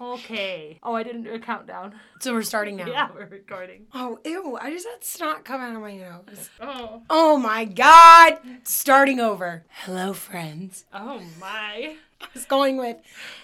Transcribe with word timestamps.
Okay. 0.00 0.78
Oh, 0.82 0.94
I 0.94 1.02
didn't 1.02 1.22
do 1.24 1.32
a 1.34 1.38
countdown. 1.38 1.94
So 2.20 2.32
we're 2.34 2.42
starting 2.42 2.76
now. 2.76 2.86
Yeah, 2.96 3.08
we're 3.14 3.26
recording. 3.26 3.86
Oh, 3.94 4.18
ew. 4.24 4.58
I 4.60 4.70
just 4.70 4.86
had 4.86 5.02
snot 5.04 5.44
come 5.44 5.60
out 5.60 5.74
of 5.74 5.80
my 5.82 5.96
nose. 5.96 6.50
Oh. 6.60 7.02
Oh 7.10 7.36
my 7.38 7.64
god. 7.64 8.38
Starting 8.64 9.20
over. 9.20 9.64
Hello, 9.84 10.12
friends. 10.12 10.84
Oh 10.92 11.22
my. 11.40 11.96
I 12.20 12.26
was 12.34 12.44
going 12.44 12.76
with 12.76 12.96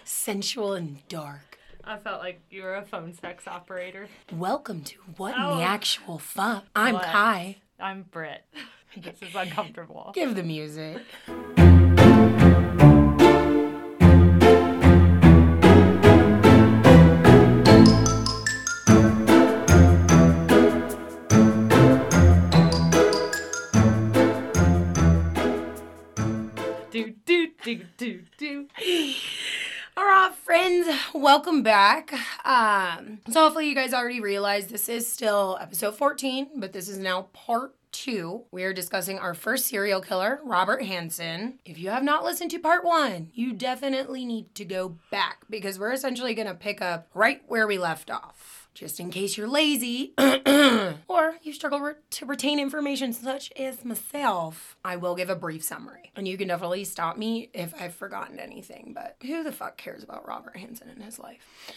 sensual 0.05 0.75
and 0.75 1.07
dark. 1.09 1.59
I 1.85 1.97
felt 1.97 2.21
like 2.21 2.41
you 2.51 2.63
were 2.63 2.77
a 2.77 2.83
phone 2.85 3.13
sex 3.15 3.47
operator. 3.49 4.09
Welcome 4.33 4.83
to 4.85 4.99
What 5.17 5.35
in 5.35 5.43
Oh. 5.43 5.57
the 5.57 5.63
Actual 5.63 6.19
Fuck. 6.19 6.65
I'm 6.77 6.95
What? 6.95 7.05
Kai. 7.05 7.57
I'm 7.81 8.03
Britt. 8.11 8.45
This 8.95 9.23
is 9.23 9.35
uncomfortable. 9.35 10.13
Give 10.15 10.35
the 10.35 10.43
music. 10.43 10.99
Do 27.97 28.23
do. 28.39 28.67
All 29.97 30.05
right, 30.05 30.35
friends, 30.35 30.89
welcome 31.15 31.63
back. 31.63 32.15
Um, 32.47 33.21
so 33.31 33.43
hopefully 33.43 33.69
you 33.69 33.75
guys 33.75 33.93
already 33.93 34.21
realized 34.21 34.71
this 34.71 34.89
is 34.89 35.07
still 35.07 35.59
episode 35.61 35.97
14, 35.97 36.49
but 36.57 36.73
this 36.73 36.89
is 36.89 36.97
now 36.97 37.29
part 37.35 37.75
two. 37.93 38.45
We 38.51 38.65
are 38.65 38.73
discussing 38.73 39.19
our 39.19 39.35
first 39.35 39.67
serial 39.67 40.01
killer, 40.01 40.41
Robert 40.45 40.83
Hansen. 40.85 41.59
If 41.67 41.79
you 41.79 41.91
have 41.91 42.03
not 42.03 42.25
listened 42.25 42.51
to 42.53 42.59
part 42.59 42.85
one, 42.85 43.31
you 43.35 43.53
definitely 43.53 44.25
need 44.25 44.55
to 44.55 44.65
go 44.65 44.97
back 45.11 45.45
because 45.51 45.79
we're 45.79 45.93
essentially 45.93 46.35
going 46.35 46.49
to 46.49 46.55
pick 46.55 46.81
up 46.81 47.09
right 47.13 47.43
where 47.47 47.67
we 47.67 47.77
left 47.77 48.11
off. 48.11 48.62
Just 48.75 48.99
in 49.01 49.11
case 49.11 49.37
you're 49.37 49.49
lazy 49.49 50.15
or 51.09 51.37
you 51.43 51.53
struggle 51.53 51.81
re- 51.81 51.95
to 52.11 52.27
retain 52.27 52.59
information 52.59 53.13
such 53.13 53.53
as 53.57 53.85
myself, 53.85 54.77
I 54.85 54.97
will 54.97 55.15
give 55.15 55.29
a 55.29 55.37
brief 55.37 55.63
summary. 55.63 56.11
And 56.17 56.27
you 56.27 56.39
can 56.39 56.49
definitely 56.49 56.85
stop 56.85 57.17
me 57.17 57.51
if 57.53 57.75
I've 57.81 57.95
forgotten 57.95 58.39
anything, 58.39 58.93
but 58.95 59.17
who 59.27 59.43
the 59.43 59.53
fuck 59.53 59.77
cares 59.77 60.03
about 60.03 60.27
Robert 60.27 60.57
Hansen 60.57 60.89
in 60.89 61.03
his 61.03 61.19
life? 61.19 61.73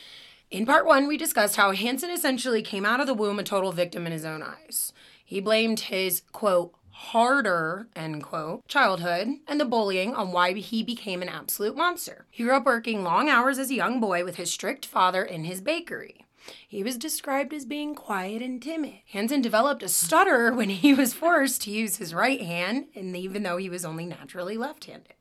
In 0.51 0.65
part 0.65 0.85
one, 0.85 1.07
we 1.07 1.17
discussed 1.17 1.57
how 1.57 1.71
Hansen 1.71 2.11
essentially 2.11 2.61
came 2.61 2.85
out 2.85 3.01
of 3.01 3.07
the 3.07 3.13
womb 3.13 3.39
a 3.39 3.43
total 3.43 3.71
victim 3.71 4.05
in 4.05 4.13
his 4.13 4.25
own 4.25 4.41
eyes. 4.41 4.93
He 5.23 5.41
blamed 5.41 5.81
his, 5.81 6.21
quote, 6.31 6.73
harder, 6.91 7.87
end 7.93 8.23
quote, 8.23 8.65
childhood 8.69 9.27
and 9.47 9.59
the 9.59 9.65
bullying 9.65 10.13
on 10.13 10.31
why 10.31 10.53
he 10.53 10.81
became 10.81 11.21
an 11.21 11.27
absolute 11.27 11.75
monster. 11.75 12.25
He 12.31 12.43
grew 12.43 12.55
up 12.55 12.65
working 12.65 13.03
long 13.03 13.27
hours 13.27 13.59
as 13.59 13.69
a 13.69 13.75
young 13.75 13.99
boy 13.99 14.23
with 14.23 14.37
his 14.37 14.51
strict 14.51 14.85
father 14.85 15.23
in 15.23 15.43
his 15.43 15.59
bakery. 15.59 16.24
He 16.67 16.83
was 16.83 16.97
described 16.97 17.53
as 17.53 17.65
being 17.65 17.95
quiet 17.95 18.41
and 18.41 18.61
timid. 18.61 18.95
Hansen 19.07 19.41
developed 19.41 19.83
a 19.83 19.89
stutter 19.89 20.53
when 20.53 20.69
he 20.69 20.93
was 20.93 21.13
forced 21.13 21.61
to 21.63 21.71
use 21.71 21.97
his 21.97 22.13
right 22.13 22.41
hand, 22.41 22.87
and 22.95 23.15
even 23.15 23.43
though 23.43 23.57
he 23.57 23.69
was 23.69 23.85
only 23.85 24.05
naturally 24.05 24.57
left 24.57 24.85
handed. 24.85 25.13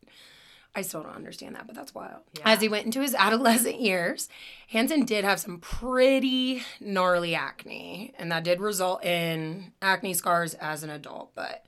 I 0.76 0.82
still 0.82 1.04
don't 1.04 1.14
understand 1.14 1.54
that, 1.54 1.66
but 1.66 1.76
that's 1.76 1.94
wild. 1.94 2.22
As 2.44 2.60
he 2.60 2.68
went 2.68 2.86
into 2.86 3.00
his 3.00 3.14
adolescent 3.14 3.80
years, 3.80 4.28
Hansen 4.68 5.04
did 5.04 5.24
have 5.24 5.38
some 5.38 5.60
pretty 5.60 6.62
gnarly 6.80 7.34
acne, 7.34 8.12
and 8.18 8.32
that 8.32 8.42
did 8.42 8.60
result 8.60 9.04
in 9.04 9.72
acne 9.80 10.14
scars 10.14 10.54
as 10.54 10.82
an 10.82 10.90
adult. 10.90 11.32
But 11.36 11.64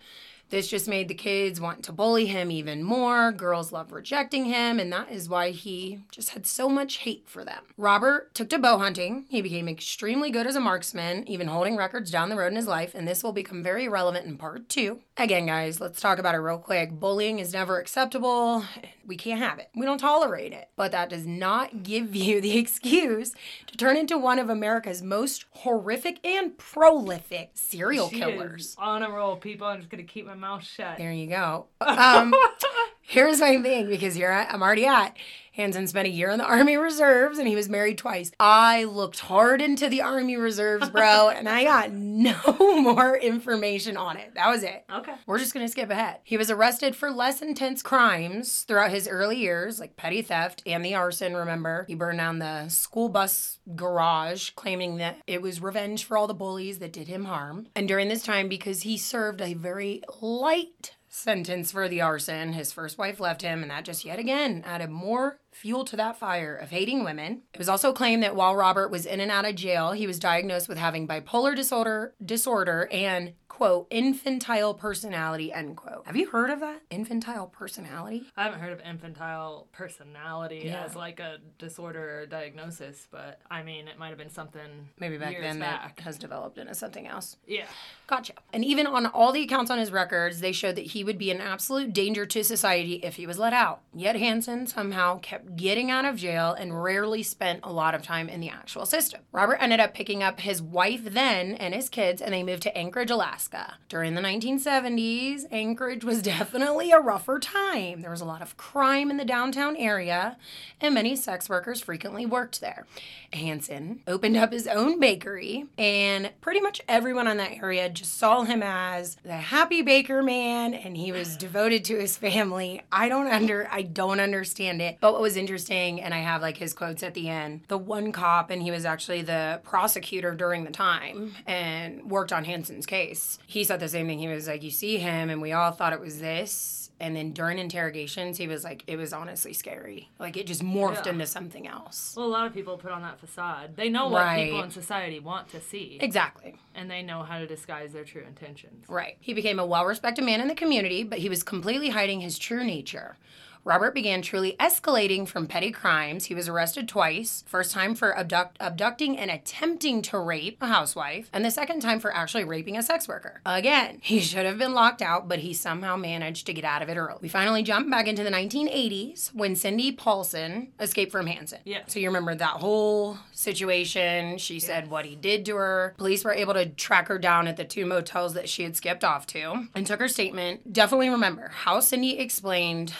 this 0.50 0.69
just 0.69 0.89
made 0.89 1.08
the 1.08 1.14
kids 1.14 1.61
want 1.61 1.83
to 1.84 1.92
bully 1.92 2.27
him 2.27 2.50
even 2.50 2.83
more. 2.83 3.33
Girls 3.33 3.72
love 3.72 3.92
rejecting 3.92 4.44
him, 4.44 4.78
and 4.78 4.92
that 4.92 5.11
is 5.11 5.28
why 5.28 5.50
he 5.50 6.00
just 6.11 6.30
had 6.30 6.47
so 6.47 6.69
much 6.69 6.98
hate 6.98 7.25
for 7.27 7.44
them. 7.44 7.64
Robert 7.77 8.34
took 8.34 8.48
to 8.50 8.58
bow 8.58 8.78
hunting. 8.78 9.27
He 9.28 9.42
became 9.42 9.69
extremely 9.69 10.30
good 10.30 10.47
as 10.47 10.56
a 10.56 10.61
marksman, 10.61 11.27
even 11.28 11.48
holding 11.48 11.77
records 11.77 12.11
down 12.11 12.28
the 12.28 12.36
road 12.36 12.48
in 12.48 12.56
his 12.56 12.69
life, 12.69 12.94
and 12.94 13.06
this 13.06 13.22
will 13.22 13.33
become 13.33 13.62
very 13.62 13.89
relevant 13.89 14.27
in 14.27 14.36
part 14.36 14.69
two. 14.69 15.00
Again, 15.17 15.47
guys, 15.47 15.80
let's 15.80 16.01
talk 16.01 16.18
about 16.18 16.35
it 16.35 16.39
real 16.39 16.58
quick. 16.58 16.92
Bullying 16.92 17.39
is 17.39 17.52
never 17.52 17.79
acceptable. 17.79 18.64
We 19.06 19.17
can't 19.17 19.40
have 19.40 19.58
it. 19.58 19.68
We 19.74 19.86
don't 19.86 19.98
tolerate 19.98 20.52
it. 20.52 20.68
But 20.77 20.92
that 20.92 21.08
does 21.08 21.27
not 21.27 21.83
give 21.83 22.14
you 22.17 22.40
the 22.40 22.58
excuse 22.58 23.33
to 23.68 23.77
turn 23.77 23.96
into 23.96 24.18
one 24.18 24.39
of 24.39 24.50
America's 24.50 25.02
most 25.02 25.44
horrific 25.50 26.24
and 26.27 26.56
prolific 26.58 27.50
serial 27.55 28.08
She 28.11 28.18
killers. 28.18 28.74
on 28.78 29.02
a 29.02 29.11
roll, 29.11 29.36
people. 29.36 29.67
I'm 29.67 29.78
just 29.78 29.90
gonna 29.90 30.02
keep 30.02 30.27
my 30.27 30.34
mouth 30.34 30.64
shut. 30.64 30.98
There 30.98 31.12
you 31.12 31.28
go. 31.28 31.67
Um, 31.80 32.34
here's 33.06 33.40
my 33.40 33.61
thing 33.62 33.89
because 33.89 34.14
here 34.14 34.30
I, 34.30 34.44
I'm 34.44 34.62
already 34.62 34.86
at. 34.86 35.17
Hansen 35.52 35.86
spent 35.86 36.06
a 36.06 36.11
year 36.11 36.28
in 36.30 36.36
the 36.39 36.44
Army 36.44 36.77
Reserves 36.77 37.39
and 37.39 37.48
he 37.48 37.56
was 37.56 37.67
married 37.67 37.96
twice. 37.96 38.30
I 38.39 38.84
looked 38.84 39.20
hard 39.20 39.62
into 39.62 39.89
the 39.89 40.02
Army 40.02 40.36
Reserves, 40.36 40.90
bro, 40.90 41.28
and 41.34 41.48
I 41.48 41.64
got 41.64 41.90
no 41.92 42.36
more 42.58 43.17
information 43.17 43.96
on 43.96 44.18
it. 44.18 44.34
That 44.34 44.50
was 44.50 44.62
it. 44.62 44.84
Okay. 44.94 45.14
We're 45.24 45.39
just 45.39 45.55
gonna 45.55 45.68
skip 45.68 45.89
ahead. 45.89 46.18
He 46.24 46.36
was 46.36 46.50
arrested 46.50 46.94
for 46.94 47.11
less 47.11 47.40
intense 47.40 47.83
crimes 47.83 48.64
throughout 48.64 48.90
his 48.90 49.08
early 49.08 49.38
years, 49.38 49.80
like 49.80 49.96
petty 49.96 50.20
theft 50.20 50.62
and 50.67 50.84
the 50.84 50.94
arson. 50.94 51.34
Remember, 51.34 51.86
he 51.88 51.94
burned 51.94 52.18
down 52.18 52.38
the 52.38 52.68
school 52.68 53.08
bus 53.08 53.58
garage, 53.74 54.50
claiming 54.56 54.98
that 54.98 55.23
it 55.27 55.40
was 55.40 55.62
revenge 55.62 56.05
for 56.05 56.18
all 56.18 56.27
the 56.27 56.34
bullies 56.34 56.80
that 56.80 56.92
did 56.92 57.08
him 57.08 57.24
harm. 57.24 57.68
And 57.74 57.88
during 57.88 58.08
this 58.08 58.23
time, 58.23 58.48
because 58.48 58.83
he 58.83 58.98
served 58.98 59.40
a 59.40 59.55
very 59.55 60.02
light 60.20 60.96
sentence 61.17 61.73
for 61.73 61.89
the 61.89 62.01
arson, 62.01 62.53
his 62.53 62.73
first 62.73 62.99
wife 62.99 63.19
left 63.19 63.43
him, 63.43 63.63
and 63.63 63.71
that 63.71 63.85
just 63.85 64.05
yet 64.05 64.19
again 64.19 64.63
added 64.67 64.91
more 64.91 65.39
fuel 65.51 65.85
to 65.87 65.97
that 65.97 66.19
fire 66.19 66.55
of 66.55 66.71
hating 66.71 67.03
women. 67.03 67.43
It 67.55 67.59
was 67.59 67.69
also 67.69 67.93
claimed 67.93 68.23
that 68.23 68.37
while 68.37 68.55
Robert 68.55 68.91
was 68.91 69.07
in 69.07 69.21
and 69.21 69.31
out 69.31 69.47
of 69.47 69.55
jail, 69.55 69.93
he 69.93 70.07
was 70.07 70.19
diagnosed 70.19 70.69
with 70.69 70.77
having 70.77 71.09
bipolar 71.09 71.57
disorder, 71.57 72.15
disorder 72.25 72.89
and 72.93 73.33
quote 73.56 73.86
infantile 73.89 74.74
personality 74.74 75.50
end 75.50 75.74
quote. 75.78 76.02
Have 76.05 76.14
you 76.14 76.28
heard 76.28 76.50
of 76.50 76.61
that? 76.61 76.83
Infantile 76.90 77.46
personality? 77.46 78.24
I 78.36 78.42
haven't 78.44 78.61
heard 78.61 78.72
of 78.74 78.80
infantile 78.83 79.67
personality 79.72 80.61
Yeah. 80.67 80.84
as 80.84 80.94
like 80.94 81.20
a 81.20 81.39
disorder 81.58 82.20
or 82.20 82.27
diagnosis, 82.27 83.08
but 83.11 83.40
I 83.50 83.62
mean, 83.62 83.89
it 83.89 83.98
might 83.98 84.11
have 84.11 84.18
been 84.18 84.28
something 84.28 84.90
Maybe 85.00 85.17
back 85.17 85.40
then 85.40 85.58
back. 85.58 85.96
that 85.96 86.02
has 86.05 86.18
developed 86.18 86.58
into 86.58 86.74
something 86.74 87.06
else. 87.06 87.39
Yeah. 87.46 87.64
Gotcha. 88.06 88.34
And 88.52 88.62
even 88.62 88.86
on 88.86 89.06
all 89.06 89.33
the 89.33 89.42
accounts 89.42 89.70
on 89.70 89.78
his 89.78 89.90
records, 89.90 90.40
they 90.40 90.52
showed 90.52 90.77
that 90.77 90.88
he 90.88 91.02
would 91.02 91.17
be 91.17 91.30
an 91.30 91.40
absolute 91.40 91.94
danger 91.94 92.27
to 92.27 92.44
society 92.44 92.96
if 92.96 93.17
he 93.17 93.27
was 93.27 93.38
let 93.38 93.55
out. 93.55 93.80
Yet 93.94 94.17
Hansen 94.17 94.67
somehow 94.67 95.18
kept 95.20 95.56
getting 95.56 95.90
out 95.90 96.05
of 96.05 96.17
jail 96.17 96.52
and 96.52 96.83
rarely 96.84 97.23
spent 97.23 97.61
a 97.62 97.73
lot 97.73 97.94
of 97.94 98.02
time 98.02 98.28
in 98.28 98.40
the 98.40 98.50
actual 98.50 98.84
system. 98.84 99.23
Robert 99.33 99.56
ended 99.62 99.80
up 99.80 99.94
picking 99.94 100.23
up 100.23 100.40
his 100.40 100.61
wife 100.61 101.00
then 101.05 101.55
and 101.55 101.74
his 101.74 101.88
kids, 101.88 102.20
and 102.20 102.34
they 102.34 102.42
moved 102.42 102.62
to 102.64 102.77
Anchorage, 102.77 103.11
Alaska. 103.11 103.45
During 103.89 104.14
the 104.14 104.20
1970s, 104.23 105.45
Anchorage 105.51 106.05
was 106.05 106.23
definitely 106.36 106.90
a 106.90 106.98
rougher 106.98 107.39
time. 107.39 108.02
There 108.02 108.11
was 108.11 108.20
a 108.20 108.27
lot 108.27 108.42
of 108.42 108.57
crime 108.57 109.11
in 109.11 109.17
the 109.17 109.24
downtown 109.24 109.77
area, 109.77 110.36
and 110.80 110.95
many 110.95 111.17
sex 111.17 111.48
workers 111.48 111.80
frequently 111.80 112.27
worked 112.27 112.61
there. 112.61 112.86
Hansen 113.33 114.01
opened 114.06 114.36
up 114.36 114.52
his 114.52 114.67
own 114.67 114.98
bakery, 115.01 115.67
and 115.77 116.30
pretty 116.40 116.61
much 116.61 116.80
everyone 116.89 117.27
in 117.27 117.36
that 117.39 117.62
area 117.62 117.89
just 117.89 118.17
saw 118.18 118.42
him 118.42 118.62
as 118.62 119.17
the 119.24 119.36
happy 119.36 119.83
baker 119.83 120.23
man, 120.23 120.74
and 120.74 120.96
he 120.96 121.12
was 121.12 121.36
devoted 121.46 121.85
to 121.86 121.98
his 121.98 122.17
family. 122.17 122.83
I 122.90 123.08
don't 123.08 123.27
under, 123.29 123.68
I 123.70 123.83
don't 123.83 124.20
understand 124.20 124.80
it. 124.83 124.98
But 125.01 125.12
what 125.12 125.23
was 125.23 125.36
interesting, 125.36 126.01
and 126.01 126.14
I 126.14 126.18
have 126.18 126.42
like 126.42 126.56
his 126.56 126.73
quotes 126.73 127.02
at 127.02 127.14
the 127.14 127.29
end. 127.29 127.62
The 127.68 127.79
one 127.79 128.12
cop, 128.12 128.50
and 128.50 128.62
he 128.62 128.70
was 128.70 128.85
actually 128.85 129.23
the 129.23 129.61
prosecutor 129.64 130.35
during 130.35 130.64
the 130.64 130.70
time, 130.70 131.35
and 131.46 132.11
worked 132.11 132.32
on 132.32 132.44
Hansen's 132.44 132.87
case. 132.87 133.36
He 133.47 133.64
said 133.64 133.81
the 133.81 133.88
same 133.88 134.06
thing. 134.06 134.19
He 134.19 134.29
was 134.29 134.47
like, 134.49 134.62
"You 134.62 134.70
see 134.70 134.99
him, 134.99 135.31
and 135.31 135.41
we 135.43 135.52
all 135.52 135.73
thought 135.73 135.93
it 135.93 136.00
was 136.00 136.20
this." 136.20 136.82
And 136.99 137.14
then 137.14 137.32
during 137.32 137.58
interrogations, 137.58 138.38
he 138.38 138.49
was 138.49 138.64
like, 138.64 138.82
it 138.87 138.97
was 138.97 139.12
honestly 139.12 139.52
scary. 139.52 140.08
Like 140.19 140.38
it 140.38 140.47
just 140.47 140.62
morphed 140.64 141.05
Yeah. 141.05 141.12
into 141.12 141.26
something 141.26 141.67
else. 141.69 142.14
Well, 142.17 142.25
a 142.25 142.29
lot 142.29 142.47
of 142.47 142.55
people 142.55 142.79
put 142.79 142.91
on 142.91 143.02
that 143.02 143.20
facade. 143.20 143.76
They 143.76 143.91
know 143.91 144.09
what 144.09 144.35
people 144.37 144.62
in 144.62 144.71
society 144.71 145.21
want 145.21 145.50
to 145.50 145.61
see, 145.61 145.99
Exactly. 146.00 146.56
and 146.75 146.91
they 146.91 147.03
know 147.03 147.23
how 147.23 147.38
to 147.38 147.47
disguise 147.47 147.93
their 147.93 148.05
true 148.05 148.25
intentions. 148.27 148.87
Right. 148.88 149.19
He 149.21 149.35
became 149.35 149.59
a 149.59 149.67
well 149.67 149.85
respected 149.85 150.25
man 150.25 150.41
in 150.41 150.49
the 150.49 150.55
community, 150.55 151.03
but 151.05 151.19
he 151.19 151.29
was 151.29 151.43
completely 151.43 151.91
hiding 151.91 152.23
his 152.23 152.38
true 152.38 152.65
nature. 152.65 153.19
Robert 153.67 153.95
began 153.95 154.23
truly 154.23 154.55
escalating 154.61 155.27
from 155.27 155.49
petty 155.49 155.73
crimes. 155.73 156.27
He 156.27 156.37
was 156.37 156.49
arrested 156.49 156.87
twice. 156.87 157.43
First 157.49 157.73
time 157.73 157.97
for 157.97 158.17
abduct- 158.17 158.57
abducting 158.61 159.19
and 159.19 159.29
attempting 159.29 160.03
to 160.03 160.21
rape 160.21 160.59
a 160.61 160.69
housewife, 160.69 161.29
and 161.33 161.45
the 161.45 161.51
second 161.51 161.81
time 161.81 161.99
for 161.99 162.15
actually 162.15 162.45
raping 162.45 162.77
a 162.77 162.83
sex 162.85 163.09
worker. 163.09 163.41
Again, 163.45 163.99
he 164.03 164.21
should 164.21 164.47
have 164.47 164.57
been 164.57 164.73
locked 164.73 165.03
out, 165.03 165.27
but 165.27 165.41
he 165.41 165.53
somehow 165.53 165.97
managed 165.97 166.47
to 166.47 166.55
get 166.55 166.65
out 166.65 166.81
of 166.81 166.89
it 166.89 166.97
early. 166.97 167.19
We 167.21 167.29
finally 167.29 167.65
jump 167.65 167.91
back 167.91 168.07
into 168.07 168.23
the 168.23 168.31
1980s 168.31 169.35
when 169.35 169.57
Cindy 169.57 169.91
Paulson 169.91 170.69
escaped 170.79 171.11
from 171.11 171.27
Hansen. 171.27 171.59
Yeah. 171.65 171.81
So 171.89 171.99
you 171.99 172.07
remember 172.07 172.37
that 172.37 172.49
whole 172.61 173.19
situation. 173.33 174.39
She 174.39 174.61
said 174.61 174.89
what 174.91 175.07
he 175.07 175.17
did 175.17 175.45
to 175.47 175.57
her. 175.57 175.93
Police 175.99 176.25
were 176.25 176.33
able 176.33 176.55
to 176.55 176.67
track 176.67 177.09
her 177.09 177.19
down 177.19 177.49
at 177.49 177.57
the 177.57 177.65
two 177.65 177.85
motels 177.85 178.35
that 178.35 178.49
she 178.49 178.62
had 178.62 178.77
skipped 178.77 179.03
off 179.03 179.27
to 179.27 179.67
and 179.75 179.85
took 179.85 179.99
her 179.99 180.07
statement. 180.07 180.73
Definitely 180.73 181.09
remember 181.09 181.49
how 181.49 181.81
Cindy 181.81 182.17
explained 182.21 182.95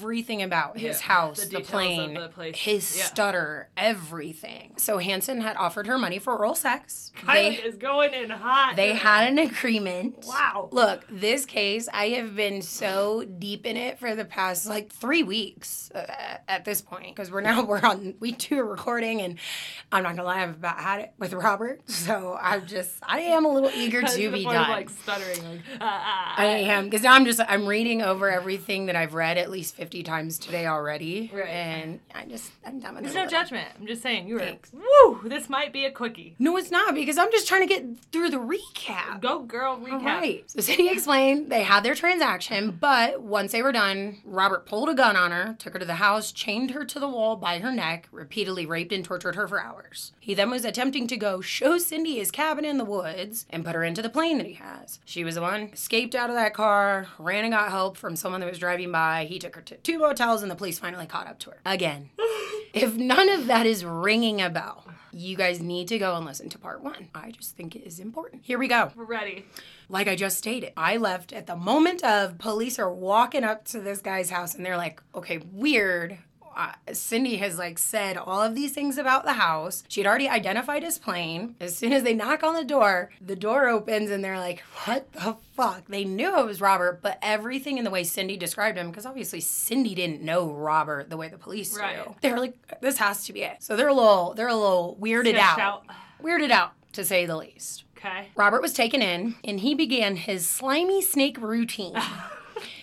everything 0.00 0.42
about 0.42 0.78
his 0.78 0.98
Yeah, 1.00 1.06
house, 1.06 1.44
the 1.44 1.58
the, 1.58 1.60
plane, 1.60 2.14
the 2.14 2.28
place. 2.28 2.56
his 2.56 2.96
Yeah. 2.98 3.04
stutter, 3.04 3.68
everything. 3.76 4.72
So 4.76 4.98
Hansen 4.98 5.40
had 5.42 5.56
offered 5.56 5.86
her 5.86 5.98
money 5.98 6.18
for 6.18 6.34
oral 6.36 6.54
sex. 6.54 7.12
They, 7.26 7.56
is 7.56 7.76
going 7.76 8.14
in 8.14 8.30
hot. 8.30 8.74
they 8.76 8.94
had 8.94 9.28
an 9.28 9.38
agreement. 9.38 10.24
Wow. 10.26 10.68
Look, 10.72 11.04
this 11.10 11.44
case, 11.44 11.88
I 11.92 12.08
have 12.10 12.34
been 12.34 12.62
so 12.62 13.24
deep 13.38 13.66
in 13.66 13.76
it 13.76 13.98
for 13.98 14.14
the 14.16 14.24
past 14.24 14.66
like 14.66 14.90
three 14.90 15.22
weeks 15.22 15.90
uh, 15.94 16.06
at 16.48 16.64
this 16.64 16.80
point 16.80 17.14
because 17.14 17.30
we're 17.30 17.40
now 17.42 17.62
we're 17.70 17.80
on 17.80 18.14
week 18.20 18.38
two 18.38 18.60
of 18.60 18.66
recording, 18.66 19.20
and 19.20 19.38
I'm 19.92 20.02
not 20.02 20.16
gonna 20.16 20.24
lie, 20.26 20.42
I've 20.42 20.50
about 20.50 20.78
had 20.80 21.00
it 21.00 21.12
with 21.18 21.32
Robert, 21.34 21.82
so 21.90 22.38
I'm 22.40 22.66
just 22.66 22.94
I 23.02 23.20
am 23.20 23.44
a 23.44 23.48
little 23.48 23.70
eager 23.74 24.02
to 24.02 24.16
be 24.30 24.44
point 24.44 24.56
of, 24.56 24.62
done. 24.66 24.70
like 24.70 24.90
stuttering, 24.90 25.42
like 25.46 25.60
ah, 25.80 26.02
ah, 26.06 26.34
I 26.38 26.46
am 26.46 26.84
because 26.84 27.04
I'm 27.04 27.24
just 27.26 27.40
I'm 27.46 27.66
reading 27.66 28.00
over 28.02 28.30
everything 28.30 28.86
that 28.86 28.96
I've 28.96 29.14
read 29.14 29.36
at 29.36 29.50
least 29.50 29.74
50 29.76 29.89
times 29.90 30.38
today 30.38 30.66
already, 30.66 31.30
Right. 31.34 31.48
and 31.48 32.00
I 32.14 32.24
just 32.24 32.52
I'm 32.64 32.78
done 32.80 32.94
with 32.94 33.04
There's 33.04 33.14
no 33.16 33.26
judgment. 33.26 33.68
I'm 33.78 33.86
just 33.86 34.02
saying 34.02 34.28
you 34.28 34.34
were. 34.34 34.40
Thanks. 34.40 34.70
Woo! 34.72 35.20
This 35.24 35.48
might 35.48 35.72
be 35.72 35.84
a 35.84 35.90
quickie. 35.90 36.36
No, 36.38 36.56
it's 36.56 36.70
not 36.70 36.94
because 36.94 37.18
I'm 37.18 37.30
just 37.32 37.46
trying 37.48 37.66
to 37.66 37.74
get 37.74 37.84
through 38.12 38.30
the 38.30 38.38
recap. 38.38 39.20
Go 39.20 39.40
girl. 39.40 39.78
Recap. 39.78 39.92
All 39.92 39.98
right. 40.00 40.44
So 40.50 40.60
Cindy 40.60 40.88
explained 40.88 41.50
they 41.50 41.62
had 41.64 41.82
their 41.82 41.94
transaction, 41.94 42.70
but 42.80 43.20
once 43.22 43.52
they 43.52 43.62
were 43.62 43.72
done, 43.72 44.18
Robert 44.24 44.66
pulled 44.66 44.88
a 44.88 44.94
gun 44.94 45.16
on 45.16 45.30
her, 45.32 45.56
took 45.58 45.72
her 45.72 45.78
to 45.78 45.84
the 45.84 45.94
house, 45.94 46.32
chained 46.32 46.70
her 46.70 46.84
to 46.84 46.98
the 47.00 47.08
wall 47.08 47.36
by 47.36 47.58
her 47.58 47.72
neck, 47.72 48.08
repeatedly 48.12 48.64
raped 48.66 48.92
and 48.92 49.04
tortured 49.04 49.34
her 49.34 49.48
for 49.48 49.60
hours. 49.60 50.12
He 50.20 50.34
then 50.34 50.50
was 50.50 50.64
attempting 50.64 51.06
to 51.08 51.16
go 51.16 51.40
show 51.40 51.78
Cindy 51.78 52.16
his 52.16 52.30
cabin 52.30 52.64
in 52.64 52.78
the 52.78 52.84
woods 52.84 53.46
and 53.50 53.64
put 53.64 53.74
her 53.74 53.82
into 53.84 54.02
the 54.02 54.08
plane 54.08 54.38
that 54.38 54.46
he 54.46 54.54
has. 54.54 55.00
She 55.04 55.24
was 55.24 55.34
the 55.34 55.40
one 55.42 55.70
escaped 55.72 56.14
out 56.14 56.30
of 56.30 56.36
that 56.36 56.54
car, 56.54 57.06
ran 57.18 57.44
and 57.44 57.52
got 57.52 57.70
help 57.70 57.96
from 57.96 58.16
someone 58.16 58.40
that 58.40 58.50
was 58.50 58.58
driving 58.58 58.92
by. 58.92 59.24
He 59.24 59.38
took 59.38 59.56
her 59.56 59.62
to 59.70 59.76
two 59.78 59.98
motels, 59.98 60.42
and 60.42 60.50
the 60.50 60.54
police 60.56 60.78
finally 60.78 61.06
caught 61.06 61.26
up 61.26 61.38
to 61.40 61.50
her 61.50 61.58
again. 61.64 62.10
if 62.74 62.94
none 62.96 63.28
of 63.28 63.46
that 63.46 63.66
is 63.66 63.84
ringing 63.84 64.40
a 64.40 64.50
bell. 64.50 64.84
You 65.12 65.36
guys 65.36 65.60
need 65.60 65.88
to 65.88 65.98
go 65.98 66.14
and 66.14 66.24
listen 66.24 66.48
to 66.50 66.58
part 66.58 66.82
one. 66.84 67.08
I 67.16 67.32
just 67.32 67.56
think 67.56 67.74
it 67.74 67.84
is 67.84 67.98
important. 67.98 68.42
Here 68.44 68.58
we 68.58 68.68
go 68.68 68.92
We're 68.94 69.04
ready. 69.04 69.44
like 69.88 70.06
I 70.06 70.14
just 70.14 70.38
stated, 70.38 70.72
I 70.76 70.98
left 70.98 71.32
at 71.32 71.48
the 71.48 71.56
moment 71.56 72.04
of 72.04 72.38
police 72.38 72.78
are 72.78 72.92
walking 72.92 73.42
up 73.42 73.64
to 73.66 73.80
this 73.80 74.00
guy's 74.00 74.30
house 74.30 74.54
and 74.54 74.64
they're 74.64 74.76
like, 74.76 75.02
okay, 75.12 75.38
weird. 75.52 76.18
Uh, 76.60 76.92
Cindy 76.92 77.36
has 77.36 77.56
like 77.56 77.78
said 77.78 78.16
all 78.18 78.42
of 78.42 78.54
these 78.54 78.72
things 78.72 78.98
about 78.98 79.24
the 79.24 79.32
house. 79.34 79.82
She'd 79.88 80.06
already 80.06 80.28
identified 80.28 80.82
his 80.82 80.98
plane. 80.98 81.54
As 81.58 81.74
soon 81.76 81.92
as 81.94 82.02
they 82.02 82.12
knock 82.12 82.42
on 82.42 82.54
the 82.54 82.64
door, 82.64 83.10
the 83.20 83.34
door 83.36 83.66
opens 83.68 84.10
and 84.10 84.22
they're 84.22 84.38
like, 84.38 84.60
"What 84.84 85.10
the 85.12 85.36
fuck?" 85.54 85.86
They 85.88 86.04
knew 86.04 86.38
it 86.38 86.44
was 86.44 86.60
Robert, 86.60 87.00
but 87.02 87.18
everything 87.22 87.78
in 87.78 87.84
the 87.84 87.90
way 87.90 88.04
Cindy 88.04 88.36
described 88.36 88.76
him, 88.76 88.90
because 88.90 89.06
obviously 89.06 89.40
Cindy 89.40 89.94
didn't 89.94 90.20
know 90.22 90.50
Robert 90.50 91.08
the 91.08 91.16
way 91.16 91.28
the 91.28 91.38
police 91.38 91.78
Right. 91.78 92.04
do. 92.04 92.14
They 92.20 92.30
were 92.32 92.40
like, 92.40 92.80
"This 92.82 92.98
has 92.98 93.24
to 93.24 93.32
be 93.32 93.42
it." 93.42 93.56
So 93.62 93.74
they're 93.76 93.88
a 93.88 93.94
little, 93.94 94.34
they're 94.34 94.48
a 94.48 94.54
little 94.54 94.98
weirded 95.00 95.36
out. 95.38 95.58
out. 95.58 95.84
weirded 96.22 96.50
out 96.50 96.72
to 96.92 97.04
say 97.04 97.24
the 97.24 97.36
least. 97.36 97.84
Okay. 97.96 98.28
Robert 98.34 98.60
was 98.62 98.72
taken 98.72 99.00
in 99.02 99.36
and 99.44 99.60
he 99.60 99.74
began 99.74 100.16
his 100.16 100.48
slimy 100.48 101.00
snake 101.02 101.38
routine. 101.40 101.94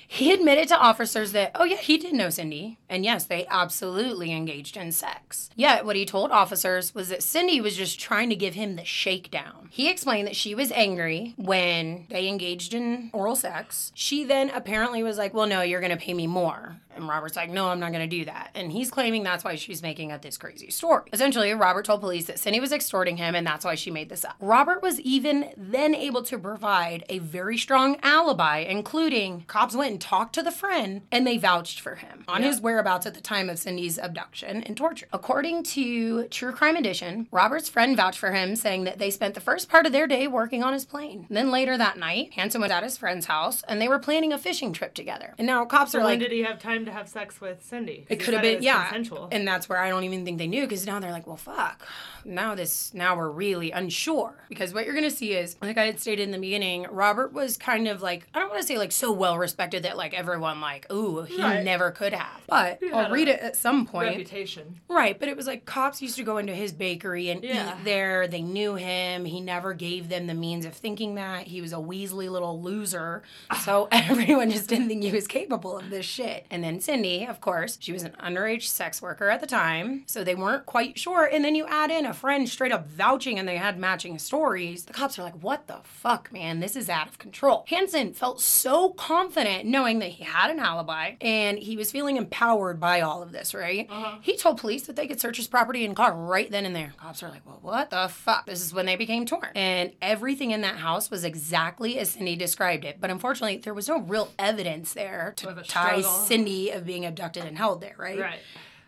he 0.09 0.31
admitted 0.31 0.69
to 0.69 0.77
officers 0.77 1.33
that, 1.33 1.51
oh, 1.53 1.65
yeah, 1.65 1.77
he 1.77 1.97
did 1.97 2.13
know 2.13 2.29
Cindy. 2.29 2.79
And 2.89 3.03
yes, 3.03 3.25
they 3.25 3.45
absolutely 3.47 4.31
engaged 4.31 4.77
in 4.77 4.91
sex. 4.93 5.49
Yet, 5.55 5.85
what 5.85 5.97
he 5.97 6.05
told 6.05 6.31
officers 6.31 6.95
was 6.95 7.09
that 7.09 7.21
Cindy 7.21 7.59
was 7.59 7.75
just 7.75 7.99
trying 7.99 8.29
to 8.29 8.35
give 8.35 8.53
him 8.53 8.77
the 8.77 8.85
shakedown. 8.85 9.67
He 9.69 9.89
explained 9.89 10.27
that 10.27 10.35
she 10.35 10.55
was 10.55 10.71
angry 10.71 11.33
when 11.37 12.07
they 12.09 12.27
engaged 12.27 12.73
in 12.73 13.09
oral 13.11 13.35
sex. 13.35 13.91
She 13.93 14.23
then 14.23 14.49
apparently 14.49 15.03
was 15.03 15.17
like, 15.17 15.33
well, 15.33 15.45
no, 15.45 15.61
you're 15.61 15.81
going 15.81 15.91
to 15.91 15.97
pay 15.97 16.13
me 16.13 16.25
more. 16.25 16.77
And 16.97 17.07
Robert's 17.07 17.35
like, 17.35 17.49
no, 17.49 17.69
I'm 17.69 17.79
not 17.79 17.91
going 17.91 18.07
to 18.07 18.17
do 18.17 18.25
that. 18.25 18.51
And 18.55 18.71
he's 18.71 18.91
claiming 18.91 19.23
that's 19.23 19.43
why 19.43 19.55
she's 19.55 19.81
making 19.81 20.11
up 20.11 20.21
this 20.21 20.37
crazy 20.37 20.69
story. 20.69 21.09
Essentially, 21.13 21.53
Robert 21.53 21.85
told 21.85 22.01
police 22.01 22.25
that 22.25 22.39
Cindy 22.39 22.59
was 22.59 22.71
extorting 22.71 23.17
him 23.17 23.35
and 23.35 23.45
that's 23.45 23.65
why 23.65 23.75
she 23.75 23.91
made 23.91 24.09
this 24.09 24.25
up. 24.25 24.35
Robert 24.39 24.81
was 24.81 24.99
even 25.01 25.51
then 25.55 25.95
able 25.95 26.23
to 26.23 26.37
provide 26.37 27.05
a 27.09 27.19
very 27.19 27.57
strong 27.57 27.97
alibi, 28.03 28.59
including 28.59 29.45
cops 29.47 29.75
went 29.75 29.91
and 29.91 30.01
talked 30.01 30.33
to 30.35 30.43
the 30.43 30.51
friend 30.51 31.01
and 31.11 31.25
they 31.25 31.37
vouched 31.37 31.79
for 31.79 31.95
him 31.95 32.23
on 32.27 32.43
his 32.43 32.59
whereabouts 32.61 33.05
at 33.05 33.13
the 33.13 33.21
time 33.21 33.49
of 33.49 33.59
Cindy's 33.59 33.97
abduction 33.97 34.63
and 34.63 34.75
torture. 34.75 35.07
According 35.13 35.63
to 35.63 36.27
True 36.27 36.51
Crime 36.51 36.75
Edition, 36.75 37.27
Robert's 37.31 37.69
friend 37.69 37.95
vouched 37.95 38.19
for 38.19 38.31
him, 38.31 38.55
saying 38.55 38.83
that 38.85 38.99
they 38.99 39.11
spent 39.11 39.33
the 39.33 39.41
first 39.41 39.69
part 39.69 39.85
of 39.85 39.91
their 39.91 40.07
day 40.07 40.27
working 40.27 40.63
on 40.63 40.73
his 40.73 40.85
plane. 40.85 41.27
Then 41.29 41.51
later 41.51 41.77
that 41.77 41.97
night, 41.97 42.33
Hansen 42.33 42.61
was 42.61 42.71
at 42.71 42.83
his 42.83 42.97
friend's 42.97 43.27
house 43.27 43.63
and 43.67 43.81
they 43.81 43.87
were 43.87 43.99
planning 43.99 44.33
a 44.33 44.37
fishing 44.37 44.73
trip 44.73 44.93
together. 44.93 45.33
And 45.37 45.47
now 45.47 45.65
cops 45.65 45.91
So 45.91 45.99
are 45.99 46.01
when 46.01 46.13
like, 46.13 46.19
did 46.19 46.31
he 46.31 46.43
have 46.43 46.59
time 46.59 46.85
to 46.87 46.93
have 46.93 47.07
sex 47.07 47.39
with 47.39 47.63
Cindy. 47.63 48.05
it 48.09 48.17
could 48.19 48.33
have 48.33 48.43
been, 48.43 48.61
yeah. 48.63 48.85
Consensual. 48.85 49.29
And 49.31 49.47
that's 49.47 49.69
where 49.69 49.79
I 49.79 49.89
don't 49.89 50.03
even 50.03 50.25
think 50.25 50.37
they 50.37 50.47
knew 50.47 50.63
because 50.63 50.85
now 50.85 50.99
they're 50.99 51.11
like, 51.11 51.27
well, 51.27 51.37
fuck. 51.37 51.85
Now 52.25 52.55
this, 52.55 52.93
now 52.93 53.15
we're 53.15 53.29
really 53.29 53.71
unsure 53.71 54.35
because 54.49 54.73
what 54.73 54.85
you're 54.85 54.95
gonna 54.95 55.09
see 55.09 55.33
is, 55.33 55.55
like 55.61 55.77
I 55.77 55.85
had 55.85 55.99
stated 55.99 56.23
in 56.23 56.31
the 56.31 56.37
beginning, 56.39 56.85
Robert 56.91 57.31
was 57.31 57.55
kind 57.57 57.87
of 57.87 58.01
like 58.01 58.27
I 58.33 58.39
don't 58.39 58.49
want 58.49 58.59
to 58.61 58.67
say 58.67 58.77
like 58.77 58.91
so 58.91 59.11
well 59.13 59.37
respected 59.37 59.83
that 59.83 59.95
like 59.95 60.13
everyone 60.13 60.59
like, 60.59 60.91
ooh, 60.91 61.21
he 61.23 61.41
Right. 61.41 61.63
never 61.63 61.91
could 61.91 62.11
have. 62.13 62.41
But 62.47 62.79
I'll 62.93 63.11
read 63.11 63.29
it 63.29 63.39
at 63.39 63.55
some 63.55 63.85
point. 63.85 64.09
Reputation. 64.09 64.81
Right, 64.89 65.17
but 65.17 65.29
it 65.29 65.37
was 65.37 65.47
like 65.47 65.65
cops 65.65 66.01
used 66.01 66.17
to 66.17 66.23
go 66.23 66.37
into 66.37 66.53
his 66.53 66.73
bakery 66.73 67.29
and 67.29 67.43
Yeah. 67.43 67.77
eat 67.77 67.85
there. 67.85 68.27
They 68.27 68.41
knew 68.41 68.75
him. 68.75 69.23
He 69.23 69.39
never 69.39 69.73
gave 69.73 70.09
them 70.09 70.27
the 70.27 70.33
means 70.33 70.65
of 70.65 70.73
thinking 70.73 71.15
that. 71.15 71.47
He 71.47 71.61
was 71.61 71.71
a 71.71 71.77
Weasley 71.77 72.29
little 72.29 72.61
loser. 72.61 73.23
So 73.63 73.87
everyone 73.91 74.51
just 74.51 74.67
didn't 74.67 74.89
think 74.89 75.01
he 75.03 75.11
was 75.11 75.27
capable 75.27 75.77
of 75.77 75.89
this 75.89 76.05
shit. 76.05 76.45
And 76.49 76.61
then 76.63 76.76
Cindy, 76.81 77.25
of 77.25 77.41
course, 77.41 77.77
she 77.79 77.91
was 77.91 78.03
an 78.03 78.15
underage 78.21 78.63
sex 78.63 79.01
worker 79.01 79.29
at 79.29 79.41
the 79.41 79.47
time. 79.47 80.03
So 80.05 80.23
they 80.23 80.35
weren't 80.35 80.65
quite 80.65 80.97
sure. 80.97 81.25
And 81.25 81.43
then 81.43 81.55
you 81.55 81.65
add 81.67 81.91
in 81.91 82.05
a 82.05 82.13
friend 82.13 82.47
straight 82.47 82.71
up 82.71 82.87
vouching 82.87 83.39
and 83.39 83.47
they 83.47 83.57
had 83.57 83.77
matching 83.79 84.17
stories. 84.19 84.85
The 84.85 84.93
cops 84.93 85.17
are 85.19 85.23
like, 85.23 85.41
what 85.41 85.67
the 85.67 85.79
fuck, 85.83 86.31
man? 86.31 86.59
This 86.59 86.75
is 86.75 86.89
out 86.89 87.07
of 87.07 87.17
control. 87.19 87.65
Hansen 87.67 88.13
felt 88.13 88.41
so 88.41 88.89
confident 88.91 89.65
knowing 89.65 89.99
that 89.99 90.09
he 90.09 90.23
had 90.23 90.51
an 90.51 90.59
alibi 90.59 91.15
and 91.21 91.57
he 91.57 91.77
was 91.77 91.91
feeling 91.91 92.17
empowered 92.17 92.79
by 92.79 93.01
all 93.01 93.21
of 93.21 93.31
this, 93.31 93.53
right? 93.53 93.89
He 94.21 94.37
told 94.37 94.59
police 94.59 94.85
that 94.87 94.95
they 94.95 95.07
could 95.07 95.19
search 95.19 95.37
his 95.37 95.47
property 95.47 95.85
and 95.85 95.95
car 95.95 96.13
right 96.13 96.49
then 96.49 96.65
and 96.65 96.75
there. 96.75 96.93
Cops 96.97 97.23
are 97.23 97.29
like, 97.29 97.45
well, 97.45 97.59
what 97.61 97.89
the 97.89 98.07
fuck? 98.07 98.45
This 98.45 98.61
is 98.63 98.73
when 98.73 98.85
they 98.85 98.95
became 98.95 99.25
torn. 99.25 99.49
And 99.55 99.91
everything 100.01 100.51
in 100.51 100.61
that 100.61 100.77
house 100.77 101.09
was 101.11 101.23
exactly 101.23 101.99
as 101.99 102.09
Cindy 102.11 102.35
described 102.35 102.85
it. 102.85 102.97
But 102.99 103.09
unfortunately, 103.09 103.57
there 103.57 103.73
was 103.73 103.87
no 103.87 103.99
real 103.99 104.29
evidence 104.39 104.93
there 104.93 105.33
to 105.37 105.63
tie. 105.67 106.01
Cindy 106.01 106.66
of 106.71 106.85
being 106.85 107.05
abducted 107.05 107.45
and 107.45 107.57
held 107.57 107.81
there, 107.81 107.95
right? 107.97 108.19
Right. 108.19 108.39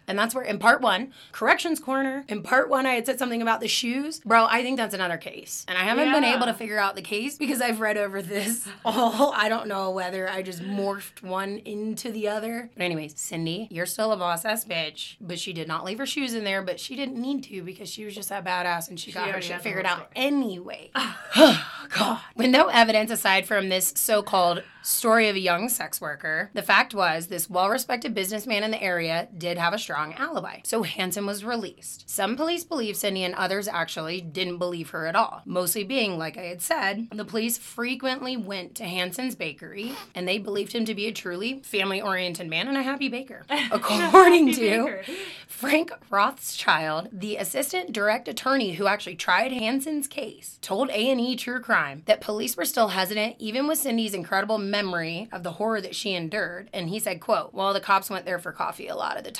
And 0.09 0.17
that's 0.17 0.33
where, 0.33 0.44
in 0.44 0.57
part 0.57 0.81
one, 0.81 1.13
corrections 1.31 1.79
corner, 1.79 2.25
in 2.27 2.41
part 2.41 2.67
one, 2.67 2.88
I 2.88 2.95
had 2.95 3.06
said 3.06 3.19
something 3.19 3.44
about 3.44 3.61
the 3.61 3.67
shoes. 3.67 4.21
Bro, 4.25 4.47
I 4.50 4.63
think 4.63 4.78
that's 4.78 4.95
another 4.95 5.18
case. 5.18 5.66
And 5.68 5.78
I 5.78 5.83
haven't 5.83 6.11
been 6.11 6.23
able 6.23 6.47
to 6.47 6.54
figure 6.54 6.80
out 6.80 6.95
the 6.95 7.04
case 7.04 7.37
because 7.37 7.61
I've 7.61 7.80
read 7.80 7.95
over 7.95 8.23
this 8.23 8.68
all. 8.85 9.31
I 9.33 9.47
don't 9.49 9.68
know 9.68 9.92
whether 9.92 10.28
I 10.28 10.42
just 10.42 10.63
morphed 10.63 11.21
one 11.21 11.59
into 11.59 12.11
the 12.11 12.28
other. 12.28 12.71
But, 12.75 12.83
anyways, 12.83 13.19
Cindy, 13.19 13.68
you're 13.69 13.85
still 13.85 14.11
a 14.11 14.18
boss 14.18 14.45
ass 14.45 14.66
bitch. 14.66 15.16
But 15.21 15.37
she 15.37 15.54
did 15.54 15.68
not 15.68 15.85
leave 15.85 15.99
her 15.99 16.07
shoes 16.07 16.33
in 16.33 16.44
there, 16.44 16.63
but 16.63 16.80
she 16.80 16.95
didn't 16.95 17.21
need 17.21 17.44
to 17.44 17.61
because 17.61 17.87
she 17.87 18.04
was 18.04 18.16
just 18.16 18.30
that 18.30 18.44
badass 18.44 18.89
and 18.89 18.99
she, 18.99 19.11
got 19.11 19.30
her 19.30 19.42
shit 19.42 19.61
figured 19.61 19.85
out 19.85 20.11
anyway. 20.16 20.89
God. 21.89 22.19
With 22.35 22.49
no 22.49 22.68
evidence 22.68 23.11
aside 23.11 23.45
from 23.45 23.69
this 23.69 23.94
so 23.95 24.21
called 24.21 24.63
story 24.81 25.28
of 25.28 25.35
a 25.35 25.39
young 25.39 25.69
sex 25.69 25.99
worker, 25.99 26.49
the 26.54 26.61
fact 26.61 26.94
was 26.94 27.28
this 27.28 27.49
well 27.49 27.69
respected 27.69 28.13
businessman 28.13 28.63
in 28.63 28.71
the 28.71 28.81
area 28.81 29.28
did 29.37 29.57
have 29.57 29.73
a 29.73 29.78
strong 29.99 30.13
alibi. 30.13 30.59
So 30.63 30.83
Hansen 30.83 31.25
was 31.25 31.44
released. 31.44 32.09
Some 32.09 32.37
police 32.37 32.63
believe 32.63 32.95
Cindy 32.95 33.23
and 33.23 33.35
others 33.35 33.68
actually 33.68 34.21
didn't 34.21 34.57
believe 34.57 34.91
her 34.91 35.07
at 35.07 35.15
all. 35.15 35.41
Mostly 35.45 35.83
being, 35.83 36.18
like 36.18 36.37
I 36.37 36.44
had 36.44 36.61
said, 36.61 37.07
the 37.11 37.25
police 37.25 37.57
frequently 37.57 38.37
went 38.37 38.75
to 38.75 38.85
Hansen's 38.85 39.35
bakery 39.35 39.94
and 40.15 40.25
they 40.25 40.37
believed 40.37 40.71
him 40.71 40.85
to 40.85 40.95
be 40.95 41.07
a 41.07 41.11
truly 41.11 41.59
family 41.63 42.01
oriented 42.01 42.47
man 42.47 42.69
and 42.69 42.77
a 42.77 42.83
happy 42.83 43.09
baker. 43.09 43.45
According 43.71 44.47
Happy 44.47 44.53
to 44.53 44.85
baker. 44.85 45.03
Frank 45.47 45.91
Rothschild, 46.09 47.09
the 47.11 47.35
assistant 47.35 47.91
direct 47.91 48.29
attorney 48.29 48.73
who 48.73 48.87
actually 48.87 49.15
tried 49.15 49.51
Hansen's 49.51 50.07
case, 50.07 50.57
told 50.61 50.89
A&E 50.91 51.35
True 51.35 51.59
Crime 51.59 52.03
that 52.06 52.21
police 52.21 52.56
were 52.56 52.63
still 52.63 52.89
hesitant 52.89 53.35
even 53.39 53.68
with 53.68 53.79
Cindy's 53.79 54.13
incredible 54.13 54.57
memory 54.57 55.27
of 55.33 55.44
the 55.44 55.53
horror 55.53 55.81
that 55.81 55.95
she 55.95 56.13
endured. 56.13 56.69
And 56.71 56.87
he 56.87 56.99
said, 56.99 57.19
quote, 57.19 57.53
well, 57.53 57.73
the 57.73 57.81
cops 57.81 58.09
went 58.09 58.25
there 58.25 58.39
for 58.39 58.53
coffee 58.53 58.87
a 58.87 58.95
lot 58.95 59.18
of 59.18 59.25
the 59.25 59.31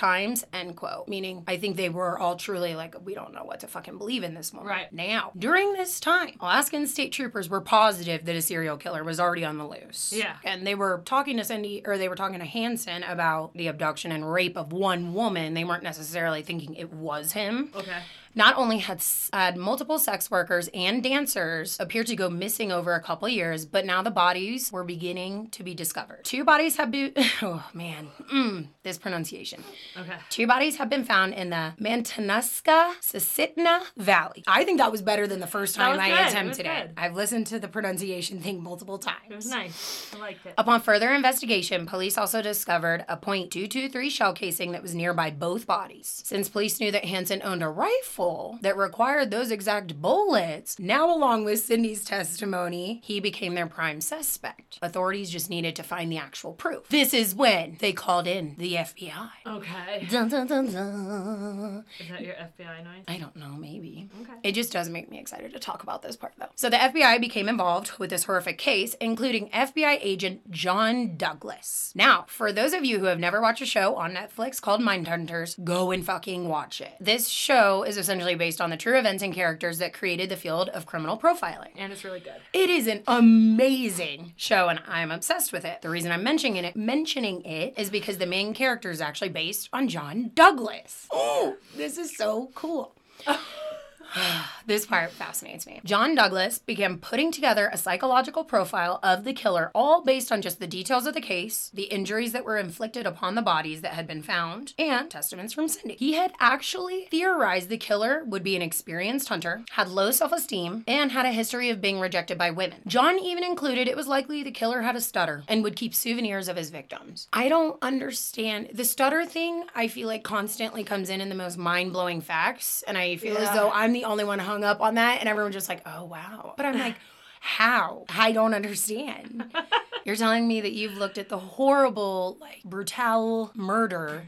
end 0.54 0.76
quote. 0.76 1.08
Meaning, 1.08 1.44
I 1.48 1.58
think 1.58 1.78
they 1.78 1.90
were 1.90 2.18
all 2.18 2.36
truly 2.36 2.76
like, 2.76 2.96
we 3.04 3.14
don't 3.14 3.34
know 3.34 3.44
what 3.44 3.60
to 3.62 3.68
fucking 3.68 3.98
believe 3.98 4.24
in 4.24 4.34
this 4.34 4.54
moment. 4.54 4.70
Right. 4.70 4.94
Now, 4.94 5.32
during 5.38 5.74
this 5.74 6.00
time, 6.00 6.36
Alaskan 6.40 6.88
state 6.88 7.12
troopers 7.12 7.50
were 7.50 7.62
positive 7.62 8.26
that 8.26 8.36
a 8.36 8.42
serial 8.42 8.78
killer 8.78 9.04
was 9.04 9.20
already 9.20 9.46
on 9.46 9.58
the 9.58 9.68
loose. 9.68 10.14
Yeah. 10.16 10.36
And 10.44 10.66
they 10.66 10.76
were 10.76 11.02
talking 11.06 11.38
to 11.38 11.44
Cindy, 11.44 11.82
or 11.86 11.98
they 11.98 12.10
were 12.10 12.16
talking 12.16 12.40
to 12.40 12.46
Hansen 12.46 13.04
about 13.04 13.54
the 13.54 13.68
abduction 13.68 14.12
and 14.12 14.32
rape 14.32 14.58
of 14.58 14.72
one 14.72 15.14
woman. 15.14 15.54
They 15.54 15.64
weren't 15.64 15.84
necessarily 15.84 16.42
thinking 16.42 16.76
it 16.76 16.92
was 16.92 17.32
him. 17.34 17.72
Okay. 17.76 18.00
Not 18.40 18.56
only 18.56 18.78
had, 18.78 19.04
had 19.34 19.58
multiple 19.58 20.00
sex 20.00 20.32
workers 20.32 20.70
and 20.74 21.04
dancers 21.04 21.76
appear 21.78 22.06
to 22.06 22.16
go 22.16 22.30
missing 22.30 22.72
over 22.72 22.94
a 22.94 23.02
couple 23.02 23.28
years, 23.28 23.66
but 23.66 23.86
now 23.86 24.02
the 24.02 24.12
bodies 24.12 24.72
were 24.72 24.86
beginning 24.86 25.50
to 25.50 25.62
be 25.62 25.74
discovered. 25.74 26.24
Two 26.24 26.46
bodies 26.46 26.78
have 26.78 26.90
been, 26.90 27.12
oh 27.42 27.70
man, 27.74 28.08
mm, 28.34 28.68
this 28.82 28.98
pronunciation. 28.98 29.62
Okay. 29.98 30.16
Two 30.30 30.48
bodies 30.48 30.78
have 30.78 30.90
been 30.90 31.04
found 31.04 31.34
in 31.34 31.50
the 31.50 31.74
Matanuska 31.82 32.94
Susitna 33.02 33.82
Valley. 33.98 34.46
I 34.48 34.64
think 34.64 34.78
that 34.78 34.90
was 34.90 35.02
better 35.02 35.28
than 35.28 35.42
the 35.42 35.48
first 35.48 35.76
time 35.76 36.00
I 36.00 36.08
good. 36.08 36.20
It 36.20 36.28
attempted 36.30 36.66
it. 36.66 36.88
good. 36.88 36.94
I've 36.96 37.16
listened 37.16 37.48
to 37.48 37.60
the 37.60 37.68
pronunciation 37.68 38.40
thing 38.40 38.64
multiple 38.64 39.00
times. 39.00 39.18
It 39.30 39.36
was 39.36 39.50
nice. 39.50 40.10
I 40.16 40.18
liked 40.18 40.46
it. 40.46 40.54
Upon 40.58 40.80
further 40.80 41.12
investigation, 41.12 41.86
police 41.86 42.18
also 42.18 42.42
discovered 42.42 43.04
a 43.10 43.18
.223 43.18 44.10
shell 44.10 44.32
casing 44.32 44.72
that 44.72 44.82
was 44.82 44.96
nearby 44.96 45.30
both 45.30 45.68
bodies. 45.68 46.22
Since 46.24 46.48
police 46.48 46.80
knew 46.80 46.92
that 46.92 47.04
Hansen 47.04 47.42
owned 47.44 47.64
a 47.64 47.68
rifle 47.68 48.29
that 48.62 48.78
required 48.78 49.32
those 49.32 49.52
exact 49.52 50.02
bullets, 50.02 50.78
now 50.80 51.14
along 51.14 51.46
with 51.46 51.60
Cindy's 51.60 52.04
testimony, 52.04 53.02
he 53.04 53.20
became 53.20 53.56
their 53.56 53.68
prime 53.68 54.02
suspect. 54.02 54.80
Authorities 54.82 55.30
just 55.30 55.50
needed 55.50 55.76
to 55.76 55.84
find 55.84 56.12
the 56.12 56.18
actual 56.18 56.54
proof. 56.54 56.88
This 56.90 57.14
is 57.14 57.36
when 57.36 57.78
they 57.80 57.94
called 57.94 58.28
in 58.28 58.56
the 58.58 58.74
FBI. 58.76 59.30
Okay. 59.48 60.08
Dun, 60.10 60.30
dun, 60.30 60.48
dun, 60.48 60.72
dun. 60.72 61.86
Is 62.00 62.10
that 62.10 62.22
your 62.22 62.36
FBI 62.36 62.84
noise? 62.84 63.04
I 63.08 63.18
don't 63.18 63.36
know, 63.36 63.56
maybe. 63.58 64.10
Okay. 64.22 64.34
It 64.44 64.52
just 64.54 64.72
does 64.72 64.90
make 64.90 65.10
me 65.10 65.20
excited 65.20 65.54
to 65.54 65.60
talk 65.60 65.84
about 65.84 66.02
this 66.02 66.16
part, 66.16 66.34
though. 66.38 66.50
So, 66.56 66.70
the 66.70 66.78
FBI 66.78 67.20
became 67.20 67.50
involved 67.50 67.98
with 68.00 68.10
this 68.10 68.24
horrific 68.26 68.58
case, 68.58 68.96
including 68.96 69.50
FBI 69.50 70.00
agent 70.02 70.52
John 70.52 71.18
Douglas. 71.18 71.92
Now, 71.96 72.26
for 72.28 72.52
those 72.52 72.74
of 72.74 72.86
you 72.86 73.00
who 73.00 73.06
have 73.06 73.20
never 73.20 73.42
watched 73.42 73.62
a 73.62 73.66
show 73.66 73.96
on 73.96 74.14
Netflix 74.14 74.62
called 74.62 74.82
Mindhunters, 74.82 75.62
go 75.64 75.92
and 75.92 76.06
fucking 76.06 76.48
watch 76.48 76.82
it. 76.82 76.94
This 77.00 77.28
show 77.28 77.84
is 77.84 77.98
essentially 78.10 78.34
based 78.34 78.60
on 78.60 78.72
the 78.72 78.78
true 78.78 78.98
events 78.98 79.22
and 79.22 79.32
characters 79.32 79.78
that 79.78 79.94
created 79.94 80.30
the 80.30 80.36
field 80.36 80.68
of 80.70 80.88
criminal 80.88 81.16
profiling. 81.16 81.70
And 81.78 81.94
it's 81.94 82.04
really 82.04 82.20
good. 82.20 82.34
It 82.54 82.68
is 82.68 82.88
an 82.88 83.04
amazing 83.06 84.34
show, 84.36 84.68
and 84.68 84.82
I'm 84.88 85.12
obsessed 85.12 85.54
with 85.54 85.64
it. 85.64 85.84
The 85.84 85.92
reason 85.92 86.12
I'm 86.12 86.24
mentioning 86.24 86.56
it, 86.56 86.76
mentioning 86.76 87.44
it, 87.44 87.76
is 87.78 87.92
because 87.92 88.18
the 88.18 88.26
main 88.26 88.56
character 88.56 88.90
is 88.90 89.00
actually 89.00 89.30
based 89.30 89.70
on 89.72 89.88
John 89.88 90.32
Douglas. 90.34 91.08
Oh, 91.12 91.58
this 91.78 92.00
is 92.00 92.18
so 92.18 92.50
cool. 92.56 92.96
this 94.66 94.86
part 94.86 95.12
fascinates 95.12 95.66
me. 95.66 95.82
John 95.84 96.16
Douglas 96.16 96.60
began 96.60 96.98
putting 96.98 97.32
together 97.32 97.70
a 97.72 97.78
psychological 97.78 98.44
profile 98.44 99.00
of 99.04 99.24
the 99.24 99.34
killer, 99.34 99.72
all 99.74 100.02
based 100.02 100.32
on 100.32 100.42
just 100.42 100.60
the 100.60 100.68
details 100.68 101.06
of 101.06 101.14
the 101.14 101.22
case, 101.22 101.72
the 101.74 101.84
injuries 101.84 102.32
that 102.34 102.46
were 102.46 102.58
inflicted 102.58 103.06
upon 103.06 103.36
the 103.36 103.42
bodies 103.42 103.82
that 103.82 103.94
had 103.94 104.08
been 104.08 104.22
found, 104.22 104.74
and 104.78 105.10
testaments 105.10 105.54
from 105.54 105.68
Cindy. 105.68 105.96
He 105.96 106.14
had 106.14 106.34
actually 106.40 107.08
theorized 107.12 107.70
the 107.70 107.78
killer 107.78 108.24
would 108.26 108.44
be 108.44 108.56
an 108.56 108.62
experienced 108.62 109.30
hunter, 109.30 109.64
had 109.72 109.88
low 109.88 110.12
self 110.12 110.32
esteem, 110.32 110.84
and 110.88 111.12
had 111.12 111.26
a 111.26 111.32
history 111.32 111.70
of 111.70 111.82
being 111.82 112.00
rejected 112.00 112.38
by 112.38 112.52
women. 112.52 112.80
John 112.88 113.20
even 113.20 113.44
included 113.44 113.88
it 113.88 113.96
was 113.96 114.08
likely 114.08 114.44
the 114.44 114.52
killer 114.52 114.82
had 114.82 114.96
a 114.96 115.02
stutter 115.02 115.44
and 115.48 115.64
would 115.64 115.76
keep 115.76 115.94
souvenirs 115.94 116.48
of 116.48 116.58
his 116.58 116.70
victims. 116.70 117.28
I 117.34 117.50
don't 117.50 117.78
understand. 117.82 118.70
The 118.74 118.86
stutter 118.86 119.26
thing, 119.26 119.66
I 119.76 119.88
feel 119.88 120.08
like 120.08 120.24
constantly 120.24 120.84
comes 120.84 121.10
in 121.10 121.22
in 121.22 121.30
the 121.30 121.36
most 121.36 121.58
mind 121.58 121.94
blowing 121.94 122.22
facts, 122.22 122.84
and 122.88 122.98
I 122.98 123.18
feel 123.18 123.38
as 123.38 123.50
though 123.56 123.72
I'm 123.72 123.94
the 123.94 123.99
only 124.04 124.24
one 124.24 124.40
hung 124.40 124.64
up 124.64 124.82
on 124.82 124.96
that, 124.96 125.20
and 125.20 125.30
everyone's 125.30 125.56
just 125.56 125.70
like, 125.70 125.82
oh 125.86 126.06
wow. 126.06 126.54
But 126.58 126.66
I'm 126.66 126.78
like, 126.78 126.96
how? 127.40 128.06
I 128.10 128.32
don't 128.32 128.54
understand. 128.54 129.52
You're 130.06 130.16
telling 130.16 130.48
me 130.48 130.62
that 130.62 130.74
you've 130.74 130.98
looked 130.98 131.18
at 131.18 131.30
the 131.30 131.38
horrible, 131.38 132.38
like, 132.40 132.64
brutal 132.64 133.52
murder. 133.56 134.24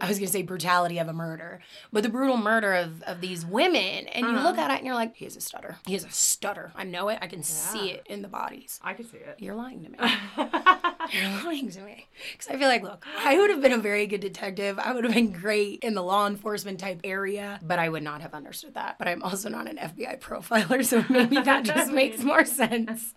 I 0.00 0.08
was 0.08 0.18
gonna 0.18 0.30
say 0.30 0.42
brutality 0.42 0.98
of 0.98 1.08
a 1.08 1.12
murder, 1.12 1.60
but 1.92 2.02
the 2.02 2.08
brutal 2.08 2.36
murder 2.36 2.74
of, 2.74 3.02
of 3.02 3.20
these 3.20 3.44
women, 3.46 4.06
and 4.08 4.26
you 4.26 4.32
look 4.32 4.58
uh-huh. 4.58 4.62
at 4.62 4.70
it 4.70 4.78
and 4.78 4.86
you're 4.86 4.94
like, 4.94 5.16
he 5.16 5.24
has 5.24 5.36
a 5.36 5.40
stutter. 5.40 5.76
He 5.86 5.94
has 5.94 6.04
a 6.04 6.10
stutter. 6.10 6.72
I 6.74 6.84
know 6.84 7.08
it. 7.08 7.18
I 7.20 7.26
can 7.26 7.42
see 7.42 7.90
it 7.90 8.06
in 8.08 8.22
the 8.22 8.28
bodies. 8.28 8.80
I 8.82 8.94
can 8.94 9.08
see 9.08 9.18
it. 9.18 9.36
You're 9.38 9.54
lying 9.54 9.84
to 9.84 9.90
me. 9.90 9.98
You're 11.12 11.44
lying 11.44 11.70
to 11.70 11.80
me. 11.80 12.06
Because 12.32 12.48
I 12.48 12.58
feel 12.58 12.68
like, 12.68 12.82
look, 12.82 13.06
I 13.18 13.36
would 13.38 13.50
have 13.50 13.60
been 13.60 13.72
a 13.72 13.78
very 13.78 14.06
good 14.06 14.20
detective. 14.20 14.78
I 14.78 14.92
would 14.92 15.04
have 15.04 15.14
been 15.14 15.32
great 15.32 15.80
in 15.82 15.94
the 15.94 16.02
law 16.02 16.26
enforcement 16.26 16.80
type 16.80 17.00
area, 17.04 17.60
but 17.62 17.78
I 17.78 17.88
would 17.88 18.02
not 18.02 18.22
have 18.22 18.34
understood 18.34 18.74
that. 18.74 18.98
But 18.98 19.08
I'm 19.08 19.22
also 19.22 19.48
not 19.48 19.68
an 19.68 19.76
FBI 19.76 20.20
profiler, 20.20 20.84
so 20.84 21.04
maybe 21.08 21.40
that 21.40 21.64
just 21.72 21.92
makes 21.92 22.22
more 22.22 22.44
sense. 22.44 23.14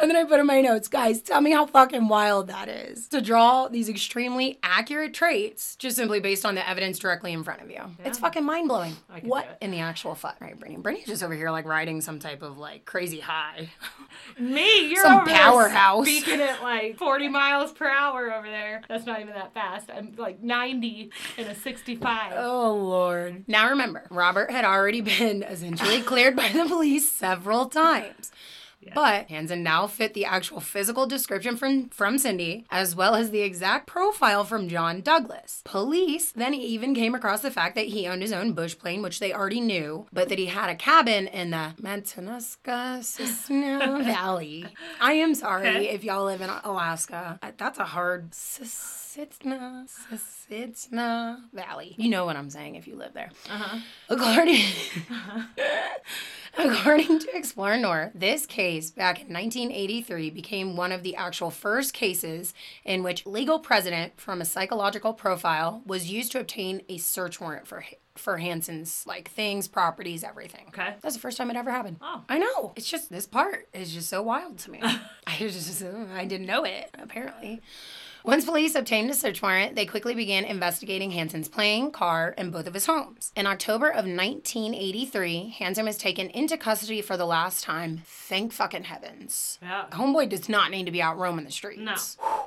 And 0.00 0.08
then 0.08 0.16
I 0.16 0.24
put 0.24 0.40
in 0.40 0.46
my 0.46 0.60
notes, 0.60 0.88
guys, 0.88 1.20
tell 1.20 1.40
me 1.40 1.50
how 1.50 1.66
fucking 1.66 2.08
wild 2.08 2.48
that 2.48 2.68
is 2.68 3.08
to 3.08 3.20
draw 3.20 3.68
these 3.68 3.88
extremely 3.88 4.58
accurate 4.62 5.12
traits 5.20 5.76
just 5.76 5.96
simply 5.96 6.18
based 6.18 6.46
on 6.46 6.54
the 6.54 6.66
evidence 6.66 6.98
directly 6.98 7.30
in 7.34 7.44
front 7.44 7.60
of 7.60 7.70
you. 7.70 7.78
It's 8.02 8.18
fucking 8.18 8.42
mind 8.42 8.68
blowing. 8.68 8.96
I 9.10 9.20
can 9.20 9.24
do 9.24 9.28
What 9.28 9.58
in 9.60 9.70
the 9.70 9.80
actual 9.80 10.14
fuck? 10.14 10.40
Right, 10.40 10.58
Brittany. 10.58 10.80
Brittany's 10.80 11.08
just 11.08 11.22
over 11.22 11.34
here 11.34 11.50
like 11.50 11.66
riding 11.66 12.00
some 12.00 12.18
type 12.18 12.40
of 12.40 12.56
like 12.56 12.86
crazy 12.86 13.20
high. 13.20 13.68
Me, 14.38 14.88
you're 14.90 15.02
Some 15.02 15.18
over 15.18 15.26
there 15.26 15.36
powerhouse. 15.36 16.06
speaking 16.06 16.40
at 16.40 16.62
like 16.62 16.96
40 16.96 17.28
miles 17.28 17.70
per 17.70 17.86
hour 17.86 18.32
over 18.32 18.48
there. 18.48 18.80
That's 18.88 19.04
not 19.04 19.20
even 19.20 19.34
that 19.34 19.52
fast. 19.52 19.90
I'm 19.94 20.14
like 20.16 20.42
90 20.42 21.10
in 21.36 21.46
a 21.46 21.54
65. 21.54 22.32
Oh 22.36 22.74
Lord. 22.76 23.44
Now 23.46 23.68
remember, 23.68 24.04
Robert 24.08 24.50
had 24.50 24.64
already 24.64 25.02
been 25.02 25.42
essentially 25.48 26.00
cleared 26.00 26.34
by 26.34 26.48
the 26.48 26.64
police 26.64 27.12
several 27.12 27.66
times. 27.66 28.32
But 28.94 29.28
Hansen 29.28 29.62
now 29.62 29.86
fit 29.86 30.14
the 30.14 30.24
actual 30.24 30.60
physical 30.60 31.06
description 31.06 31.56
from, 31.56 31.88
from 31.90 32.18
Cindy, 32.18 32.64
as 32.70 32.96
well 32.96 33.14
as 33.14 33.30
the 33.30 33.42
exact 33.42 33.86
profile 33.86 34.44
from 34.44 34.68
John 34.68 35.00
Douglas. 35.00 35.62
Police 35.64 36.32
then 36.32 36.54
even 36.54 36.94
came 36.94 37.14
across 37.14 37.42
the 37.42 37.50
fact 37.50 37.74
that 37.74 37.86
he 37.86 38.06
owned 38.06 38.22
his 38.22 38.32
own 38.32 38.52
bush 38.52 38.76
plane, 38.78 39.02
which 39.02 39.20
they 39.20 39.32
already 39.32 39.60
knew, 39.60 40.06
but 40.12 40.28
that 40.28 40.38
he 40.38 40.46
had 40.46 40.70
a 40.70 40.74
cabin 40.74 41.26
in 41.28 41.50
the 41.50 41.74
Matanuska 41.80 43.00
Susitna 43.00 44.04
Valley. 44.04 44.66
I 45.00 45.12
am 45.14 45.34
sorry 45.34 45.88
if 45.88 46.02
y'all 46.04 46.24
live 46.24 46.40
in 46.40 46.50
Alaska. 46.50 47.38
Uh, 47.42 47.52
That's 47.56 47.78
a 47.78 47.84
hard 47.84 48.30
Susitna, 48.32 49.86
Susitna 50.10 51.38
Valley. 51.52 51.94
You 51.98 52.08
know 52.10 52.24
what 52.24 52.36
I'm 52.36 52.50
saying 52.50 52.76
if 52.76 52.86
you 52.86 52.96
live 52.96 53.12
there. 53.12 53.30
Uh-huh. 53.48 53.78
According, 54.08 54.62
according 56.58 57.18
to 57.20 57.36
Explore 57.36 57.76
North, 57.76 58.12
this 58.14 58.46
case 58.46 58.69
back 58.90 59.20
in 59.20 59.32
1983 59.32 60.30
became 60.30 60.76
one 60.76 60.92
of 60.92 61.02
the 61.02 61.16
actual 61.16 61.50
first 61.50 61.92
cases 61.92 62.54
in 62.84 63.02
which 63.02 63.26
legal 63.26 63.58
precedent 63.58 64.12
from 64.16 64.40
a 64.40 64.44
psychological 64.44 65.12
profile 65.12 65.82
was 65.84 66.10
used 66.10 66.32
to 66.32 66.40
obtain 66.40 66.82
a 66.88 66.98
search 66.98 67.40
warrant 67.40 67.66
for 67.66 67.84
for 68.16 68.36
Hansen's 68.38 69.04
like 69.06 69.30
things, 69.30 69.66
properties, 69.66 70.22
everything. 70.22 70.66
Okay. 70.68 70.94
That's 71.00 71.14
the 71.14 71.20
first 71.20 71.38
time 71.38 71.50
it 71.50 71.56
ever 71.56 71.70
happened. 71.70 71.96
Oh. 72.00 72.22
I 72.28 72.38
know. 72.38 72.72
It's 72.76 72.90
just 72.90 73.10
this 73.10 73.26
part 73.26 73.68
is 73.72 73.92
just 73.92 74.08
so 74.08 74.22
wild 74.22 74.58
to 74.58 74.70
me. 74.70 74.80
I 75.26 75.36
just 75.38 75.82
I 75.82 76.24
didn't 76.24 76.46
know 76.46 76.64
it 76.64 76.90
apparently. 76.98 77.62
Once 78.24 78.44
police 78.44 78.74
obtained 78.74 79.10
a 79.10 79.14
search 79.14 79.40
warrant, 79.40 79.74
they 79.74 79.86
quickly 79.86 80.14
began 80.14 80.44
investigating 80.44 81.10
Hansen's 81.12 81.48
plane, 81.48 81.90
car, 81.90 82.34
and 82.36 82.52
both 82.52 82.66
of 82.66 82.74
his 82.74 82.86
homes. 82.86 83.32
In 83.34 83.46
October 83.46 83.88
of 83.88 84.04
1983, 84.04 85.56
Hansen 85.58 85.86
was 85.86 85.96
taken 85.96 86.28
into 86.30 86.56
custody 86.58 87.00
for 87.00 87.16
the 87.16 87.24
last 87.26 87.64
time. 87.64 88.02
Thank 88.04 88.52
fucking 88.52 88.84
heavens. 88.84 89.58
Yeah. 89.62 89.86
Homeboy 89.90 90.28
does 90.28 90.48
not 90.48 90.70
need 90.70 90.84
to 90.86 90.92
be 90.92 91.00
out 91.02 91.18
roaming 91.18 91.44
the 91.44 91.52
streets. 91.52 91.80
No. 91.80 91.96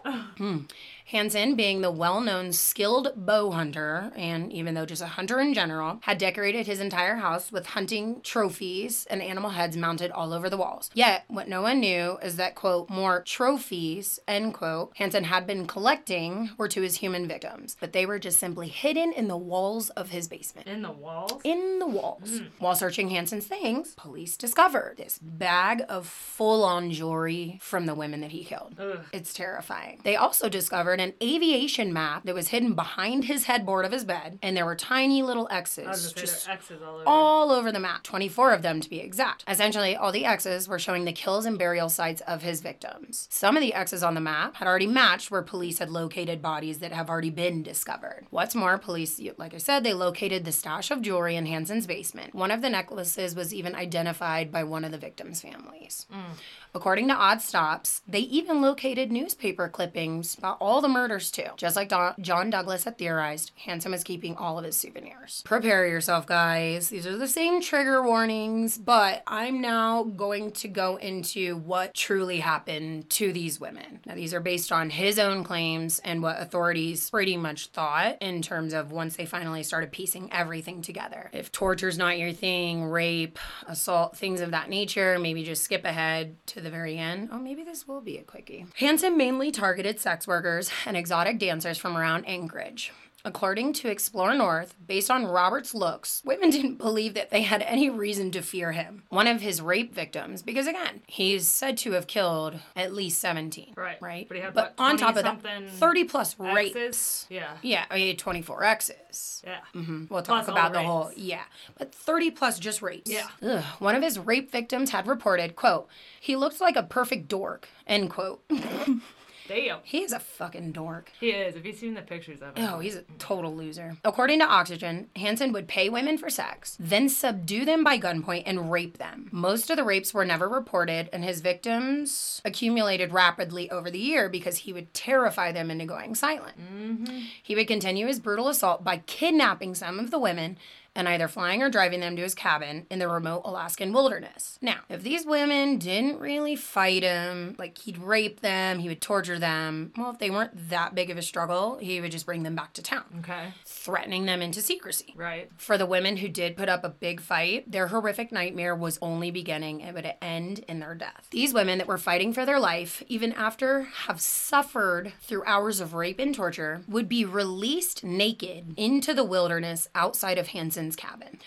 Hmm. 0.37 0.57
Hansen, 1.05 1.55
being 1.55 1.81
the 1.81 1.91
well 1.91 2.21
known 2.21 2.51
skilled 2.53 3.13
bow 3.15 3.51
hunter, 3.51 4.11
and 4.15 4.51
even 4.51 4.73
though 4.73 4.85
just 4.85 5.01
a 5.01 5.07
hunter 5.07 5.39
in 5.39 5.53
general, 5.53 5.99
had 6.03 6.17
decorated 6.17 6.65
his 6.65 6.79
entire 6.79 7.15
house 7.15 7.51
with 7.51 7.67
hunting 7.67 8.21
trophies 8.21 9.05
and 9.09 9.21
animal 9.21 9.51
heads 9.51 9.75
mounted 9.77 10.11
all 10.11 10.33
over 10.33 10.49
the 10.49 10.57
walls. 10.57 10.89
Yet, 10.93 11.25
what 11.27 11.47
no 11.47 11.61
one 11.61 11.79
knew 11.79 12.17
is 12.23 12.37
that, 12.37 12.55
quote, 12.55 12.89
more 12.89 13.21
trophies, 13.23 14.19
end 14.27 14.53
quote, 14.53 14.91
Hansen 14.95 15.25
had 15.25 15.45
been 15.45 15.67
collecting 15.67 16.49
were 16.57 16.67
to 16.69 16.81
his 16.81 16.95
human 16.97 17.27
victims, 17.27 17.75
but 17.79 17.93
they 17.93 18.05
were 18.05 18.19
just 18.19 18.39
simply 18.39 18.67
hidden 18.67 19.11
in 19.13 19.27
the 19.27 19.37
walls 19.37 19.89
of 19.91 20.09
his 20.09 20.27
basement 20.27 20.67
In 20.67 20.81
the 20.81 20.91
walls? 20.91 21.41
in 21.43 21.79
the 21.79 21.87
walls. 21.87 22.39
Hmm. 22.39 22.45
While 22.59 22.75
searching 22.75 23.09
Hansen's 23.09 23.45
things, 23.45 23.93
police 23.95 24.37
discovered 24.37 24.95
this 24.97 25.19
bag 25.21 25.83
of 25.89 26.07
full 26.07 26.63
on 26.63 26.91
jewelry 26.91 27.59
from 27.61 27.85
the 27.85 27.95
women 27.95 28.21
that 28.21 28.31
he 28.31 28.43
killed. 28.43 28.75
Ugh. 28.79 28.99
It's 29.11 29.33
terrifying. 29.33 29.99
They 30.03 30.15
also 30.15 30.49
discovered 30.49 30.99
an 31.03 31.13
aviation 31.21 31.93
map 31.93 32.23
that 32.25 32.33
was 32.33 32.47
hidden 32.47 32.73
behind 32.73 33.25
his 33.25 33.45
headboard 33.45 33.85
of 33.85 33.91
his 33.91 34.05
bed, 34.05 34.39
and 34.41 34.55
there 34.55 34.65
were 34.65 34.75
tiny 34.75 35.21
little 35.21 35.47
X's 35.51 35.85
I 35.85 35.89
was 35.91 36.13
gonna 36.13 36.25
just 36.25 36.49
X's 36.49 36.81
all 36.81 36.95
over. 36.95 37.03
all 37.05 37.51
over 37.51 37.71
the 37.71 37.79
map, 37.79 38.03
24 38.03 38.53
of 38.53 38.61
them 38.61 38.81
to 38.81 38.89
be 38.89 38.99
exact. 38.99 39.43
Essentially, 39.47 39.95
all 39.95 40.11
the 40.11 40.25
X's 40.25 40.67
were 40.67 40.79
showing 40.79 41.05
the 41.05 41.13
kills 41.13 41.45
and 41.45 41.57
burial 41.59 41.89
sites 41.89 42.21
of 42.27 42.41
his 42.41 42.61
victims. 42.61 43.27
Some 43.29 43.57
of 43.57 43.61
the 43.61 43.73
X's 43.73 44.03
on 44.03 44.13
the 44.13 44.21
map 44.21 44.55
had 44.55 44.67
already 44.67 44.87
matched 44.87 45.29
where 45.29 45.41
police 45.41 45.79
had 45.79 45.89
located 45.89 46.41
bodies 46.41 46.79
that 46.79 46.91
have 46.91 47.09
already 47.09 47.29
been 47.29 47.61
discovered. 47.63 48.25
What's 48.29 48.55
more, 48.55 48.77
police, 48.77 49.19
like 49.37 49.53
I 49.53 49.57
said, 49.57 49.83
they 49.83 49.93
located 49.93 50.45
the 50.45 50.51
stash 50.51 50.89
of 50.89 51.01
jewelry 51.01 51.35
in 51.35 51.45
Hansen's 51.45 51.85
basement. 51.85 52.33
One 52.33 52.51
of 52.51 52.61
the 52.61 52.69
necklaces 52.69 53.35
was 53.35 53.53
even 53.53 53.75
identified 53.75 54.51
by 54.51 54.63
one 54.63 54.85
of 54.85 54.91
the 54.91 54.97
victims' 54.97 55.41
families. 55.41 56.05
Mm. 56.11 56.37
According 56.75 57.07
to 57.09 57.13
Odd 57.13 57.39
Stops, 57.39 58.01
they 58.07 58.19
even 58.19 58.59
located 58.59 59.11
newspaper 59.11 59.69
clippings 59.69 60.35
about 60.37 60.57
all 60.59 60.81
the 60.81 60.87
murders 60.87 61.29
too. 61.29 61.49
Just 61.55 61.75
like 61.75 61.89
Don- 61.89 62.15
John 62.19 62.49
Douglas 62.49 62.85
had 62.85 62.97
theorized, 62.97 63.51
Hansen 63.65 63.91
was 63.91 64.03
keeping 64.03 64.35
all 64.35 64.57
of 64.57 64.65
his 64.65 64.75
souvenirs. 64.75 65.43
Prepare 65.45 65.87
yourself, 65.87 66.25
guys. 66.25 66.89
These 66.89 67.05
are 67.05 67.15
the 67.15 67.27
same 67.27 67.61
trigger 67.61 68.01
warnings, 68.01 68.79
but 68.79 69.21
I'm 69.27 69.61
now 69.61 70.03
going 70.03 70.51
to 70.53 70.67
go 70.67 70.95
into 70.95 71.57
what 71.57 71.93
truly 71.93 72.39
happened 72.39 73.09
to 73.11 73.31
these 73.31 73.59
women. 73.59 73.99
Now, 74.07 74.15
these 74.15 74.33
are 74.33 74.39
based 74.39 74.71
on 74.71 74.89
his 74.89 75.19
own 75.19 75.43
claims 75.43 75.99
and 75.99 76.23
what 76.23 76.41
authorities 76.41 77.11
pretty 77.11 77.37
much 77.37 77.67
thought 77.67 78.17
in 78.19 78.41
terms 78.41 78.73
of 78.73 78.91
once 78.91 79.15
they 79.15 79.27
finally 79.27 79.61
started 79.61 79.91
piecing 79.91 80.33
everything 80.33 80.81
together. 80.81 81.29
If 81.33 81.51
torture's 81.51 81.99
not 81.99 82.17
your 82.17 82.33
thing, 82.33 82.85
rape, 82.85 83.37
assault, 83.67 84.17
things 84.17 84.41
of 84.41 84.49
that 84.51 84.69
nature, 84.69 85.19
maybe 85.19 85.43
just 85.43 85.63
skip 85.63 85.85
ahead 85.85 86.35
to 86.47 86.62
the 86.63 86.69
very 86.69 86.97
end. 86.97 87.29
Oh, 87.31 87.37
maybe 87.37 87.63
this 87.63 87.87
will 87.87 88.01
be 88.01 88.17
a 88.17 88.23
quickie. 88.23 88.65
Hansen 88.75 89.17
mainly 89.17 89.51
targeted 89.51 89.99
sex 89.99 90.27
workers 90.27 90.71
and 90.85 90.97
exotic 90.97 91.37
dancers 91.39 91.77
from 91.77 91.95
around 91.97 92.25
Anchorage. 92.25 92.91
According 93.25 93.71
to 93.73 93.89
Explore 93.89 94.33
North, 94.33 94.75
based 94.85 95.09
on 95.09 95.25
Robert's 95.25 95.73
looks, 95.73 96.21
women 96.25 96.49
didn't 96.49 96.75
believe 96.75 97.13
that 97.13 97.29
they 97.29 97.43
had 97.43 97.61
any 97.61 97.89
reason 97.89 98.31
to 98.31 98.41
fear 98.41 98.73
him. 98.73 99.03
One 99.09 99.27
of 99.27 99.39
his 99.39 99.61
rape 99.61 99.93
victims, 99.93 100.41
because 100.41 100.67
again, 100.67 101.01
he's 101.07 101.47
said 101.47 101.77
to 101.79 101.93
have 101.93 102.07
killed 102.07 102.59
at 102.75 102.93
least 102.93 103.19
17. 103.19 103.75
Right. 103.77 104.01
Right. 104.01 104.27
But 104.27 104.35
he 104.37 104.43
had, 104.43 104.53
but 104.53 104.73
what, 104.77 104.85
on 104.85 104.97
top 104.97 105.15
of 105.15 105.23
that, 105.23 105.69
30 105.69 106.03
plus 106.03 106.35
Exes? 106.37 106.53
rapes. 106.53 107.25
Yeah. 107.29 107.53
Yeah, 107.61 107.85
oh, 107.89 107.95
I 107.95 107.99
had 107.99 108.19
24 108.19 108.63
X's. 108.65 109.41
Yeah. 109.45 109.59
Mm-hmm. 109.73 110.05
We'll 110.09 110.21
talk 110.21 110.43
Plus 110.45 110.47
about 110.49 110.73
the 110.73 110.81
whole 110.83 111.11
yeah, 111.15 111.43
but 111.77 111.93
30 111.95 112.31
plus 112.31 112.59
just 112.59 112.81
rapes. 112.81 113.09
Yeah. 113.09 113.27
Ugh. 113.41 113.63
One 113.79 113.95
of 113.95 114.03
his 114.03 114.19
rape 114.19 114.51
victims 114.51 114.89
had 114.89 115.07
reported, 115.07 115.55
"quote 115.55 115.87
He 116.19 116.35
looks 116.35 116.59
like 116.59 116.75
a 116.75 116.83
perfect 116.83 117.27
dork." 117.27 117.69
End 117.87 118.09
quote. 118.09 118.43
Damn. 119.47 119.79
he 119.83 120.01
is 120.03 120.11
a 120.11 120.19
fucking 120.19 120.71
dork. 120.71 121.11
He 121.19 121.29
is. 121.29 121.55
Have 121.55 121.65
you 121.65 121.73
seen 121.73 121.93
the 121.93 122.01
pictures 122.01 122.41
of 122.41 122.57
him? 122.57 122.69
Oh, 122.69 122.79
he's 122.79 122.95
a 122.95 123.03
total 123.19 123.55
loser. 123.55 123.97
According 124.03 124.39
to 124.39 124.45
Oxygen, 124.45 125.09
Hansen 125.15 125.51
would 125.53 125.67
pay 125.67 125.89
women 125.89 126.17
for 126.17 126.29
sex, 126.29 126.77
then 126.79 127.09
subdue 127.09 127.65
them 127.65 127.83
by 127.83 127.97
gunpoint 127.97 128.43
and 128.45 128.71
rape 128.71 128.97
them. 128.97 129.29
Most 129.31 129.69
of 129.69 129.77
the 129.77 129.83
rapes 129.83 130.13
were 130.13 130.25
never 130.25 130.47
reported, 130.47 131.09
and 131.11 131.23
his 131.23 131.41
victims 131.41 132.41
accumulated 132.45 133.11
rapidly 133.13 133.69
over 133.71 133.89
the 133.91 133.99
year 133.99 134.29
because 134.29 134.57
he 134.57 134.73
would 134.73 134.93
terrify 134.93 135.51
them 135.51 135.69
into 135.69 135.85
going 135.85 136.15
silent. 136.15 136.55
Mm-hmm. 136.59 137.19
He 137.41 137.55
would 137.55 137.67
continue 137.67 138.07
his 138.07 138.19
brutal 138.19 138.47
assault 138.47 138.83
by 138.83 138.97
kidnapping 139.05 139.75
some 139.75 139.99
of 139.99 140.11
the 140.11 140.19
women 140.19 140.57
and 140.95 141.07
either 141.09 141.27
flying 141.27 141.61
or 141.63 141.69
driving 141.69 141.99
them 141.99 142.15
to 142.15 142.21
his 142.21 142.35
cabin 142.35 142.85
in 142.89 142.99
the 142.99 143.07
remote 143.07 143.41
Alaskan 143.45 143.93
wilderness. 143.93 144.59
Now, 144.61 144.77
if 144.89 145.01
these 145.03 145.25
women 145.25 145.77
didn't 145.79 146.19
really 146.19 146.55
fight 146.55 147.03
him, 147.03 147.55
like 147.57 147.77
he'd 147.79 147.97
rape 147.97 148.41
them, 148.41 148.79
he 148.79 148.87
would 148.89 149.01
torture 149.01 149.39
them, 149.39 149.91
well, 149.97 150.11
if 150.11 150.19
they 150.19 150.29
weren't 150.29 150.69
that 150.69 150.93
big 150.95 151.09
of 151.09 151.17
a 151.17 151.21
struggle, 151.21 151.77
he 151.79 151.99
would 151.99 152.11
just 152.11 152.25
bring 152.25 152.43
them 152.43 152.55
back 152.55 152.73
to 152.73 152.83
town, 152.83 153.03
Okay. 153.19 153.49
threatening 153.65 154.25
them 154.25 154.41
into 154.41 154.61
secrecy. 154.61 155.13
Right. 155.15 155.49
For 155.57 155.77
the 155.77 155.85
women 155.85 156.17
who 156.17 156.29
did 156.29 156.55
put 156.57 156.69
up 156.69 156.83
a 156.83 156.89
big 156.89 157.21
fight, 157.21 157.71
their 157.71 157.87
horrific 157.87 158.31
nightmare 158.31 158.75
was 158.75 158.99
only 159.01 159.31
beginning. 159.31 159.81
It 159.81 159.93
would 159.93 160.13
end 160.21 160.59
in 160.67 160.79
their 160.79 160.95
death. 160.95 161.27
These 161.31 161.53
women 161.53 161.77
that 161.79 161.87
were 161.87 161.97
fighting 161.97 162.33
for 162.33 162.45
their 162.45 162.59
life, 162.59 163.01
even 163.07 163.33
after 163.33 163.81
have 164.05 164.21
suffered 164.21 165.13
through 165.21 165.43
hours 165.45 165.79
of 165.79 165.93
rape 165.93 166.19
and 166.19 166.35
torture, 166.35 166.81
would 166.87 167.09
be 167.09 167.25
released 167.25 168.03
naked 168.03 168.73
into 168.77 169.13
the 169.13 169.23
wilderness 169.23 169.87
outside 169.95 170.37
of 170.37 170.47
Cabin. 170.91 171.39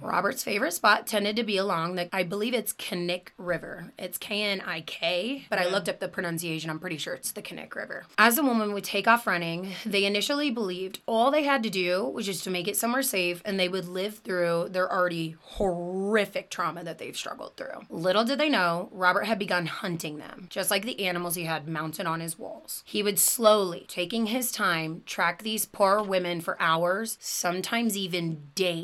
Robert's 0.00 0.42
favorite 0.42 0.72
spot 0.72 1.06
tended 1.06 1.36
to 1.36 1.42
be 1.42 1.56
along 1.56 1.96
the, 1.96 2.14
I 2.14 2.22
believe 2.22 2.54
it's 2.54 2.72
Kinnick 2.72 3.28
River. 3.36 3.92
It's 3.98 4.18
K 4.18 4.42
N 4.42 4.60
I 4.60 4.80
K, 4.82 5.46
but 5.50 5.58
I 5.58 5.68
looked 5.68 5.88
up 5.88 6.00
the 6.00 6.08
pronunciation. 6.08 6.70
I'm 6.70 6.78
pretty 6.78 6.98
sure 6.98 7.14
it's 7.14 7.32
the 7.32 7.42
Kinnick 7.42 7.74
River. 7.74 8.06
As 8.18 8.36
the 8.36 8.44
woman 8.44 8.72
would 8.72 8.84
take 8.84 9.08
off 9.08 9.26
running, 9.26 9.72
they 9.84 10.04
initially 10.04 10.50
believed 10.50 11.00
all 11.06 11.30
they 11.30 11.42
had 11.42 11.62
to 11.62 11.70
do 11.70 12.04
was 12.04 12.26
just 12.26 12.44
to 12.44 12.50
make 12.50 12.68
it 12.68 12.76
somewhere 12.76 13.02
safe 13.02 13.42
and 13.44 13.58
they 13.58 13.68
would 13.68 13.86
live 13.86 14.18
through 14.18 14.68
their 14.70 14.90
already 14.92 15.36
horrific 15.40 16.50
trauma 16.50 16.84
that 16.84 16.98
they've 16.98 17.16
struggled 17.16 17.56
through. 17.56 17.82
Little 17.90 18.24
did 18.24 18.38
they 18.38 18.48
know, 18.48 18.88
Robert 18.92 19.24
had 19.24 19.38
begun 19.38 19.66
hunting 19.66 20.18
them, 20.18 20.46
just 20.50 20.70
like 20.70 20.84
the 20.84 21.06
animals 21.06 21.34
he 21.34 21.44
had 21.44 21.68
mounted 21.68 22.06
on 22.06 22.20
his 22.20 22.38
walls. 22.38 22.82
He 22.84 23.02
would 23.02 23.18
slowly, 23.18 23.86
taking 23.88 24.26
his 24.26 24.52
time, 24.52 25.02
track 25.06 25.42
these 25.42 25.66
poor 25.66 26.02
women 26.02 26.40
for 26.40 26.60
hours, 26.60 27.16
sometimes 27.20 27.96
even 27.96 28.48
days 28.54 28.75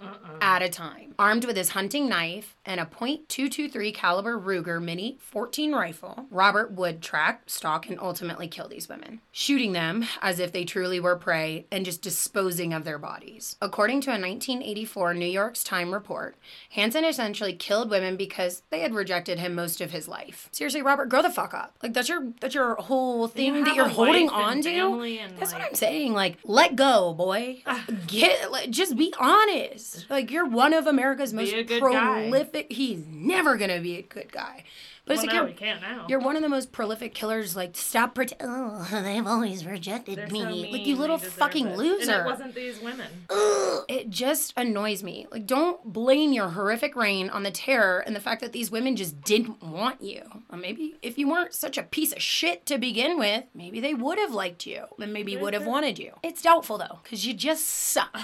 Uh-uh. 0.00 0.38
at 0.40 0.62
a 0.62 0.68
time. 0.68 1.14
Armed 1.18 1.44
with 1.44 1.56
his 1.56 1.70
hunting 1.70 2.08
knife 2.08 2.56
and 2.64 2.80
a 2.80 2.84
.223 2.86 3.94
caliber 3.94 4.38
Ruger 4.38 4.82
Mini 4.82 5.18
14 5.20 5.72
rifle, 5.72 6.26
Robert 6.30 6.72
would 6.72 7.02
track, 7.02 7.42
stalk, 7.46 7.88
and 7.88 7.98
ultimately 8.00 8.46
kill 8.48 8.68
these 8.68 8.88
women, 8.88 9.20
shooting 9.32 9.72
them 9.72 10.04
as 10.20 10.38
if 10.38 10.52
they 10.52 10.64
truly 10.64 11.00
were 11.00 11.16
prey 11.16 11.66
and 11.70 11.84
just 11.84 12.02
disposing 12.02 12.72
of 12.72 12.84
their 12.84 12.98
bodies. 12.98 13.56
According 13.60 14.00
to 14.02 14.10
a 14.10 14.12
1984 14.12 15.14
New 15.14 15.26
York 15.26 15.54
Times 15.64 15.92
report, 15.92 16.36
Hansen 16.70 17.04
essentially 17.04 17.52
killed 17.52 17.90
women 17.90 18.16
because 18.16 18.62
they 18.70 18.80
had 18.80 18.94
rejected 18.94 19.38
him 19.38 19.54
most 19.54 19.80
of 19.80 19.90
his 19.90 20.08
life. 20.08 20.48
Seriously, 20.52 20.82
Robert, 20.82 21.08
grow 21.08 21.22
the 21.22 21.30
fuck 21.30 21.52
up. 21.54 21.76
Like 21.82 21.92
that's 21.92 22.08
your 22.08 22.32
that's 22.40 22.54
your 22.54 22.76
whole 22.76 23.28
thing 23.28 23.54
You 23.56 23.64
that 23.64 23.74
you're 23.74 23.88
holding 23.88 24.28
on 24.28 24.62
to. 24.62 24.70
That's 25.38 25.52
what 25.52 25.62
I'm 25.62 25.74
saying. 25.74 26.12
Like, 26.12 26.38
let 26.44 26.76
go, 26.76 27.12
boy. 27.12 27.62
Get 28.06 28.50
like, 28.52 28.70
just 28.70 28.96
be 28.96 29.12
honest. 29.18 30.06
Like 30.08 30.30
you're 30.30 30.46
one 30.46 30.72
of 30.72 30.86
America's 30.86 31.32
most 31.32 31.52
prolific. 31.80 31.92
guy. 31.92 32.30
Prolific. 32.52 32.72
He's 32.72 33.04
never 33.10 33.56
gonna 33.56 33.80
be 33.80 33.96
a 33.96 34.02
good 34.02 34.30
guy. 34.30 34.64
But 35.04 35.14
it's 35.14 35.26
Well, 35.26 35.44
like 35.44 35.60
no, 35.60 35.66
you're 35.66 35.80
now. 35.80 36.06
you're 36.08 36.20
one 36.20 36.36
of 36.36 36.42
the 36.42 36.48
most 36.48 36.70
prolific 36.70 37.12
killers. 37.12 37.56
Like, 37.56 37.76
stop 37.76 38.14
pretending. 38.14 38.46
Oh, 38.48 38.86
they've 39.02 39.26
always 39.26 39.66
rejected 39.66 40.16
They're 40.16 40.28
me. 40.28 40.40
so 40.42 40.70
like 40.70 40.86
you 40.86 40.94
little 40.96 41.18
fucking 41.18 41.68
it. 41.68 41.76
loser. 41.76 42.12
And 42.12 42.20
it 42.26 42.30
wasn't 42.30 42.54
these 42.54 42.80
women. 42.80 43.08
it 43.88 44.10
just 44.10 44.52
annoys 44.56 45.02
me. 45.02 45.26
Like, 45.32 45.46
don't 45.46 45.84
blame 45.92 46.32
your 46.32 46.50
horrific 46.50 46.94
reign 46.94 47.30
on 47.30 47.42
the 47.42 47.50
terror 47.50 47.98
and 47.98 48.14
the 48.14 48.20
fact 48.20 48.40
that 48.42 48.52
these 48.52 48.70
women 48.70 48.94
just 48.94 49.20
didn't 49.22 49.62
want 49.62 50.02
you. 50.02 50.22
Or 50.50 50.56
maybe 50.56 50.94
if 51.02 51.18
you 51.18 51.28
weren't 51.28 51.52
such 51.54 51.76
a 51.76 51.82
piece 51.82 52.12
of 52.12 52.22
shit 52.22 52.64
to 52.66 52.78
begin 52.78 53.18
with, 53.18 53.44
maybe 53.54 53.80
they 53.80 53.94
would 53.94 54.18
have 54.18 54.32
liked 54.32 54.66
you 54.66 54.84
and 55.00 55.12
maybe 55.12 55.36
would 55.36 55.54
have 55.54 55.66
wanted 55.66 55.98
you. 55.98 56.12
It's 56.22 56.42
doubtful 56.42 56.78
though, 56.78 57.00
because 57.02 57.26
you 57.26 57.34
just 57.34 57.66
suck. 57.66 58.16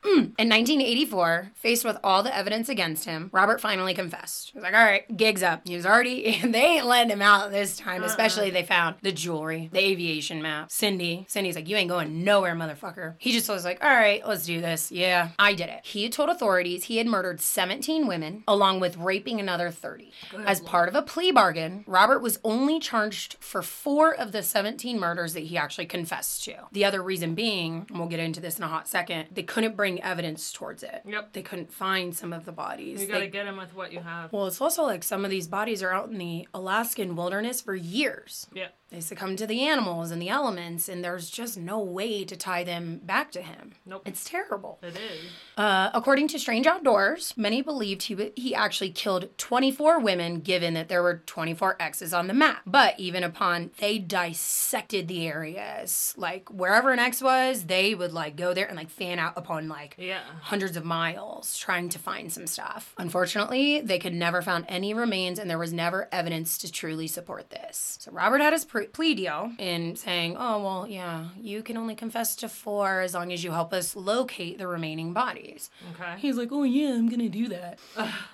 Mm. 0.00 0.32
In 0.38 0.48
1984, 0.48 1.52
faced 1.56 1.84
with 1.84 1.98
all 2.02 2.22
the 2.22 2.34
evidence 2.34 2.70
against 2.70 3.04
him, 3.04 3.28
Robert 3.34 3.60
finally 3.60 3.92
confessed. 3.92 4.48
He 4.50 4.56
was 4.58 4.62
like, 4.62 4.72
all 4.72 4.82
right, 4.82 5.14
gig's 5.14 5.42
up. 5.42 5.68
He 5.68 5.76
was 5.76 5.84
already, 5.84 6.19
they 6.44 6.76
ain't 6.76 6.86
letting 6.86 7.10
him 7.10 7.22
out 7.22 7.50
this 7.50 7.76
time, 7.76 8.02
especially 8.02 8.46
uh-uh. 8.46 8.54
they 8.54 8.62
found 8.62 8.96
the 9.02 9.12
jewelry, 9.12 9.68
the 9.72 9.78
aviation 9.78 10.42
map. 10.42 10.70
Cindy, 10.70 11.24
Cindy's 11.28 11.54
like, 11.54 11.68
you 11.68 11.76
ain't 11.76 11.88
going 11.88 12.24
nowhere, 12.24 12.54
motherfucker. 12.54 13.14
He 13.18 13.32
just 13.32 13.48
was 13.48 13.64
like, 13.64 13.82
all 13.82 13.90
right, 13.94 14.26
let's 14.26 14.44
do 14.44 14.60
this. 14.60 14.92
Yeah, 14.92 15.30
I 15.38 15.54
did 15.54 15.68
it. 15.68 15.80
He 15.84 16.08
told 16.08 16.28
authorities 16.28 16.84
he 16.84 16.98
had 16.98 17.06
murdered 17.06 17.40
17 17.40 18.06
women, 18.06 18.44
along 18.46 18.80
with 18.80 18.96
raping 18.96 19.40
another 19.40 19.70
30. 19.70 20.12
As 20.44 20.60
part 20.60 20.88
of 20.88 20.94
a 20.94 21.02
plea 21.02 21.30
bargain, 21.30 21.84
Robert 21.86 22.20
was 22.20 22.38
only 22.44 22.78
charged 22.78 23.36
for 23.40 23.62
four 23.62 24.14
of 24.14 24.32
the 24.32 24.42
17 24.42 24.98
murders 24.98 25.34
that 25.34 25.40
he 25.44 25.56
actually 25.56 25.86
confessed 25.86 26.44
to. 26.44 26.54
The 26.72 26.84
other 26.84 27.02
reason 27.02 27.34
being, 27.34 27.86
and 27.88 27.98
we'll 27.98 28.08
get 28.08 28.20
into 28.20 28.40
this 28.40 28.58
in 28.58 28.64
a 28.64 28.68
hot 28.68 28.88
second, 28.88 29.28
they 29.32 29.42
couldn't 29.42 29.76
bring 29.76 30.02
evidence 30.02 30.52
towards 30.52 30.82
it. 30.82 31.02
Yep. 31.06 31.32
They 31.32 31.42
couldn't 31.42 31.72
find 31.72 32.14
some 32.14 32.32
of 32.32 32.44
the 32.44 32.52
bodies. 32.52 33.00
You 33.00 33.08
gotta 33.08 33.26
get 33.28 33.46
him 33.46 33.56
with 33.56 33.74
what 33.74 33.92
you 33.92 34.00
have. 34.00 34.32
well, 34.32 34.46
it's 34.46 34.60
also 34.60 34.82
like 34.82 35.02
some 35.02 35.24
of 35.24 35.30
these 35.30 35.48
bodies 35.48 35.82
are 35.82 35.92
out 35.92 36.09
in 36.10 36.18
the 36.18 36.48
Alaskan 36.52 37.16
wilderness 37.16 37.60
for 37.60 37.74
years. 37.74 38.46
Yeah. 38.52 38.68
They 38.90 39.00
succumb 39.00 39.36
to 39.36 39.46
the 39.46 39.62
animals 39.62 40.10
and 40.10 40.20
the 40.20 40.28
elements, 40.28 40.88
and 40.88 41.04
there's 41.04 41.30
just 41.30 41.56
no 41.56 41.78
way 41.78 42.24
to 42.24 42.36
tie 42.36 42.64
them 42.64 43.00
back 43.04 43.30
to 43.32 43.40
him. 43.42 43.72
Nope. 43.86 44.02
It's 44.04 44.24
terrible. 44.24 44.80
It 44.82 44.96
is. 44.96 45.30
Uh, 45.56 45.90
according 45.94 46.26
to 46.28 46.38
Strange 46.40 46.66
Outdoors, 46.66 47.32
many 47.36 47.62
believed 47.62 48.02
he, 48.02 48.32
he 48.34 48.52
actually 48.52 48.90
killed 48.90 49.28
24 49.38 50.00
women, 50.00 50.40
given 50.40 50.74
that 50.74 50.88
there 50.88 51.02
were 51.04 51.22
24 51.26 51.76
X's 51.78 52.12
on 52.12 52.26
the 52.26 52.34
map. 52.34 52.62
But 52.66 52.98
even 52.98 53.22
upon 53.22 53.70
they 53.78 53.98
dissected 53.98 55.06
the 55.06 55.26
areas, 55.26 56.12
like 56.16 56.48
wherever 56.48 56.90
an 56.90 56.98
X 56.98 57.22
was, 57.22 57.64
they 57.66 57.94
would 57.94 58.12
like 58.12 58.34
go 58.34 58.52
there 58.54 58.66
and 58.66 58.76
like 58.76 58.90
fan 58.90 59.18
out 59.20 59.34
upon 59.36 59.68
like 59.68 59.94
Yeah. 59.98 60.20
hundreds 60.42 60.76
of 60.76 60.84
miles 60.84 61.56
trying 61.56 61.90
to 61.90 61.98
find 61.98 62.32
some 62.32 62.46
stuff. 62.48 62.94
Unfortunately, 62.98 63.80
they 63.80 63.98
could 64.00 64.14
never 64.14 64.42
found 64.42 64.64
any 64.68 64.94
remains, 64.94 65.38
and 65.38 65.48
there 65.48 65.58
was 65.58 65.72
never 65.72 66.08
evidence 66.10 66.58
to 66.58 66.72
truly 66.72 67.06
support 67.06 67.50
this. 67.50 67.98
So 68.00 68.10
Robert 68.10 68.40
had 68.40 68.52
his 68.52 68.64
proof. 68.64 68.79
Plea 68.86 69.14
deal 69.14 69.52
in 69.58 69.96
saying, 69.96 70.36
oh, 70.38 70.62
well, 70.62 70.86
yeah, 70.88 71.26
you 71.40 71.62
can 71.62 71.76
only 71.76 71.94
confess 71.94 72.34
to 72.36 72.48
four 72.48 73.00
as 73.00 73.14
long 73.14 73.32
as 73.32 73.44
you 73.44 73.52
help 73.52 73.72
us 73.72 73.94
locate 73.96 74.58
the 74.58 74.66
remaining 74.66 75.12
bodies. 75.12 75.70
Okay. 75.94 76.14
He's 76.18 76.36
like, 76.36 76.48
oh, 76.52 76.62
yeah, 76.64 76.90
I'm 76.94 77.08
going 77.08 77.20
to 77.20 77.28
do 77.28 77.48
that. 77.48 77.78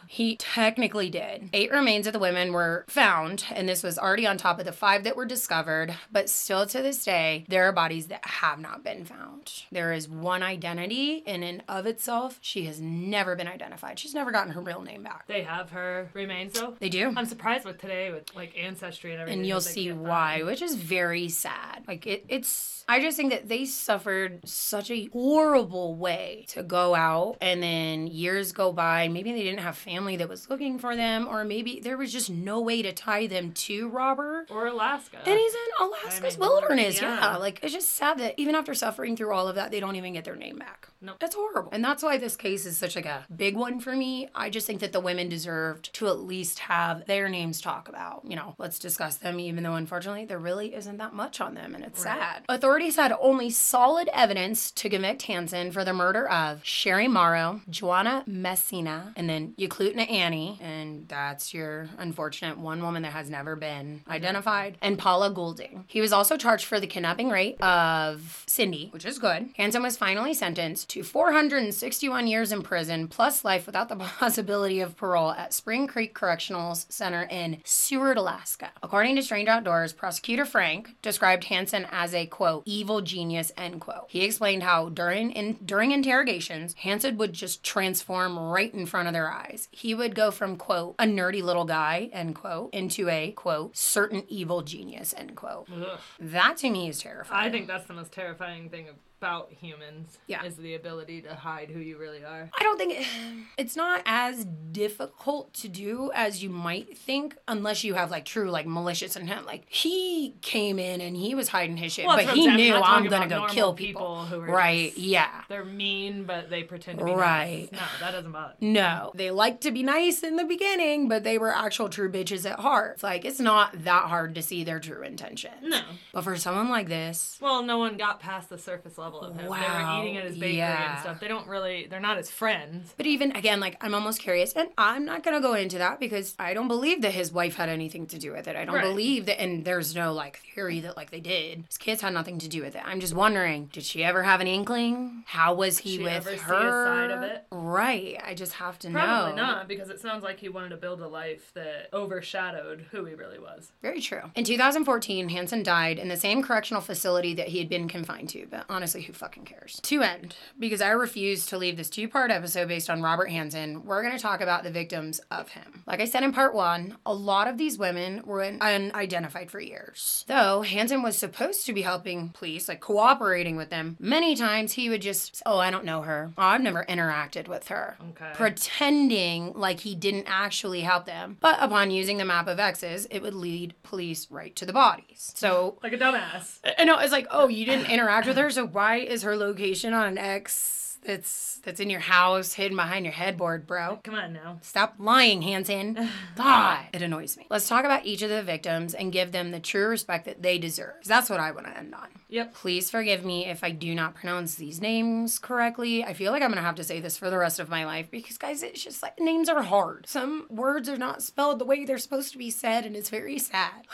he 0.08 0.36
technically 0.36 1.10
did. 1.10 1.48
Eight 1.52 1.70
remains 1.70 2.06
of 2.06 2.12
the 2.12 2.18
women 2.18 2.52
were 2.52 2.84
found, 2.88 3.44
and 3.52 3.68
this 3.68 3.82
was 3.82 3.98
already 3.98 4.26
on 4.26 4.36
top 4.36 4.58
of 4.58 4.64
the 4.64 4.72
five 4.72 5.04
that 5.04 5.16
were 5.16 5.26
discovered, 5.26 5.94
but 6.10 6.28
still 6.28 6.66
to 6.66 6.82
this 6.82 7.04
day, 7.04 7.44
there 7.48 7.64
are 7.68 7.72
bodies 7.72 8.06
that 8.08 8.24
have 8.26 8.58
not 8.58 8.82
been 8.84 9.04
found. 9.04 9.64
There 9.72 9.92
is 9.92 10.08
one 10.08 10.42
identity 10.42 11.22
in 11.26 11.42
and 11.42 11.62
of 11.68 11.86
itself. 11.86 12.38
She 12.40 12.66
has 12.66 12.80
never 12.80 13.36
been 13.36 13.48
identified. 13.48 13.98
She's 13.98 14.14
never 14.14 14.30
gotten 14.30 14.52
her 14.52 14.60
real 14.60 14.82
name 14.82 15.02
back. 15.02 15.26
They 15.26 15.42
have 15.42 15.70
her 15.70 16.08
remains 16.14 16.54
though. 16.58 16.74
They 16.78 16.88
do. 16.88 17.12
I'm 17.16 17.26
surprised 17.26 17.64
with 17.64 17.80
today 17.80 18.10
with 18.10 18.34
like 18.34 18.56
ancestry 18.58 19.12
and 19.12 19.20
everything. 19.20 19.40
and 19.40 19.46
you'll 19.48 19.60
see 19.60 19.92
why, 19.92 20.35
which 20.42 20.62
is 20.62 20.74
very 20.74 21.28
sad. 21.28 21.84
Like 21.86 22.06
it, 22.06 22.24
it's. 22.28 22.84
I 22.88 23.00
just 23.00 23.16
think 23.16 23.32
that 23.32 23.48
they 23.48 23.64
suffered 23.64 24.48
such 24.48 24.92
a 24.92 25.06
horrible 25.12 25.96
way 25.96 26.44
to 26.50 26.62
go 26.62 26.94
out, 26.94 27.36
and 27.40 27.60
then 27.60 28.06
years 28.06 28.52
go 28.52 28.72
by. 28.72 29.08
Maybe 29.08 29.32
they 29.32 29.42
didn't 29.42 29.58
have 29.58 29.76
family 29.76 30.16
that 30.18 30.28
was 30.28 30.48
looking 30.48 30.78
for 30.78 30.94
them, 30.94 31.26
or 31.26 31.44
maybe 31.44 31.80
there 31.80 31.96
was 31.96 32.12
just 32.12 32.30
no 32.30 32.60
way 32.60 32.82
to 32.82 32.92
tie 32.92 33.26
them 33.26 33.50
to 33.52 33.88
Robert. 33.88 34.46
Or 34.50 34.68
Alaska. 34.68 35.18
And 35.26 35.36
he's 35.36 35.52
in 35.52 35.84
Alaska's 35.86 36.38
mean, 36.38 36.48
wilderness. 36.48 37.02
Yeah. 37.02 37.32
yeah. 37.32 37.36
Like, 37.38 37.58
it's 37.64 37.72
just 37.72 37.90
sad 37.90 38.18
that 38.18 38.34
even 38.36 38.54
after 38.54 38.72
suffering 38.72 39.16
through 39.16 39.32
all 39.32 39.48
of 39.48 39.56
that, 39.56 39.72
they 39.72 39.80
don't 39.80 39.96
even 39.96 40.12
get 40.12 40.24
their 40.24 40.36
name 40.36 40.56
back. 40.56 40.88
Nope. 41.06 41.16
That's 41.20 41.36
horrible. 41.36 41.70
And 41.72 41.84
that's 41.84 42.02
why 42.02 42.18
this 42.18 42.34
case 42.36 42.66
is 42.66 42.76
such 42.76 42.96
like 42.96 43.06
a 43.06 43.24
big 43.34 43.56
one 43.56 43.78
for 43.78 43.94
me. 43.94 44.28
I 44.34 44.50
just 44.50 44.66
think 44.66 44.80
that 44.80 44.92
the 44.92 45.00
women 45.00 45.28
deserved 45.28 45.94
to 45.94 46.08
at 46.08 46.18
least 46.18 46.58
have 46.58 47.06
their 47.06 47.28
names 47.28 47.60
talk 47.60 47.88
about. 47.88 48.22
You 48.24 48.34
know, 48.34 48.56
let's 48.58 48.80
discuss 48.80 49.16
them, 49.16 49.38
even 49.38 49.62
though 49.62 49.74
unfortunately 49.74 50.24
there 50.24 50.40
really 50.40 50.74
isn't 50.74 50.96
that 50.96 51.14
much 51.14 51.40
on 51.40 51.54
them 51.54 51.74
and 51.76 51.84
it's 51.84 52.04
Right. 52.04 52.18
sad. 52.18 52.44
Authorities 52.48 52.96
had 52.96 53.14
only 53.20 53.50
solid 53.50 54.08
evidence 54.12 54.72
to 54.72 54.88
convict 54.90 55.22
Hansen 55.22 55.70
for 55.70 55.84
the 55.84 55.92
murder 55.92 56.28
of 56.28 56.64
Sherry 56.64 57.06
Morrow, 57.06 57.60
Joanna 57.70 58.24
Messina, 58.26 59.12
and 59.14 59.30
then 59.30 59.54
Eklutna 59.58 60.10
Annie. 60.10 60.58
And 60.60 61.06
that's 61.08 61.54
your 61.54 61.88
unfortunate 61.98 62.58
one 62.58 62.82
woman 62.82 63.02
that 63.02 63.12
has 63.12 63.30
never 63.30 63.54
been 63.54 64.00
mm-hmm. 64.00 64.10
identified, 64.10 64.76
and 64.82 64.98
Paula 64.98 65.30
Goulding. 65.30 65.84
He 65.86 66.00
was 66.00 66.12
also 66.12 66.36
charged 66.36 66.64
for 66.64 66.80
the 66.80 66.86
kidnapping 66.88 67.28
rape 67.30 67.62
of 67.62 68.44
Cindy, 68.48 68.88
which 68.90 69.04
is 69.04 69.18
good. 69.20 69.50
Hansen 69.56 69.82
was 69.82 69.96
finally 69.96 70.34
sentenced 70.34 70.95
to 70.96 71.02
461 71.02 72.26
years 72.26 72.52
in 72.52 72.62
prison 72.62 73.06
plus 73.06 73.44
life 73.44 73.66
without 73.66 73.90
the 73.90 73.96
possibility 74.18 74.80
of 74.80 74.96
parole 74.96 75.32
at 75.32 75.52
Spring 75.52 75.86
Creek 75.86 76.14
Correctional 76.14 76.74
Center 76.74 77.24
in 77.30 77.58
Seward, 77.64 78.16
Alaska. 78.16 78.70
According 78.82 79.16
to 79.16 79.22
Strange 79.22 79.46
Outdoors, 79.46 79.92
prosecutor 79.92 80.46
Frank 80.46 80.96
described 81.02 81.44
Hansen 81.44 81.86
as 81.92 82.14
a 82.14 82.24
quote 82.24 82.62
evil 82.64 83.02
genius 83.02 83.52
end 83.58 83.82
quote. 83.82 84.06
He 84.08 84.24
explained 84.24 84.62
how 84.62 84.88
during 84.88 85.32
in, 85.32 85.58
during 85.62 85.90
interrogations, 85.90 86.72
Hansen 86.78 87.18
would 87.18 87.34
just 87.34 87.62
transform 87.62 88.38
right 88.38 88.72
in 88.72 88.86
front 88.86 89.06
of 89.06 89.12
their 89.12 89.30
eyes. 89.30 89.68
He 89.72 89.94
would 89.94 90.14
go 90.14 90.30
from 90.30 90.56
quote 90.56 90.94
a 90.98 91.04
nerdy 91.04 91.42
little 91.42 91.66
guy 91.66 92.08
end 92.10 92.36
quote 92.36 92.72
into 92.72 93.10
a 93.10 93.32
quote 93.32 93.76
certain 93.76 94.24
evil 94.28 94.62
genius 94.62 95.14
end 95.14 95.36
quote. 95.36 95.68
Ugh. 95.70 96.00
That 96.18 96.56
to 96.58 96.70
me 96.70 96.88
is 96.88 97.00
terrifying. 97.00 97.48
I 97.48 97.50
think 97.50 97.66
that's 97.66 97.86
the 97.86 97.92
most 97.92 98.12
terrifying 98.12 98.70
thing 98.70 98.86
about 99.18 99.50
humans. 99.52 100.18
Yeah. 100.26 100.44
Is 100.44 100.56
the 100.56 100.74
ability 100.74 101.22
to 101.22 101.34
hide 101.34 101.70
who 101.70 101.80
you 101.80 101.96
really 101.98 102.22
are. 102.24 102.50
I 102.58 102.62
don't 102.62 102.76
think 102.78 103.06
it's 103.58 103.76
not 103.76 104.02
as 104.04 104.44
difficult 104.44 105.54
to 105.54 105.68
do 105.68 106.10
as 106.14 106.42
you 106.42 106.50
might 106.50 106.96
think, 106.98 107.36
unless 107.48 107.82
you 107.84 107.94
have 107.94 108.10
like 108.10 108.24
true 108.24 108.50
like 108.50 108.66
malicious 108.66 109.16
intent. 109.16 109.46
Like 109.46 109.64
he 109.68 110.34
came 110.42 110.78
in 110.78 111.00
and 111.00 111.16
he 111.16 111.34
was 111.34 111.48
hiding 111.48 111.76
his 111.76 111.92
shit, 111.92 112.06
Well, 112.06 112.16
but 112.16 112.34
he. 112.34 112.46
I'm 112.48 112.56
knew 112.56 112.74
I'm 112.74 113.08
gonna 113.08 113.28
go 113.28 113.46
kill 113.46 113.74
people 113.74 113.86
people. 114.02 114.24
who 114.26 114.40
are 114.40 114.46
right? 114.46 114.88
just- 114.94 114.98
Yeah. 114.98 115.42
They're 115.48 115.64
mean, 115.64 116.24
but 116.24 116.50
they 116.50 116.62
pretend 116.62 116.98
to 116.98 117.04
be 117.04 117.12
Right. 117.12 117.68
nice. 117.72 117.80
No, 117.80 117.86
that 118.00 118.10
doesn't 118.12 118.32
bother. 118.32 118.54
No, 118.60 119.12
they 119.14 119.30
like 119.30 119.60
to 119.62 119.70
be 119.70 119.82
nice 119.82 120.22
in 120.22 120.36
the 120.36 120.44
beginning, 120.44 121.08
but 121.08 121.24
they 121.24 121.38
were 121.38 121.54
actual 121.54 121.88
true 121.88 122.10
bitches 122.10 122.48
at 122.50 122.60
heart. 122.60 122.94
It's 122.94 123.02
like 123.02 123.24
it's 123.24 123.40
not 123.40 123.84
that 123.84 124.04
hard 124.04 124.34
to 124.34 124.42
see 124.42 124.62
their 124.64 124.78
true 124.80 125.02
intentions. 125.02 125.54
No. 125.62 125.80
But 126.12 126.24
for 126.24 126.36
someone 126.36 126.68
like 126.68 126.88
this, 126.88 127.38
Well, 127.40 127.62
no 127.62 127.78
one 127.78 127.96
got 127.96 128.20
past 128.20 128.48
the 128.50 128.58
surface 128.58 128.98
level 128.98 129.05
of 129.14 129.30
him. 129.30 129.36
They 129.38 129.48
Wow, 129.48 129.98
were 130.00 130.04
eating 130.04 130.16
at 130.18 130.24
his 130.24 130.36
bakery 130.36 130.56
yeah. 130.58 130.92
and 130.94 131.00
stuff. 131.00 131.20
They 131.20 131.28
don't 131.28 131.46
really. 131.46 131.86
They're 131.88 132.00
not 132.00 132.16
his 132.16 132.30
friends. 132.30 132.92
But 132.96 133.06
even 133.06 133.34
again, 133.36 133.60
like 133.60 133.76
I'm 133.82 133.94
almost 133.94 134.20
curious, 134.20 134.52
and 134.54 134.68
I'm 134.76 135.04
not 135.04 135.22
gonna 135.22 135.40
go 135.40 135.54
into 135.54 135.78
that 135.78 136.00
because 136.00 136.34
I 136.38 136.54
don't 136.54 136.68
believe 136.68 137.02
that 137.02 137.12
his 137.12 137.32
wife 137.32 137.56
had 137.56 137.68
anything 137.68 138.06
to 138.08 138.18
do 138.18 138.32
with 138.32 138.48
it. 138.48 138.56
I 138.56 138.64
don't 138.64 138.74
Right. 138.74 138.82
believe 138.84 139.26
that, 139.26 139.40
and 139.40 139.64
there's 139.64 139.94
no 139.94 140.12
like 140.12 140.38
theory 140.54 140.80
that 140.80 140.96
like 140.96 141.10
they 141.10 141.20
did. 141.20 141.64
His 141.68 141.78
kids 141.78 142.02
had 142.02 142.12
nothing 142.12 142.38
to 142.38 142.48
do 142.48 142.62
with 142.62 142.74
it. 142.76 142.82
I'm 142.84 143.00
just 143.00 143.14
wondering, 143.14 143.66
did 143.72 143.84
she 143.84 144.02
ever 144.04 144.22
have 144.22 144.40
an 144.40 144.46
inkling? 144.46 145.24
How 145.26 145.54
was 145.54 145.78
he 145.78 145.98
with 145.98 146.08
ever 146.12 146.30
see 146.30 146.36
a 146.36 146.38
her? 146.40 146.84
side 146.86 147.10
of 147.10 147.22
it? 147.22 147.44
Right. 147.50 148.20
I 148.24 148.34
just 148.34 148.54
have 148.54 148.78
to 148.80 148.90
Probably 148.90 149.06
know. 149.06 149.16
Probably 149.16 149.36
not, 149.42 149.68
because 149.68 149.88
it 149.88 150.00
sounds 150.00 150.22
like 150.22 150.40
he 150.40 150.48
wanted 150.48 150.70
to 150.70 150.76
build 150.76 151.00
a 151.00 151.08
life 151.08 151.50
that 151.54 151.88
overshadowed 151.92 152.86
who 152.90 153.04
he 153.04 153.14
really 153.14 153.38
was. 153.38 153.72
Very 153.82 154.00
true. 154.00 154.22
In 154.34 154.44
2014, 154.44 155.28
Hansen 155.28 155.62
died 155.62 155.98
in 155.98 156.08
the 156.08 156.16
same 156.16 156.42
correctional 156.42 156.80
facility 156.82 157.34
that 157.34 157.48
he 157.48 157.58
had 157.58 157.68
been 157.68 157.88
confined 157.88 158.28
to, 158.30 158.46
but 158.50 158.64
honestly, 158.68 158.95
who 159.02 159.12
fucking 159.12 159.44
cares? 159.44 159.80
To 159.84 160.02
end, 160.02 160.34
because 160.58 160.80
I 160.80 160.90
refuse 160.90 161.46
to 161.46 161.58
leave 161.58 161.76
this 161.76 161.90
two 161.90 162.08
part 162.08 162.30
episode 162.30 162.68
based 162.68 162.88
on 162.90 163.02
Robert 163.02 163.30
Hansen, 163.30 163.84
we're 163.84 164.02
going 164.02 164.16
to 164.16 164.22
talk 164.22 164.40
about 164.40 164.62
the 164.64 164.70
victims 164.70 165.20
of 165.30 165.50
him. 165.50 165.82
Like 165.86 166.00
I 166.00 166.04
said 166.04 166.22
in 166.22 166.32
part 166.32 166.54
one, 166.54 166.96
a 167.06 167.14
lot 167.14 167.48
of 167.48 167.58
these 167.58 167.78
women 167.78 168.22
were 168.24 168.42
unidentified 168.42 169.50
for 169.50 169.60
years. 169.60 170.24
Though 170.28 170.62
Hansen 170.62 171.02
was 171.02 171.16
supposed 171.18 171.66
to 171.66 171.72
be 171.72 171.82
helping 171.82 172.30
police, 172.30 172.68
like 172.68 172.80
cooperating 172.80 173.56
with 173.56 173.70
them, 173.70 173.96
many 173.98 174.34
times 174.34 174.72
he 174.72 174.88
would 174.88 175.02
just, 175.02 175.42
oh, 175.46 175.58
I 175.58 175.70
don't 175.70 175.84
know 175.84 176.02
her. 176.02 176.32
Oh, 176.36 176.42
I've 176.42 176.60
never 176.60 176.84
interacted 176.88 177.48
with 177.48 177.68
her 177.68 177.96
Okay. 178.10 178.32
pretending 178.34 179.52
like 179.54 179.80
he 179.80 179.94
didn't 179.94 180.26
actually 180.28 180.80
help 180.82 181.06
them. 181.06 181.36
But 181.40 181.56
upon 181.60 181.90
using 181.90 182.18
the 182.18 182.24
map 182.24 182.46
of 182.48 182.58
X's, 182.58 183.06
it 183.10 183.22
would 183.22 183.34
lead 183.34 183.74
police 183.82 184.28
right 184.30 184.54
to 184.56 184.66
the 184.66 184.72
bodies. 184.72 185.32
So 185.34 185.78
like 185.82 185.92
a 185.92 185.98
dumbass. 185.98 186.58
I 186.78 186.84
know 186.84 186.98
it's 186.98 187.12
like, 187.12 187.26
oh, 187.30 187.48
you 187.48 187.64
didn't 187.64 187.90
interact 187.90 188.26
with 188.26 188.36
her, 188.36 188.50
so 188.50 188.66
why 188.66 188.85
is 188.94 189.22
her 189.22 189.36
location 189.36 189.92
on 189.92 190.06
an 190.06 190.18
X 190.18 190.98
that's 191.04 191.60
that's 191.64 191.80
in 191.80 191.90
your 191.90 192.00
house, 192.00 192.52
hidden 192.52 192.76
behind 192.76 193.04
your 193.04 193.12
headboard, 193.12 193.66
bro? 193.66 194.00
Come 194.02 194.14
on 194.14 194.32
now. 194.32 194.58
Stop 194.62 194.94
lying, 194.98 195.42
Hansen. 195.42 196.08
God, 196.36 196.86
it 196.92 197.02
annoys 197.02 197.36
me. 197.36 197.46
Let's 197.50 197.68
talk 197.68 197.84
about 197.84 198.06
each 198.06 198.22
of 198.22 198.30
the 198.30 198.42
victims 198.42 198.94
and 198.94 199.12
give 199.12 199.32
them 199.32 199.50
the 199.50 199.60
true 199.60 199.88
respect 199.88 200.24
that 200.26 200.42
they 200.42 200.58
deserve. 200.58 200.94
That's 201.04 201.30
what 201.30 201.40
I 201.40 201.50
want 201.52 201.66
to 201.66 201.76
end 201.76 201.94
on. 201.94 202.08
Yep. 202.28 202.54
Please 202.54 202.90
forgive 202.90 203.24
me 203.24 203.46
if 203.46 203.62
I 203.62 203.70
do 203.70 203.94
not 203.94 204.14
pronounce 204.14 204.56
these 204.56 204.80
names 204.80 205.38
correctly. 205.38 206.04
I 206.04 206.12
feel 206.12 206.32
like 206.32 206.42
I'm 206.42 206.50
gonna 206.50 206.62
have 206.62 206.74
to 206.76 206.84
say 206.84 207.00
this 207.00 207.16
for 207.16 207.30
the 207.30 207.38
rest 207.38 207.60
of 207.60 207.68
my 207.68 207.84
life 207.84 208.10
because, 208.10 208.38
guys, 208.38 208.62
it's 208.62 208.82
just 208.82 209.02
like 209.02 209.18
names 209.20 209.48
are 209.48 209.62
hard. 209.62 210.06
Some 210.08 210.46
words 210.50 210.88
are 210.88 210.96
not 210.96 211.22
spelled 211.22 211.58
the 211.58 211.64
way 211.64 211.84
they're 211.84 211.98
supposed 211.98 212.32
to 212.32 212.38
be 212.38 212.50
said, 212.50 212.84
and 212.84 212.96
it's 212.96 213.10
very 213.10 213.38
sad. 213.38 213.86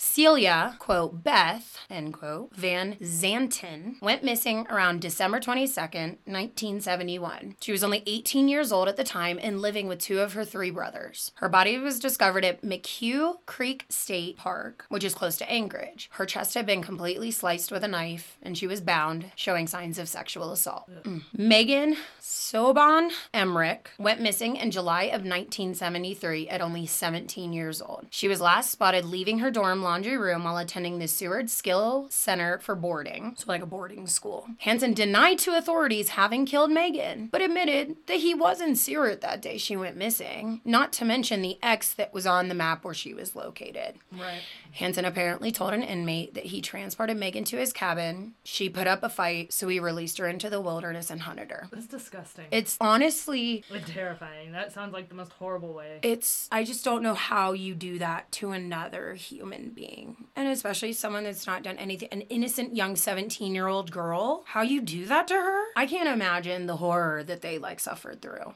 Celia, 0.00 0.76
quote, 0.78 1.24
Beth, 1.24 1.76
end 1.90 2.14
quote, 2.14 2.54
Van 2.54 2.94
Zanten 3.02 4.00
went 4.00 4.22
missing 4.22 4.64
around 4.70 5.00
December 5.00 5.40
22nd, 5.40 6.18
1971. 6.24 7.56
She 7.60 7.72
was 7.72 7.82
only 7.82 8.04
18 8.06 8.46
years 8.46 8.70
old 8.70 8.86
at 8.86 8.96
the 8.96 9.02
time 9.02 9.40
and 9.42 9.60
living 9.60 9.88
with 9.88 9.98
two 9.98 10.20
of 10.20 10.34
her 10.34 10.44
three 10.44 10.70
brothers. 10.70 11.32
Her 11.36 11.48
body 11.48 11.76
was 11.78 11.98
discovered 11.98 12.44
at 12.44 12.62
McHugh 12.62 13.38
Creek 13.44 13.86
State 13.88 14.36
Park, 14.36 14.86
which 14.88 15.02
is 15.02 15.16
close 15.16 15.36
to 15.38 15.50
Anchorage. 15.50 16.08
Her 16.12 16.26
chest 16.26 16.54
had 16.54 16.64
been 16.64 16.80
completely 16.80 17.32
sliced 17.32 17.72
with 17.72 17.82
a 17.82 17.88
knife 17.88 18.36
and 18.40 18.56
she 18.56 18.68
was 18.68 18.80
bound, 18.80 19.32
showing 19.34 19.66
signs 19.66 19.98
of 19.98 20.08
sexual 20.08 20.52
assault. 20.52 20.88
Mm. 21.02 21.22
Megan 21.36 21.96
Soban 22.20 23.10
Emmerich 23.34 23.90
went 23.98 24.20
missing 24.20 24.54
in 24.54 24.70
July 24.70 25.04
of 25.04 25.24
1973 25.24 26.48
at 26.48 26.60
only 26.60 26.86
17 26.86 27.52
years 27.52 27.82
old. 27.82 28.06
She 28.10 28.28
was 28.28 28.40
last 28.40 28.70
spotted 28.70 29.04
leaving 29.04 29.40
her 29.40 29.50
dorm 29.50 29.82
laundry 29.88 30.18
room 30.18 30.44
while 30.44 30.58
attending 30.58 30.98
the 30.98 31.08
Seward 31.08 31.48
Skill 31.48 32.06
Center 32.10 32.58
for 32.58 32.74
boarding, 32.74 33.34
so 33.38 33.46
like 33.48 33.62
a 33.62 33.66
boarding 33.66 34.06
school. 34.06 34.46
Hansen 34.58 34.92
denied 34.92 35.38
to 35.40 35.56
authorities 35.56 36.10
having 36.10 36.44
killed 36.44 36.70
Megan, 36.70 37.28
but 37.32 37.40
admitted 37.40 37.96
that 38.06 38.18
he 38.18 38.34
was 38.34 38.60
in 38.60 38.76
Seward 38.76 39.22
that 39.22 39.40
day 39.40 39.56
she 39.56 39.76
went 39.76 39.96
missing, 39.96 40.60
not 40.64 40.92
to 40.94 41.04
mention 41.06 41.40
the 41.40 41.56
X 41.62 41.94
that 41.94 42.12
was 42.12 42.26
on 42.26 42.48
the 42.48 42.54
map 42.54 42.84
where 42.84 42.92
she 42.92 43.14
was 43.14 43.34
located. 43.34 43.94
Right. 44.12 44.42
Hansen 44.72 45.06
apparently 45.06 45.50
told 45.50 45.72
an 45.72 45.82
inmate 45.82 46.34
that 46.34 46.44
he 46.46 46.60
transported 46.60 47.16
Megan 47.16 47.44
to 47.44 47.56
his 47.56 47.72
cabin. 47.72 48.34
She 48.44 48.68
put 48.68 48.86
up 48.86 49.02
a 49.02 49.08
fight, 49.08 49.52
so 49.54 49.68
he 49.68 49.80
released 49.80 50.18
her 50.18 50.28
into 50.28 50.50
the 50.50 50.60
wilderness 50.60 51.10
and 51.10 51.22
hunted 51.22 51.50
her. 51.50 51.68
That's 51.72 51.86
disgusting. 51.86 52.44
It's 52.50 52.76
honestly, 52.78 53.64
Like 53.70 53.86
terrifying. 53.86 54.52
That 54.52 54.72
sounds 54.72 54.92
like 54.92 55.08
the 55.08 55.14
most 55.14 55.32
horrible 55.32 55.72
way. 55.72 56.00
it's, 56.02 56.48
I 56.52 56.64
just 56.64 56.84
don't 56.84 57.02
know 57.02 57.14
how 57.14 57.52
you 57.52 57.74
do 57.74 57.98
that 58.00 58.30
to 58.32 58.50
another 58.50 59.14
human 59.14 59.70
being. 59.78 60.16
And 60.34 60.48
especially 60.48 60.92
someone 60.92 61.24
that's 61.24 61.46
not 61.46 61.62
done 61.62 61.76
anything, 61.78 62.08
an 62.10 62.22
innocent 62.22 62.74
young 62.74 62.96
17 62.96 63.54
year 63.54 63.68
old 63.68 63.90
girl. 63.92 64.42
How 64.46 64.62
you 64.62 64.80
do 64.80 65.06
that 65.06 65.28
to 65.28 65.34
her? 65.34 65.64
I 65.76 65.86
can't 65.86 66.08
imagine 66.08 66.66
the 66.66 66.76
horror 66.76 67.22
that 67.22 67.42
they 67.42 67.58
like 67.58 67.78
suffered 67.78 68.20
through. 68.20 68.54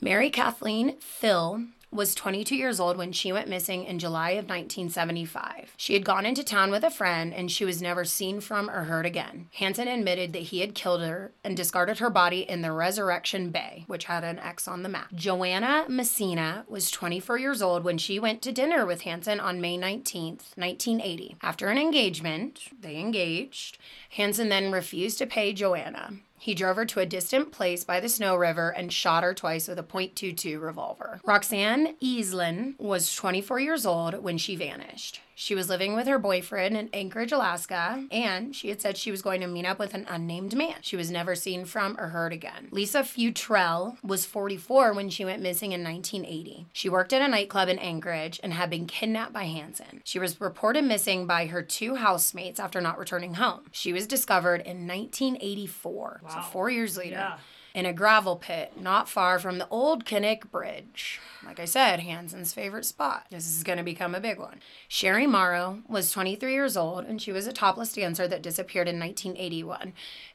Mary 0.00 0.30
Kathleen 0.30 0.96
Thill 0.98 1.66
was 1.92 2.14
22 2.14 2.56
years 2.56 2.80
old 2.80 2.96
when 2.96 3.12
she 3.12 3.32
went 3.32 3.48
missing 3.48 3.84
in 3.84 3.98
July 3.98 4.30
of 4.30 4.48
1975. 4.48 5.74
She 5.76 5.92
had 5.92 6.04
gone 6.04 6.24
into 6.24 6.42
town 6.42 6.70
with 6.70 6.84
a 6.84 6.90
friend 6.90 7.34
and 7.34 7.50
she 7.50 7.64
was 7.64 7.82
never 7.82 8.04
seen 8.04 8.40
from 8.40 8.70
or 8.70 8.84
heard 8.84 9.04
again. 9.04 9.48
Hansen 9.52 9.88
admitted 9.88 10.32
that 10.32 10.44
he 10.44 10.60
had 10.60 10.74
killed 10.74 11.02
her 11.02 11.32
and 11.44 11.56
discarded 11.56 11.98
her 11.98 12.10
body 12.10 12.40
in 12.40 12.62
the 12.62 12.72
Resurrection 12.72 13.50
Bay, 13.50 13.84
which 13.86 14.06
had 14.06 14.24
an 14.24 14.38
X 14.38 14.66
on 14.66 14.82
the 14.82 14.88
map. 14.88 15.12
Joanna 15.14 15.84
Messina 15.88 16.64
was 16.68 16.90
24 16.90 17.38
years 17.38 17.60
old 17.60 17.84
when 17.84 17.98
she 17.98 18.18
went 18.18 18.42
to 18.42 18.52
dinner 18.52 18.86
with 18.86 19.02
Hansen 19.02 19.38
on 19.38 19.60
May 19.60 19.76
19th, 19.76 20.56
1980. 20.56 21.36
After 21.42 21.68
an 21.68 21.78
engagement, 21.78 22.60
they 22.80 22.96
engaged. 22.96 23.78
Hansen 24.10 24.48
then 24.48 24.72
refused 24.72 25.18
to 25.18 25.26
pay 25.26 25.52
Joanna. 25.52 26.14
He 26.42 26.54
drove 26.54 26.74
her 26.74 26.84
to 26.86 26.98
a 26.98 27.06
distant 27.06 27.52
place 27.52 27.84
by 27.84 28.00
the 28.00 28.08
Snow 28.08 28.34
River 28.34 28.70
and 28.70 28.92
shot 28.92 29.22
her 29.22 29.32
twice 29.32 29.68
with 29.68 29.78
a 29.78 29.84
.22 29.84 30.60
revolver. 30.60 31.20
Roxanne 31.24 31.94
Easlin 32.02 32.76
was 32.80 33.14
24 33.14 33.60
years 33.60 33.86
old 33.86 34.24
when 34.24 34.38
she 34.38 34.56
vanished. 34.56 35.20
She 35.34 35.54
was 35.54 35.68
living 35.68 35.94
with 35.94 36.06
her 36.06 36.18
boyfriend 36.18 36.76
in 36.76 36.88
Anchorage, 36.92 37.32
Alaska, 37.32 38.06
and 38.10 38.54
she 38.54 38.68
had 38.68 38.80
said 38.80 38.96
she 38.96 39.10
was 39.10 39.22
going 39.22 39.40
to 39.40 39.46
meet 39.46 39.64
up 39.64 39.78
with 39.78 39.94
an 39.94 40.06
unnamed 40.08 40.56
man. 40.56 40.76
She 40.82 40.96
was 40.96 41.10
never 41.10 41.34
seen 41.34 41.64
from 41.64 41.98
or 41.98 42.08
heard 42.08 42.32
again. 42.32 42.68
Lisa 42.70 43.00
Futrell 43.00 43.96
was 44.02 44.26
44 44.26 44.92
when 44.92 45.10
she 45.10 45.24
went 45.24 45.42
missing 45.42 45.72
in 45.72 45.82
1980. 45.82 46.66
She 46.72 46.88
worked 46.88 47.12
at 47.12 47.22
a 47.22 47.28
nightclub 47.28 47.68
in 47.68 47.78
Anchorage 47.78 48.40
and 48.42 48.52
had 48.52 48.70
been 48.70 48.86
kidnapped 48.86 49.32
by 49.32 49.44
Hansen. 49.44 50.02
She 50.04 50.18
was 50.18 50.40
reported 50.40 50.84
missing 50.84 51.26
by 51.26 51.46
her 51.46 51.62
two 51.62 51.96
housemates 51.96 52.60
after 52.60 52.80
not 52.80 52.98
returning 52.98 53.34
home. 53.34 53.62
She 53.72 53.92
was 53.92 54.06
discovered 54.06 54.60
in 54.62 54.86
1984, 54.86 56.20
so 56.28 56.40
four 56.42 56.70
years 56.70 56.96
later 56.96 57.16
Yeah. 57.16 57.38
In 57.74 57.86
a 57.86 57.92
gravel 57.92 58.36
pit 58.36 58.80
not 58.80 59.08
far 59.08 59.38
from 59.38 59.58
the 59.58 59.68
old 59.68 60.04
Kinnick 60.04 60.50
Bridge. 60.50 61.20
Like 61.44 61.58
I 61.58 61.64
said, 61.64 62.00
Hansen's 62.00 62.52
favorite 62.52 62.84
spot. 62.84 63.26
This 63.30 63.46
is 63.46 63.62
going 63.62 63.78
to 63.78 63.84
become 63.84 64.14
a 64.14 64.20
big 64.20 64.38
one. 64.38 64.60
Sherry 64.88 65.26
Morrow 65.26 65.82
was 65.88 66.12
23 66.12 66.52
years 66.52 66.76
old 66.76 67.04
and 67.04 67.20
she 67.20 67.32
was 67.32 67.46
a 67.46 67.52
topless 67.52 67.92
dancer 67.92 68.28
that 68.28 68.42
disappeared 68.42 68.88
in 68.88 68.98
1981. 68.98 69.92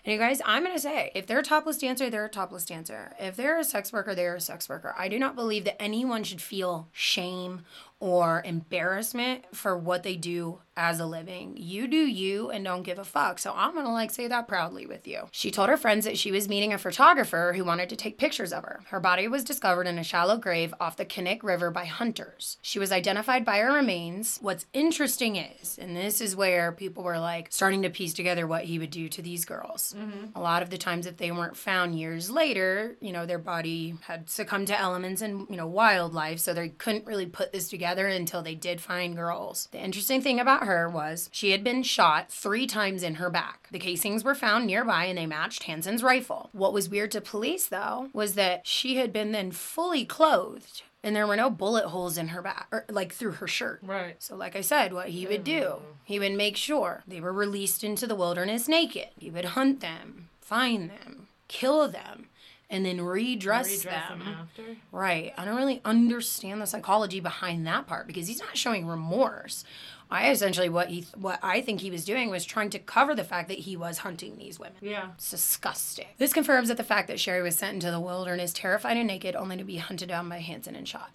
And 0.08 0.13
you 0.13 0.20
guys, 0.20 0.41
I'm 0.46 0.63
going 0.63 0.74
to 0.74 0.82
say, 0.82 1.12
if 1.15 1.28
they're 1.28 1.39
a 1.39 1.43
topless 1.43 1.80
dancer, 1.80 2.10
they're 2.10 2.24
a 2.24 2.30
topless 2.30 2.63
dancer. 2.63 3.12
If 3.20 3.36
they're 3.36 3.60
a 3.60 3.63
sex 3.65 3.91
worker, 3.91 4.15
they're 4.15 4.36
a 4.36 4.39
sex 4.39 4.70
worker. 4.70 4.96
I 4.98 5.10
do 5.10 5.20
not 5.20 5.36
believe 5.36 5.65
that 5.65 5.82
anyone 5.82 6.24
should 6.24 6.39
feel 6.39 6.88
shame 6.93 7.65
or 8.00 8.43
embarrassment 8.46 9.43
for 9.54 9.76
what 9.76 10.04
they 10.04 10.15
do 10.15 10.60
as 10.76 11.00
a 11.00 11.06
living. 11.06 11.56
You 11.58 11.88
do 11.88 11.98
you 11.98 12.52
and 12.52 12.63
don't 12.63 12.84
give 12.84 13.00
a 13.00 13.04
fuck. 13.04 13.39
So 13.39 13.52
I'm 13.56 13.74
gonna 13.74 13.91
like 13.91 14.12
say 14.12 14.28
that 14.28 14.48
proudly 14.48 14.86
with 14.86 15.08
you. 15.08 15.28
She 15.32 15.50
told 15.50 15.70
her 15.70 15.78
friends 15.78 16.06
that 16.06 16.17
she 16.17 16.32
was 16.32 16.48
meeting 16.48 16.72
a 16.72 16.78
photographer 16.78 17.54
who 17.56 17.63
wanted 17.63 17.89
to 17.89 17.96
take 17.96 18.20
pictures 18.20 18.54
of 18.54 18.63
her. 18.63 18.82
Her 18.89 19.00
body 19.00 19.28
was 19.28 19.43
discovered 19.43 19.88
in 19.88 19.98
a 19.98 20.04
shallow 20.04 20.38
grave 20.38 20.76
off 20.80 20.98
the 20.98 21.06
Kinnick 21.06 21.41
River 21.41 21.72
by 21.72 21.86
hunters. 21.86 22.58
She 22.62 22.78
was 22.78 22.91
identified 22.91 23.43
by 23.43 23.58
her 23.60 23.74
remains. 23.74 24.38
What's 24.41 24.67
interesting 24.74 25.36
is, 25.36 25.80
and 25.80 25.98
this 25.98 26.22
is 26.22 26.36
where 26.36 26.72
people 26.72 27.04
were 27.04 27.20
like 27.20 27.48
starting 27.52 27.82
to 27.82 27.89
piece 27.89 28.13
together 28.13 28.46
what 28.46 28.65
he 28.65 28.78
would 28.78 28.91
do 28.91 29.10
to 29.10 29.22
these 29.24 29.43
girls. 29.43 29.96
Mm-hmm. 29.97 30.38
A 30.38 30.41
lot 30.41 30.62
of 30.62 30.69
the 30.69 30.77
times, 30.77 31.05
if 31.05 31.17
they 31.17 31.31
weren't 31.31 31.57
found 31.57 31.97
years 31.97 32.29
later, 32.29 32.95
you 33.01 33.12
know, 33.12 33.25
their 33.25 33.39
body 33.39 33.95
had 34.01 34.29
succumbed 34.29 34.67
to 34.67 34.79
elements 34.79 35.21
and, 35.21 35.47
you 35.49 35.55
know, 35.55 35.67
wildlife, 35.67 36.39
so 36.39 36.53
they 36.53 36.69
couldn't 36.69 37.07
really 37.07 37.25
put 37.25 37.51
this 37.51 37.69
together 37.69 38.07
until 38.07 38.41
they 38.41 38.55
did 38.55 38.79
find 38.79 39.15
girls. 39.15 39.67
The 39.71 39.83
interesting 39.83 40.21
thing 40.21 40.39
about 40.39 40.65
her 40.65 40.89
was 40.89 41.29
she 41.31 41.51
had 41.51 41.63
been 41.63 41.83
shot 41.83 42.31
three 42.31 42.67
times 42.67 43.01
in 43.03 43.15
her 43.15 43.29
back. 43.29 43.67
The 43.71 43.79
casings 43.79 44.23
were 44.23 44.36
found 44.36 44.67
nearby 44.67 45.05
and 45.05 45.17
they 45.17 45.25
matched 45.25 45.63
Hansen's 45.63 46.03
rifle. 46.03 46.49
What 46.51 46.73
was 46.73 46.89
weird 46.89 47.12
to 47.12 47.21
police, 47.21 47.67
though, 47.67 48.10
was 48.13 48.36
that 48.36 48.67
she 48.67 48.97
had 48.97 49.12
been 49.12 49.31
then 49.31 49.51
fully 49.51 50.05
clothed. 50.05 50.83
And 51.03 51.15
there 51.15 51.27
were 51.27 51.36
no 51.36 51.49
bullet 51.49 51.86
holes 51.86 52.17
in 52.17 52.29
her 52.29 52.41
back, 52.41 52.67
or 52.71 52.86
like 52.89 53.13
through 53.13 53.33
her 53.33 53.47
shirt. 53.47 53.79
Right. 53.83 54.15
So, 54.21 54.36
like 54.36 54.55
I 54.55 54.62
said, 54.62 54.93
what 54.93 55.10
he 55.10 55.27
would 55.27 55.43
do, 55.43 55.62
mm. 55.62 55.81
he 56.03 56.19
would 56.19 56.33
make 56.33 56.57
sure 56.57 57.03
they 57.07 57.21
were 57.21 57.31
released 57.31 57.83
into 57.83 58.07
the 58.07 58.15
wilderness 58.15 58.67
naked. 58.67 59.10
He 59.17 59.29
would 59.29 59.45
hunt 59.45 59.79
them, 59.79 60.29
find 60.41 60.89
them, 60.89 61.27
kill 61.47 61.88
them, 61.88 62.27
and 62.69 62.86
then 62.86 63.01
redress, 63.01 63.69
Redress 63.69 64.10
them. 64.10 64.19
them 64.19 64.27
after. 64.27 64.63
Right. 64.91 65.33
I 65.38 65.45
don't 65.45 65.55
really 65.55 65.81
understand 65.86 66.62
the 66.62 66.67
psychology 66.67 67.19
behind 67.19 67.65
that 67.67 67.88
part 67.88 68.07
because 68.07 68.27
he's 68.27 68.39
not 68.39 68.57
showing 68.57 68.86
remorse. 68.88 69.63
I 70.10 70.30
essentially 70.32 70.70
what 70.70 70.88
he 70.89 71.06
what 71.15 71.39
I 71.43 71.62
think 71.62 71.82
he 71.82 71.91
was 71.91 72.06
doing 72.06 72.30
was 72.30 72.46
trying 72.46 72.70
to 72.72 72.80
cover 72.80 73.13
the 73.13 73.24
fact 73.24 73.50
that 73.50 73.60
he 73.60 73.76
was 73.76 74.00
hunting 74.00 74.38
these 74.38 74.60
women. 74.60 74.78
Yeah. 74.82 75.10
It's 75.15 75.32
disgusting. 75.32 76.08
This 76.17 76.34
confirms 76.34 76.70
that 76.70 76.78
the 76.78 76.84
fact 76.84 77.08
that 77.08 77.20
Sherry 77.20 77.41
was 77.41 77.58
sent 77.58 77.74
into 77.76 77.91
the 77.91 78.00
wilderness 78.00 78.54
terrified 78.54 78.98
and 78.98 79.08
naked 79.08 79.36
only 79.36 79.58
to 79.58 79.63
be 79.63 79.78
hunted 79.78 80.10
down 80.10 80.30
by 80.30 80.39
Hansen 80.39 80.76
and 80.76 80.88
shot. 80.88 81.12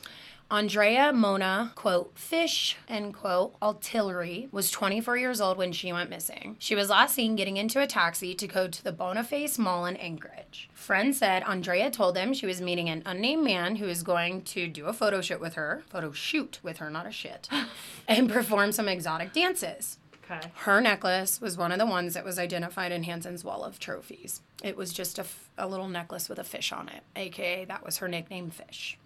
Andrea 0.53 1.15
Mona, 1.15 1.73
quote, 1.77 2.13
fish, 2.15 2.77
end 2.87 3.15
quote, 3.15 3.55
Altiery, 3.63 4.51
was 4.53 4.71
24 4.71 5.17
years 5.17 5.41
old 5.41 5.57
when 5.57 5.73
she 5.73 5.95
went 5.95 6.11
missing. 6.11 6.57
She 6.59 6.75
was 6.75 6.91
last 6.91 7.15
seen 7.15 7.37
getting 7.37 7.57
into 7.57 7.81
a 7.81 7.87
taxi 7.87 8.35
to 8.35 8.47
go 8.47 8.69
to 8.69 8.85
the 8.85 8.93
Boniface 8.93 9.59
Mall 9.59 9.87
in 9.87 9.97
Anchorage. 9.97 10.69
Friends 10.75 11.17
said 11.17 11.43
Andrea 11.45 11.91
told 11.91 12.15
them 12.15 12.35
she 12.35 12.45
was 12.45 12.61
meeting 12.61 12.91
an 12.91 13.03
unnamed 13.07 13.45
man 13.45 13.77
who 13.77 13.87
was 13.87 14.03
going 14.03 14.43
to 14.43 14.69
do 14.69 14.89
a 14.89 14.93
photo 14.93 15.23
shoot 15.23 15.41
with 15.41 15.55
her, 15.55 15.85
photo 15.89 16.13
shoot 16.13 16.61
with 16.63 16.77
her, 16.77 16.91
not 16.91 17.07
a 17.07 17.11
shit, 17.11 17.49
and 18.07 18.29
perform 18.29 18.73
some 18.73 18.89
exotic 18.89 19.33
dances. 19.33 19.97
Okay. 20.31 20.41
Her 20.55 20.81
necklace 20.81 21.41
was 21.41 21.57
one 21.59 21.73
of 21.73 21.79
the 21.79 21.87
ones 21.87 22.15
that 22.15 22.25
was 22.25 22.39
identified 22.39 22.93
in 22.93 23.03
Hansen's 23.03 23.45
wall 23.45 23.65
of 23.65 23.79
trophies. 23.79 24.41
It 24.63 24.77
was 24.77 24.93
just 24.93 25.19
a, 25.19 25.23
f- 25.23 25.51
a 25.59 25.67
little 25.67 25.89
necklace 25.89 26.29
with 26.29 26.39
a 26.39 26.45
fish 26.45 26.73
on 26.73 26.89
it, 26.89 27.03
aka 27.17 27.65
that 27.65 27.85
was 27.85 27.99
her 27.99 28.09
nickname, 28.09 28.51
Fish. 28.51 28.99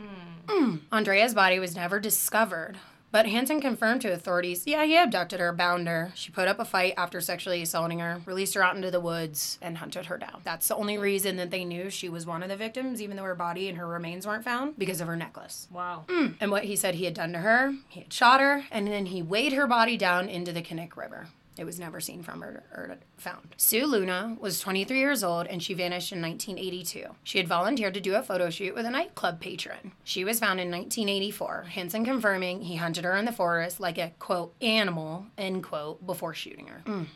Mm. 0.49 0.81
Andrea's 0.93 1.35
body 1.35 1.59
was 1.59 1.75
never 1.75 1.99
discovered, 2.01 2.77
but 3.17 3.29
Hansen 3.29 3.63
confirmed 3.63 4.03
to 4.03 4.13
authorities, 4.13 4.65
yeah, 4.67 4.85
he 4.85 4.95
abducted 4.95 5.41
her, 5.41 5.51
bound 5.51 5.89
her. 5.89 6.13
She 6.15 6.31
put 6.31 6.49
up 6.49 6.59
a 6.59 6.67
fight 6.67 6.93
after 6.99 7.19
sexually 7.23 7.63
assaulting 7.63 8.01
her, 8.01 8.21
released 8.27 8.53
her 8.53 8.63
out 8.63 8.77
into 8.77 8.91
the 8.91 9.01
woods, 9.01 9.59
and 9.63 9.79
hunted 9.79 10.05
her 10.05 10.19
down. 10.19 10.43
That's 10.45 10.69
the 10.69 10.77
only 10.77 10.99
reason 10.99 11.37
that 11.37 11.51
they 11.51 11.65
knew 11.65 11.89
she 11.89 12.11
was 12.11 12.27
one 12.27 12.43
of 12.43 12.51
the 12.51 12.57
victims, 12.57 13.01
even 13.01 13.17
though 13.17 13.23
her 13.23 13.35
body 13.35 13.71
and 13.71 13.79
her 13.79 13.87
remains 13.87 14.27
weren't 14.27 14.45
found, 14.45 14.79
because 14.79 15.01
of 15.01 15.07
her 15.07 15.17
necklace. 15.17 15.67
Wow. 15.73 16.05
Mm. 16.09 16.35
And 16.41 16.51
what 16.51 16.65
he 16.65 16.77
said 16.77 16.97
he 16.97 17.07
had 17.07 17.15
done 17.15 17.33
to 17.33 17.39
her, 17.39 17.73
he 17.89 18.01
had 18.01 18.13
shot 18.13 18.43
her, 18.43 18.67
and 18.71 18.87
then 18.87 19.07
he 19.07 19.23
weighed 19.23 19.55
her 19.55 19.67
body 19.67 19.97
down 19.97 20.29
into 20.29 20.53
the 20.53 20.61
Kinnick 20.61 20.95
River. 20.95 21.29
It 21.59 21.65
was 21.65 21.81
never 21.81 22.01
seen 22.01 22.23
from 22.23 22.41
her 22.43 22.65
or 22.73 22.97
found. 23.17 23.55
Sue 23.57 23.87
Luna 23.87 24.37
was 24.41 24.61
23 24.61 24.99
years 24.99 25.25
old 25.25 25.47
and 25.47 25.63
she 25.63 25.75
vanished 25.75 26.13
in 26.13 26.21
1982. 26.21 27.07
She 27.25 27.39
had 27.39 27.49
volunteered 27.49 27.95
to 27.95 28.01
do 28.01 28.15
a 28.15 28.23
photo 28.23 28.51
shoot 28.51 28.75
with 28.75 28.87
a 28.87 28.91
nightclub 28.91 29.41
patron. 29.41 29.93
She 30.05 30.25
was 30.25 30.41
found 30.41 30.61
in 30.61 30.71
1984, 30.71 31.67
Hansen 31.71 32.05
confirming 32.05 32.63
he 32.63 32.77
hunted 32.77 33.05
her 33.05 33.17
in 33.17 33.25
the 33.25 33.33
forest 33.33 33.81
like 33.81 33.99
a 33.99 34.13
quote 34.19 34.55
animal, 34.61 35.27
end 35.39 35.63
quote, 35.63 36.07
before 36.07 36.35
shooting 36.35 36.67
her. 36.67 36.83
Mm. 36.85 37.07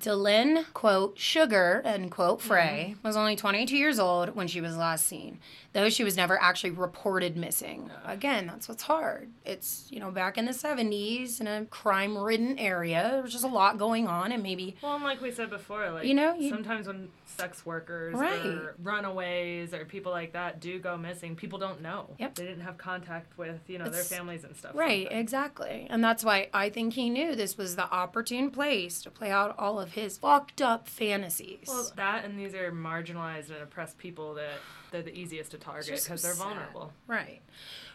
Delyn, 0.00 0.64
quote, 0.72 1.18
Sugar, 1.18 1.82
end 1.84 2.10
quote, 2.10 2.38
mm-hmm. 2.38 2.48
Frey, 2.48 2.94
was 3.02 3.16
only 3.16 3.36
22 3.36 3.76
years 3.76 3.98
old 3.98 4.34
when 4.34 4.48
she 4.48 4.60
was 4.60 4.76
last 4.76 5.06
seen, 5.06 5.38
though 5.72 5.90
she 5.90 6.04
was 6.04 6.16
never 6.16 6.40
actually 6.40 6.70
reported 6.70 7.36
missing. 7.36 7.90
Again, 8.06 8.46
that's 8.46 8.68
what's 8.68 8.82
hard. 8.82 9.30
It's, 9.44 9.86
you 9.90 10.00
know, 10.00 10.10
back 10.10 10.38
in 10.38 10.46
the 10.46 10.52
70s 10.52 11.40
in 11.40 11.46
a 11.46 11.66
crime 11.66 12.16
ridden 12.16 12.58
area, 12.58 13.10
there 13.12 13.22
was 13.22 13.32
just 13.32 13.44
a 13.44 13.48
lot 13.48 13.78
going 13.80 14.06
on, 14.06 14.30
and 14.30 14.42
maybe, 14.42 14.76
Well, 14.82 14.94
and 14.96 15.02
like 15.04 15.20
we 15.22 15.30
said 15.32 15.48
before, 15.50 15.90
like 15.90 16.04
You 16.04 16.14
know, 16.14 16.34
you- 16.34 16.50
sometimes 16.50 16.86
when 16.86 17.08
sex 17.24 17.64
workers 17.64 18.14
Right. 18.14 18.44
or 18.46 18.74
runaways 18.82 19.72
or 19.72 19.84
people 19.86 20.12
like 20.12 20.32
that 20.34 20.60
do 20.60 20.78
go 20.78 20.96
missing, 20.98 21.34
people 21.34 21.58
don't 21.58 21.80
know. 21.80 22.14
Yep. 22.18 22.34
They 22.34 22.44
didn't 22.44 22.60
have 22.64 22.76
contact 22.78 23.36
with 23.38 23.60
you 23.68 23.78
know 23.78 23.88
their 23.88 24.02
families 24.04 24.44
and 24.44 24.54
stuff. 24.54 24.72
right, 24.74 25.04
sometimes. 25.06 25.20
exactly. 25.22 25.86
And 25.90 26.04
that's 26.04 26.22
why 26.24 26.48
I 26.52 26.68
think 26.70 26.92
he 26.94 27.08
knew 27.10 27.34
this 27.34 27.56
was 27.56 27.74
the 27.76 27.90
opportune 27.90 28.50
place 28.50 29.00
to 29.02 29.10
play 29.10 29.30
out 29.30 29.54
all 29.58 29.80
of 29.80 29.92
his 29.92 30.18
fucked 30.18 30.60
up 30.60 30.86
fantasies. 30.88 31.64
Well, 31.68 31.90
that 31.96 32.24
and 32.24 32.38
these 32.38 32.54
are 32.54 32.70
marginalized 32.70 33.48
and 33.50 33.62
oppressed 33.62 33.96
people 33.98 34.34
that 34.34 34.58
they're 34.90 35.02
the 35.02 35.16
easiest 35.16 35.52
to 35.52 35.58
target 35.58 35.86
because 36.02 36.20
so 36.20 36.26
they're 36.26 36.34
sad. 36.36 36.44
vulnerable. 36.44 36.92
Right. 37.06 37.40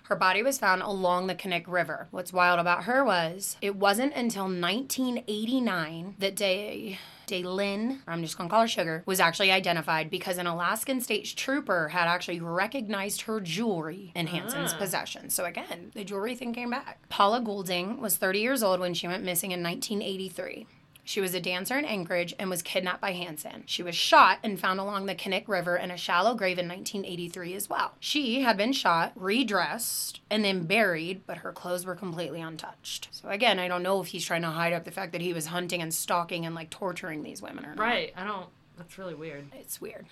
Her 0.07 0.15
body 0.15 0.43
was 0.43 0.59
found 0.59 0.83
along 0.83 1.25
the 1.27 1.33
Kinnick 1.35 1.63
River. 1.67 2.07
What's 2.11 2.31
wild 2.31 2.59
about 2.59 2.83
her 2.83 3.03
was 3.03 3.57
it 3.61 3.75
wasn't 3.75 4.13
until 4.13 4.43
1989 4.43 6.15
that 6.19 6.35
Day 6.35 6.99
Daylin, 7.27 8.01
I'm 8.07 8.21
just 8.21 8.37
gonna 8.37 8.47
call 8.51 8.61
her 8.61 8.67
Sugar, 8.67 9.01
was 9.07 9.19
actually 9.19 9.51
identified 9.51 10.11
because 10.11 10.37
an 10.37 10.45
Alaskan 10.45 11.01
state 11.01 11.25
trooper 11.35 11.87
had 11.87 12.07
actually 12.07 12.39
recognized 12.39 13.21
her 13.21 13.39
jewelry 13.41 14.11
in 14.15 14.27
Hansen's 14.27 14.73
Ah. 14.73 14.77
possession. 14.77 15.31
So 15.31 15.45
again, 15.45 15.91
the 15.95 16.03
jewelry 16.03 16.35
thing 16.35 16.53
came 16.53 16.69
back. 16.69 16.99
Paula 17.09 17.41
Goulding 17.41 17.99
was 17.99 18.15
30 18.15 18.41
years 18.41 18.61
old 18.61 18.79
when 18.79 18.93
she 18.93 19.07
went 19.07 19.23
missing 19.23 19.49
in 19.51 19.63
1983. 19.63 20.67
She 21.05 21.21
was 21.21 21.33
a 21.33 21.39
dancer 21.39 21.77
in 21.77 21.85
Anchorage 21.85 22.33
and 22.37 22.49
was 22.49 22.61
kidnapped 22.61 22.99
by 22.99 23.13
Hansen. 23.13 23.63
She 23.67 23.83
was 23.83 23.95
shot 23.95 24.39
and 24.43 24.59
found 24.59 24.79
along 24.79 25.05
the 25.05 25.15
Kinnick 25.15 25.47
River 25.47 25.77
in 25.77 25.91
a 25.91 25.97
shallow 25.97 26.33
grave 26.33 26.57
in 26.57 26.67
1983 26.67 27.53
as 27.53 27.69
well. 27.69 27.93
She 27.99 28.41
had 28.41 28.57
been 28.57 28.73
shot, 28.73 29.13
redressed, 29.15 30.19
and 30.29 30.43
then 30.43 30.63
buried, 30.63 31.21
but 31.27 31.37
her 31.37 31.51
clothes 31.51 31.85
were 31.85 31.95
completely 31.95 32.41
untouched. 32.41 33.07
So 33.11 33.29
again, 33.29 33.59
I 33.59 33.67
don't 33.67 33.83
know 33.83 34.01
if 34.01 34.07
he's 34.07 34.25
trying 34.25 34.41
to 34.41 34.49
hide 34.49 34.73
up 34.73 34.83
the 34.83 34.91
fact 34.91 35.11
that 35.11 35.21
he 35.21 35.31
was 35.31 35.45
hunting 35.45 35.81
and 35.81 35.93
stalking 35.93 36.45
and 36.45 36.55
like 36.55 36.71
torturing 36.71 37.21
these 37.23 37.41
women 37.41 37.65
or 37.65 37.75
not. 37.75 37.79
Right. 37.79 38.11
I 38.17 38.23
don't. 38.25 38.47
That's 38.77 38.97
really 38.97 39.15
weird. 39.15 39.47
It's 39.53 39.79
weird. 39.79 40.05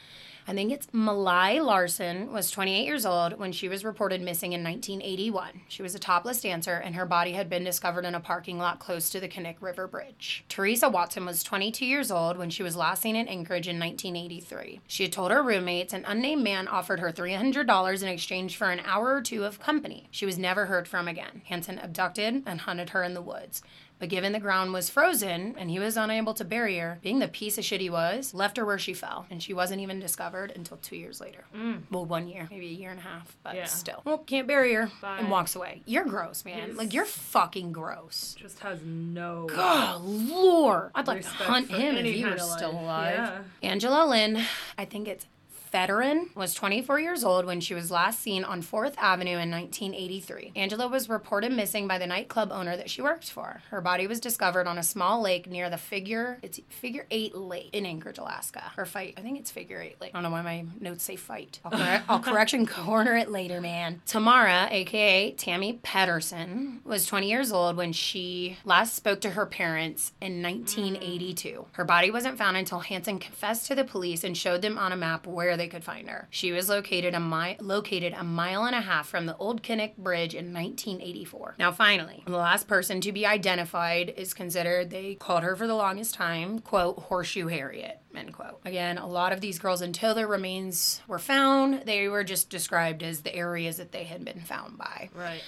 I 0.47 0.53
think 0.53 0.73
it's 0.73 0.87
Malai 0.87 1.63
Larson 1.63 2.33
was 2.33 2.51
28 2.51 2.85
years 2.85 3.05
old 3.05 3.39
when 3.39 3.53
she 3.53 3.69
was 3.69 3.85
reported 3.85 4.21
missing 4.21 4.51
in 4.51 4.63
1981. 4.63 5.61
She 5.69 5.81
was 5.81 5.95
a 5.95 5.99
topless 5.99 6.41
dancer 6.41 6.75
and 6.75 6.95
her 6.95 7.05
body 7.05 7.31
had 7.31 7.49
been 7.49 7.63
discovered 7.63 8.03
in 8.03 8.13
a 8.13 8.19
parking 8.19 8.57
lot 8.57 8.79
close 8.79 9.09
to 9.11 9.21
the 9.21 9.29
Kinnick 9.29 9.55
River 9.61 9.87
Bridge. 9.87 10.43
Teresa 10.49 10.89
Watson 10.89 11.25
was 11.25 11.43
22 11.43 11.85
years 11.85 12.11
old 12.11 12.37
when 12.37 12.49
she 12.49 12.63
was 12.63 12.75
last 12.75 13.01
seen 13.01 13.15
in 13.15 13.27
Anchorage 13.27 13.69
in 13.69 13.79
1983. 13.79 14.81
She 14.87 15.03
had 15.03 15.13
told 15.13 15.31
her 15.31 15.41
roommates 15.41 15.93
an 15.93 16.03
unnamed 16.05 16.43
man 16.43 16.67
offered 16.67 16.99
her 16.99 17.11
$300 17.11 18.03
in 18.03 18.09
exchange 18.09 18.57
for 18.57 18.69
an 18.69 18.81
hour 18.85 19.15
or 19.15 19.21
two 19.21 19.45
of 19.45 19.61
company. 19.61 20.07
She 20.11 20.25
was 20.25 20.37
never 20.37 20.65
heard 20.65 20.87
from 20.87 21.07
again. 21.07 21.41
Hansen 21.45 21.79
abducted 21.79 22.43
and 22.45 22.61
hunted 22.61 22.89
her 22.89 23.03
in 23.03 23.13
the 23.13 23.21
woods. 23.21 23.61
But 24.03 24.09
given 24.09 24.33
the 24.33 24.39
ground 24.41 24.73
was 24.73 24.89
frozen 24.89 25.55
and 25.57 25.71
he 25.71 25.79
was 25.79 25.95
unable 25.95 26.33
to 26.33 26.43
bury 26.43 26.77
her, 26.77 26.99
being 27.01 27.19
the 27.19 27.27
piece 27.29 27.57
of 27.57 27.63
shit 27.63 27.79
he 27.79 27.89
was, 27.89 28.33
left 28.33 28.57
her 28.57 28.65
where 28.65 28.77
she 28.77 28.93
fell. 28.93 29.25
And 29.31 29.41
she 29.41 29.53
wasn't 29.53 29.79
even 29.79 30.01
discovered 30.01 30.51
until 30.53 30.75
two 30.75 30.97
years 30.97 31.21
later. 31.21 31.45
Mm. 31.55 31.83
Well, 31.89 32.03
one 32.03 32.27
year, 32.27 32.49
maybe 32.51 32.67
a 32.67 32.71
year 32.71 32.89
and 32.91 32.99
a 32.99 33.03
half, 33.03 33.37
but 33.43 33.55
Yeah. 33.55 33.63
still. 33.63 34.01
Well, 34.03 34.17
can't 34.17 34.45
bury 34.45 34.73
her. 34.73 34.91
Bye. 35.01 35.19
And 35.19 35.31
walks 35.31 35.55
away. 35.55 35.83
You're 35.85 36.03
gross, 36.03 36.43
man. 36.43 36.67
Yes. 36.67 36.77
Like, 36.77 36.93
you're 36.93 37.05
fucking 37.05 37.71
gross. 37.71 38.35
Just 38.37 38.59
has 38.59 38.81
no. 38.83 39.47
Oh, 39.53 40.01
Lord. 40.03 40.91
I'd 40.95 41.07
like 41.07 41.21
to 41.21 41.29
hunt 41.29 41.69
him 41.69 41.95
if 41.95 42.05
he 42.05 42.25
was 42.25 42.51
still 42.51 42.71
alive. 42.71 43.13
Yeah. 43.15 43.69
Angela 43.69 44.05
Lynn, 44.05 44.43
I 44.77 44.83
think 44.83 45.07
it's 45.07 45.25
Federin, 45.73 46.35
was 46.35 46.53
24 46.53 46.99
years 46.99 47.23
old 47.23 47.45
when 47.45 47.59
she 47.59 47.73
was 47.73 47.89
last 47.89 48.19
seen 48.19 48.43
on 48.43 48.61
4th 48.61 48.93
Avenue 48.97 49.39
in 49.39 49.49
1983. 49.49 50.51
Angela 50.55 50.87
was 50.87 51.09
reported 51.09 51.51
missing 51.51 51.87
by 51.87 51.97
the 51.97 52.05
nightclub 52.05 52.51
owner 52.51 52.77
that 52.77 52.91
she 52.91 53.01
worked 53.01 53.31
for. 53.31 53.61
Her 53.71 53.81
body 53.81 54.05
was 54.05 54.19
discovered 54.19 54.67
on 54.67 54.77
a 54.77 54.83
small 54.83 55.21
lake 55.21 55.49
near 55.49 55.71
the 55.71 55.77
Figure, 55.77 56.37
it's 56.43 56.59
Figure 56.69 57.07
8 57.09 57.35
Lake 57.35 57.69
in 57.73 57.87
Anchorage, 57.87 58.19
Alaska. 58.19 58.71
Her 58.75 58.85
fight, 58.85 59.15
I 59.17 59.21
think 59.21 59.39
it's 59.39 59.49
Figure 59.49 59.81
8 59.81 59.99
Lake. 59.99 60.11
I 60.13 60.21
don't 60.21 60.23
know 60.23 60.35
why 60.35 60.43
my 60.43 60.65
notes 60.79 61.03
say 61.03 61.15
fight. 61.15 61.59
I'll, 61.65 61.71
correct, 61.71 62.05
I'll 62.07 62.19
correction 62.33 62.67
corner 62.67 63.15
it 63.15 63.31
later, 63.31 63.59
man. 63.59 64.01
Tamara, 64.05 64.67
aka 64.69 65.31
Tammy 65.31 65.79
Pedersen, 65.81 66.81
was 66.85 67.07
20 67.07 67.27
years 67.27 67.51
old 67.51 67.77
when 67.77 67.93
she 67.93 68.57
last 68.63 68.93
spoke 68.93 69.21
to 69.21 69.31
her 69.31 69.47
parents 69.47 70.11
in 70.21 70.43
1982. 70.43 71.49
Hmm. 71.49 71.63
Her 71.71 71.83
body 71.83 72.11
wasn't 72.11 72.37
found 72.37 72.57
until 72.57 72.81
Hansen 72.81 73.17
confessed 73.17 73.65
to 73.67 73.75
the 73.75 73.83
police 73.83 74.23
and 74.23 74.37
showed 74.37 74.61
them 74.61 74.77
on 74.77 74.91
a 74.91 74.97
map 74.97 75.25
where 75.25 75.57
they 75.57 75.62
could 75.67 75.83
find 75.83 76.09
her. 76.09 76.27
She 76.29 76.51
was 76.51 76.69
located 76.69 77.13
a 77.13 77.19
mi- 77.19 77.57
located 77.59 78.13
a 78.13 78.23
mile 78.23 78.65
and 78.65 78.75
a 78.75 78.81
half 78.81 79.07
from 79.07 79.25
the 79.25 79.37
Old 79.37 79.63
Knik 79.63 79.97
Bridge 79.97 80.33
in 80.33 80.53
1984. 80.53 81.55
Now, 81.59 81.71
finally, 81.71 82.23
the 82.25 82.37
last 82.37 82.67
person 82.67 83.01
to 83.01 83.11
be 83.11 83.25
identified 83.25 84.13
is 84.15 84.33
considered. 84.33 84.89
They 84.89 85.15
called 85.15 85.43
her 85.43 85.55
for 85.55 85.67
the 85.67 85.75
longest 85.75 86.13
time, 86.15 86.59
quote, 86.59 86.99
Horseshoe 86.99 87.47
Harriet. 87.47 87.99
End 88.15 88.33
quote. 88.33 88.59
Again, 88.65 88.97
a 88.97 89.07
lot 89.07 89.33
of 89.33 89.41
these 89.41 89.59
girls, 89.59 89.81
until 89.81 90.13
their 90.13 90.27
remains 90.27 91.01
were 91.07 91.19
found, 91.19 91.83
they 91.85 92.07
were 92.07 92.23
just 92.23 92.49
described 92.49 93.01
as 93.01 93.21
the 93.21 93.35
areas 93.35 93.77
that 93.77 93.91
they 93.91 94.03
had 94.03 94.23
been 94.23 94.41
found 94.41 94.77
by. 94.77 95.09
Right. 95.15 95.41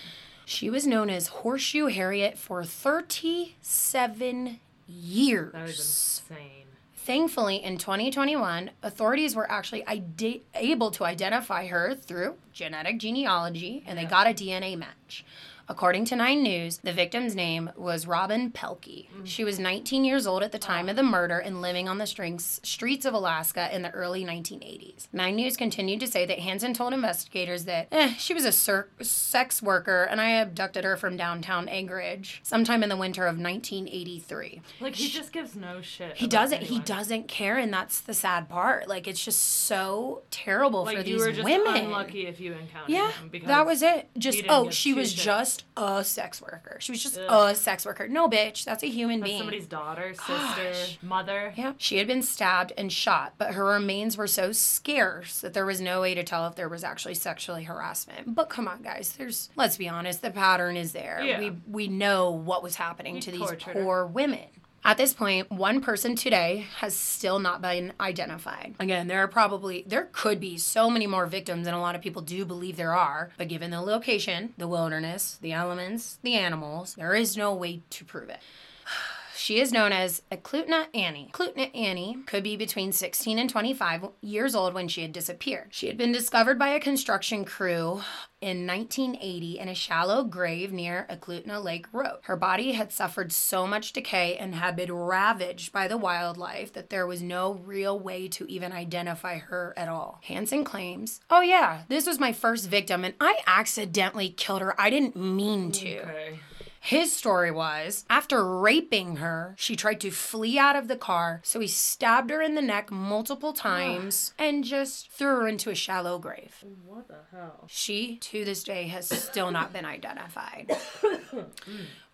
She 0.45 0.69
was 0.69 0.85
known 0.85 1.09
as 1.09 1.27
Horseshoe 1.27 1.87
Harriet 1.87 2.37
for 2.37 2.63
37 2.63 4.59
years. 4.87 5.51
That 5.53 5.69
is 5.69 5.79
insane. 5.79 6.64
Thankfully, 7.05 7.57
in 7.63 7.77
2021, 7.77 8.71
authorities 8.81 9.35
were 9.35 9.49
actually 9.49 9.85
ide- 9.85 10.41
able 10.55 10.89
to 10.89 11.03
identify 11.03 11.67
her 11.67 11.93
through 11.93 12.33
genetic 12.51 12.97
genealogy 12.97 13.83
and 13.85 13.95
they 13.95 14.05
got 14.05 14.25
a 14.25 14.31
DNA 14.33 14.75
match. 14.75 15.23
According 15.67 16.05
to 16.05 16.15
Nine 16.15 16.43
News, 16.43 16.77
the 16.83 16.93
victim's 16.93 17.35
name 17.35 17.71
was 17.75 18.05
Robin 18.05 18.51
Pelkey. 18.51 19.07
She 19.23 19.43
was 19.43 19.57
19 19.59 20.05
years 20.05 20.27
old 20.27 20.43
at 20.43 20.51
the 20.51 20.59
time 20.59 20.87
of 20.89 20.95
the 20.95 21.01
murder 21.03 21.39
and 21.39 21.61
living 21.61 21.89
on 21.89 21.97
the 21.97 22.05
streets 22.05 23.05
of 23.05 23.13
Alaska 23.15 23.73
in 23.75 23.81
the 23.81 23.89
early 23.91 24.23
1980s. 24.23 25.07
Nine 25.11 25.35
News 25.37 25.57
continued 25.57 25.99
to 26.01 26.07
say 26.07 26.25
that 26.27 26.39
Hansen 26.39 26.73
told 26.75 26.93
investigators 26.93 27.65
that 27.65 27.87
eh, 27.91 28.13
she 28.17 28.33
was 28.33 28.45
a 28.45 28.51
ser- 28.51 28.89
sex 29.01 29.61
worker 29.61 30.03
and 30.03 30.21
I 30.21 30.31
abducted 30.39 30.83
her 30.83 30.95
from 30.97 31.17
downtown 31.17 31.67
Anchorage 31.67 32.41
sometime 32.43 32.83
in 32.83 32.89
the 32.89 32.97
winter 32.97 33.25
of 33.25 33.39
1983. 33.39 34.61
Like 34.79 34.95
he 34.95 35.07
just 35.09 35.31
gives 35.31 35.55
no 35.55 35.81
shit. 35.81 36.15
He 36.17 36.27
doesn't. 36.27 36.61
He 36.63 36.79
doesn't 36.79 37.27
care, 37.27 37.57
and 37.57 37.73
that's 37.73 38.01
the 38.01 38.13
sad 38.13 38.49
part. 38.49 38.87
Like 38.87 39.07
it's 39.07 39.23
just 39.23 39.39
so 39.41 40.21
terrible 40.31 40.83
Like 40.83 40.97
for 40.97 41.03
you 41.03 41.17
these 41.17 41.25
were 41.25 41.31
just 41.31 41.43
women. 41.45 41.85
unlucky 41.85 42.27
if 42.27 42.39
you 42.39 42.53
encountered 42.53 42.89
Yeah, 42.93 43.11
him 43.11 43.29
because 43.29 43.47
that 43.47 43.65
was 43.65 43.81
it. 43.81 44.09
Just 44.17 44.43
oh, 44.49 44.69
she 44.69 44.93
was 44.93 45.13
shits. 45.13 45.54
Just 45.57 45.65
a 45.77 46.03
sex 46.03 46.41
worker. 46.41 46.77
She 46.79 46.91
was 46.91 47.01
just 47.03 47.17
Ugh. 47.17 47.51
a 47.51 47.55
sex 47.55 47.85
worker. 47.85 48.07
No, 48.07 48.29
bitch, 48.29 48.63
that's 48.65 48.83
a 48.83 48.87
human 48.87 49.19
That's 49.19 49.29
being. 49.29 49.39
somebody's 49.39 49.67
daughter, 49.67 50.13
Gosh. 50.27 50.55
sister, 50.55 50.97
mother. 51.05 51.53
Yeah, 51.55 51.73
she 51.77 51.97
had 51.97 52.07
been 52.07 52.21
stabbed 52.21 52.73
and 52.77 52.91
shot, 52.91 53.33
but 53.37 53.53
her 53.53 53.65
remains 53.65 54.17
were 54.17 54.27
so 54.27 54.51
scarce 54.51 55.39
that 55.41 55.53
there 55.53 55.65
was 55.65 55.79
no 55.81 56.01
way 56.01 56.13
to 56.15 56.23
tell 56.23 56.47
if 56.47 56.55
there 56.55 56.69
was 56.69 56.83
actually 56.83 57.15
sexually 57.15 57.63
harassment. 57.63 58.35
But 58.35 58.49
come 58.49 58.67
on, 58.67 58.81
guys, 58.81 59.13
there's 59.17 59.49
let's 59.55 59.77
be 59.77 59.87
honest, 59.87 60.21
the 60.21 60.31
pattern 60.31 60.77
is 60.77 60.91
there. 60.91 61.21
Yeah. 61.23 61.39
We 61.39 61.51
we 61.67 61.87
know 61.87 62.31
what 62.31 62.63
was 62.63 62.75
happening 62.75 63.15
He 63.15 63.21
to 63.21 63.31
these 63.31 63.39
tortured 63.39 63.61
her. 63.63 63.73
poor 63.83 64.05
women. 64.05 64.45
At 64.85 64.97
this 64.97 65.15
point, 65.15 65.49
one 65.49 65.81
person 65.81 66.15
today 66.15 66.67
has 66.77 66.95
still 66.95 67.39
not 67.39 67.59
been 67.59 67.93
identified. 67.99 68.75
Again, 68.79 69.07
there 69.07 69.17
are 69.17 69.27
probably, 69.27 69.83
there 69.87 70.09
could 70.11 70.39
be 70.39 70.59
so 70.59 70.91
many 70.91 71.07
more 71.07 71.25
victims, 71.25 71.65
and 71.65 71.75
a 71.75 71.79
lot 71.79 71.95
of 71.95 72.03
people 72.03 72.21
do 72.21 72.45
believe 72.45 72.77
there 72.77 72.93
are, 72.93 73.31
but 73.35 73.47
given 73.47 73.71
the 73.71 73.81
location, 73.81 74.53
the 74.59 74.67
wilderness, 74.67 75.39
the 75.41 75.53
elements, 75.53 76.19
the 76.21 76.35
animals, 76.35 76.93
there 76.93 77.15
is 77.15 77.35
no 77.35 77.51
way 77.51 77.81
to 77.89 78.05
prove 78.05 78.29
it. 78.29 78.39
She 79.37 79.59
is 79.59 79.73
known 79.73 79.91
as 79.91 80.23
Eklutna 80.31 80.87
Annie. 80.95 81.29
Eklutna 81.31 81.69
Annie 81.75 82.19
could 82.25 82.41
be 82.41 82.55
between 82.55 82.93
16 82.93 83.37
and 83.37 83.49
25 83.49 84.07
years 84.21 84.55
old 84.55 84.73
when 84.73 84.87
she 84.87 85.01
had 85.01 85.11
disappeared. 85.11 85.67
She 85.71 85.87
had 85.87 85.97
been 85.97 86.13
discovered 86.13 86.57
by 86.57 86.69
a 86.69 86.79
construction 86.79 87.43
crew 87.43 88.01
in 88.45 88.67
1980 88.67 89.57
in 89.57 89.67
a 89.67 89.73
shallow 89.73 90.23
grave 90.23 90.71
near 90.71 91.07
Eklutna 91.09 91.63
Lake 91.63 91.87
Road. 91.91 92.19
Her 92.21 92.35
body 92.35 92.73
had 92.73 92.91
suffered 92.91 93.31
so 93.31 93.65
much 93.65 93.91
decay 93.91 94.37
and 94.37 94.53
had 94.53 94.75
been 94.75 94.91
ravaged 94.91 95.73
by 95.73 95.87
the 95.87 95.97
wildlife 95.97 96.71
that 96.73 96.91
there 96.91 97.07
was 97.07 97.23
no 97.23 97.55
real 97.65 97.99
way 97.99 98.27
to 98.27 98.45
even 98.45 98.71
identify 98.71 99.39
her 99.39 99.73
at 99.75 99.87
all. 99.87 100.19
Hansen 100.25 100.63
claims, 100.63 101.21
Oh, 101.31 101.41
yeah, 101.41 101.85
this 101.87 102.05
was 102.05 102.19
my 102.19 102.33
first 102.33 102.69
victim 102.69 103.03
and 103.03 103.15
I 103.19 103.39
accidentally 103.47 104.29
killed 104.29 104.61
her. 104.61 104.79
I 104.79 104.91
didn't 104.91 105.15
mean 105.15 105.71
to. 105.71 106.01
Okay. 106.01 106.39
His 106.85 107.11
story 107.11 107.49
was 107.49 108.05
after 108.11 108.45
raping 108.45 109.15
her, 109.15 109.55
she 109.57 109.75
tried 109.75 109.99
to 110.01 110.11
flee 110.11 110.59
out 110.59 110.75
of 110.75 110.87
the 110.87 110.95
car, 110.95 111.41
so 111.43 111.59
he 111.59 111.67
stabbed 111.67 112.29
her 112.29 112.43
in 112.43 112.53
the 112.53 112.61
neck 112.61 112.91
multiple 112.91 113.53
times 113.71 114.35
and 114.37 114.63
just 114.63 115.09
threw 115.09 115.39
her 115.39 115.47
into 115.47 115.71
a 115.71 115.75
shallow 115.75 116.19
grave. 116.19 116.63
What 116.85 117.07
the 117.07 117.21
hell? 117.31 117.63
She, 117.65 118.17
to 118.17 118.45
this 118.45 118.63
day, 118.63 118.83
has 118.89 119.09
still 119.09 119.49
not 119.49 119.73
been 119.73 119.85
identified. 119.85 120.77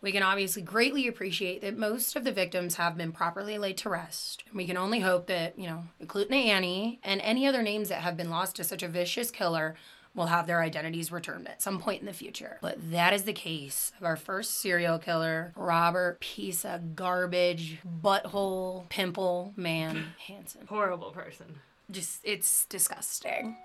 We 0.02 0.12
can 0.12 0.24
obviously 0.24 0.64
greatly 0.64 1.08
appreciate 1.08 1.62
that 1.62 1.78
most 1.78 2.16
of 2.16 2.24
the 2.24 2.32
victims 2.32 2.74
have 2.74 2.98
been 2.98 3.12
properly 3.12 3.60
laid 3.60 3.78
to 3.78 3.90
rest. 3.90 4.44
And 4.48 4.58
we 4.58 4.66
can 4.66 4.76
only 4.76 5.02
hope 5.02 5.28
that, 5.28 5.60
you 5.60 5.68
know, 5.68 5.84
Eklutna 6.04 6.44
Annie 6.44 7.00
and 7.04 7.22
any 7.22 7.46
other 7.46 7.62
names 7.62 7.90
that 7.90 8.02
have 8.02 8.18
been 8.18 8.32
lost 8.32 8.56
to 8.56 8.64
such 8.64 8.82
a 8.82 8.88
vicious 8.88 9.30
killer 9.30 9.76
will 10.16 10.26
have 10.28 10.46
their 10.48 10.62
identities 10.62 11.12
returned 11.12 11.48
at 11.48 11.62
some 11.62 11.80
point 11.80 12.02
in 12.02 12.06
the 12.06 12.14
future. 12.14 12.58
But 12.62 12.92
that 12.92 13.14
is 13.14 13.24
the 13.24 13.34
case 13.34 13.92
of 13.98 14.06
our 14.06 14.16
first 14.18 14.56
serial 14.60 15.00
killer, 15.00 15.54
Robert 15.56 16.20
Piece 16.20 16.66
of 16.66 16.96
Garbage, 16.96 17.80
Butthole, 18.04 18.90
Pimple 18.90 19.54
Man 19.56 20.06
Hansen. 20.28 20.68
Horrible 20.68 21.12
person. 21.12 21.60
just 21.90 22.20
it's 22.24 22.66
disgusting. 22.66 23.56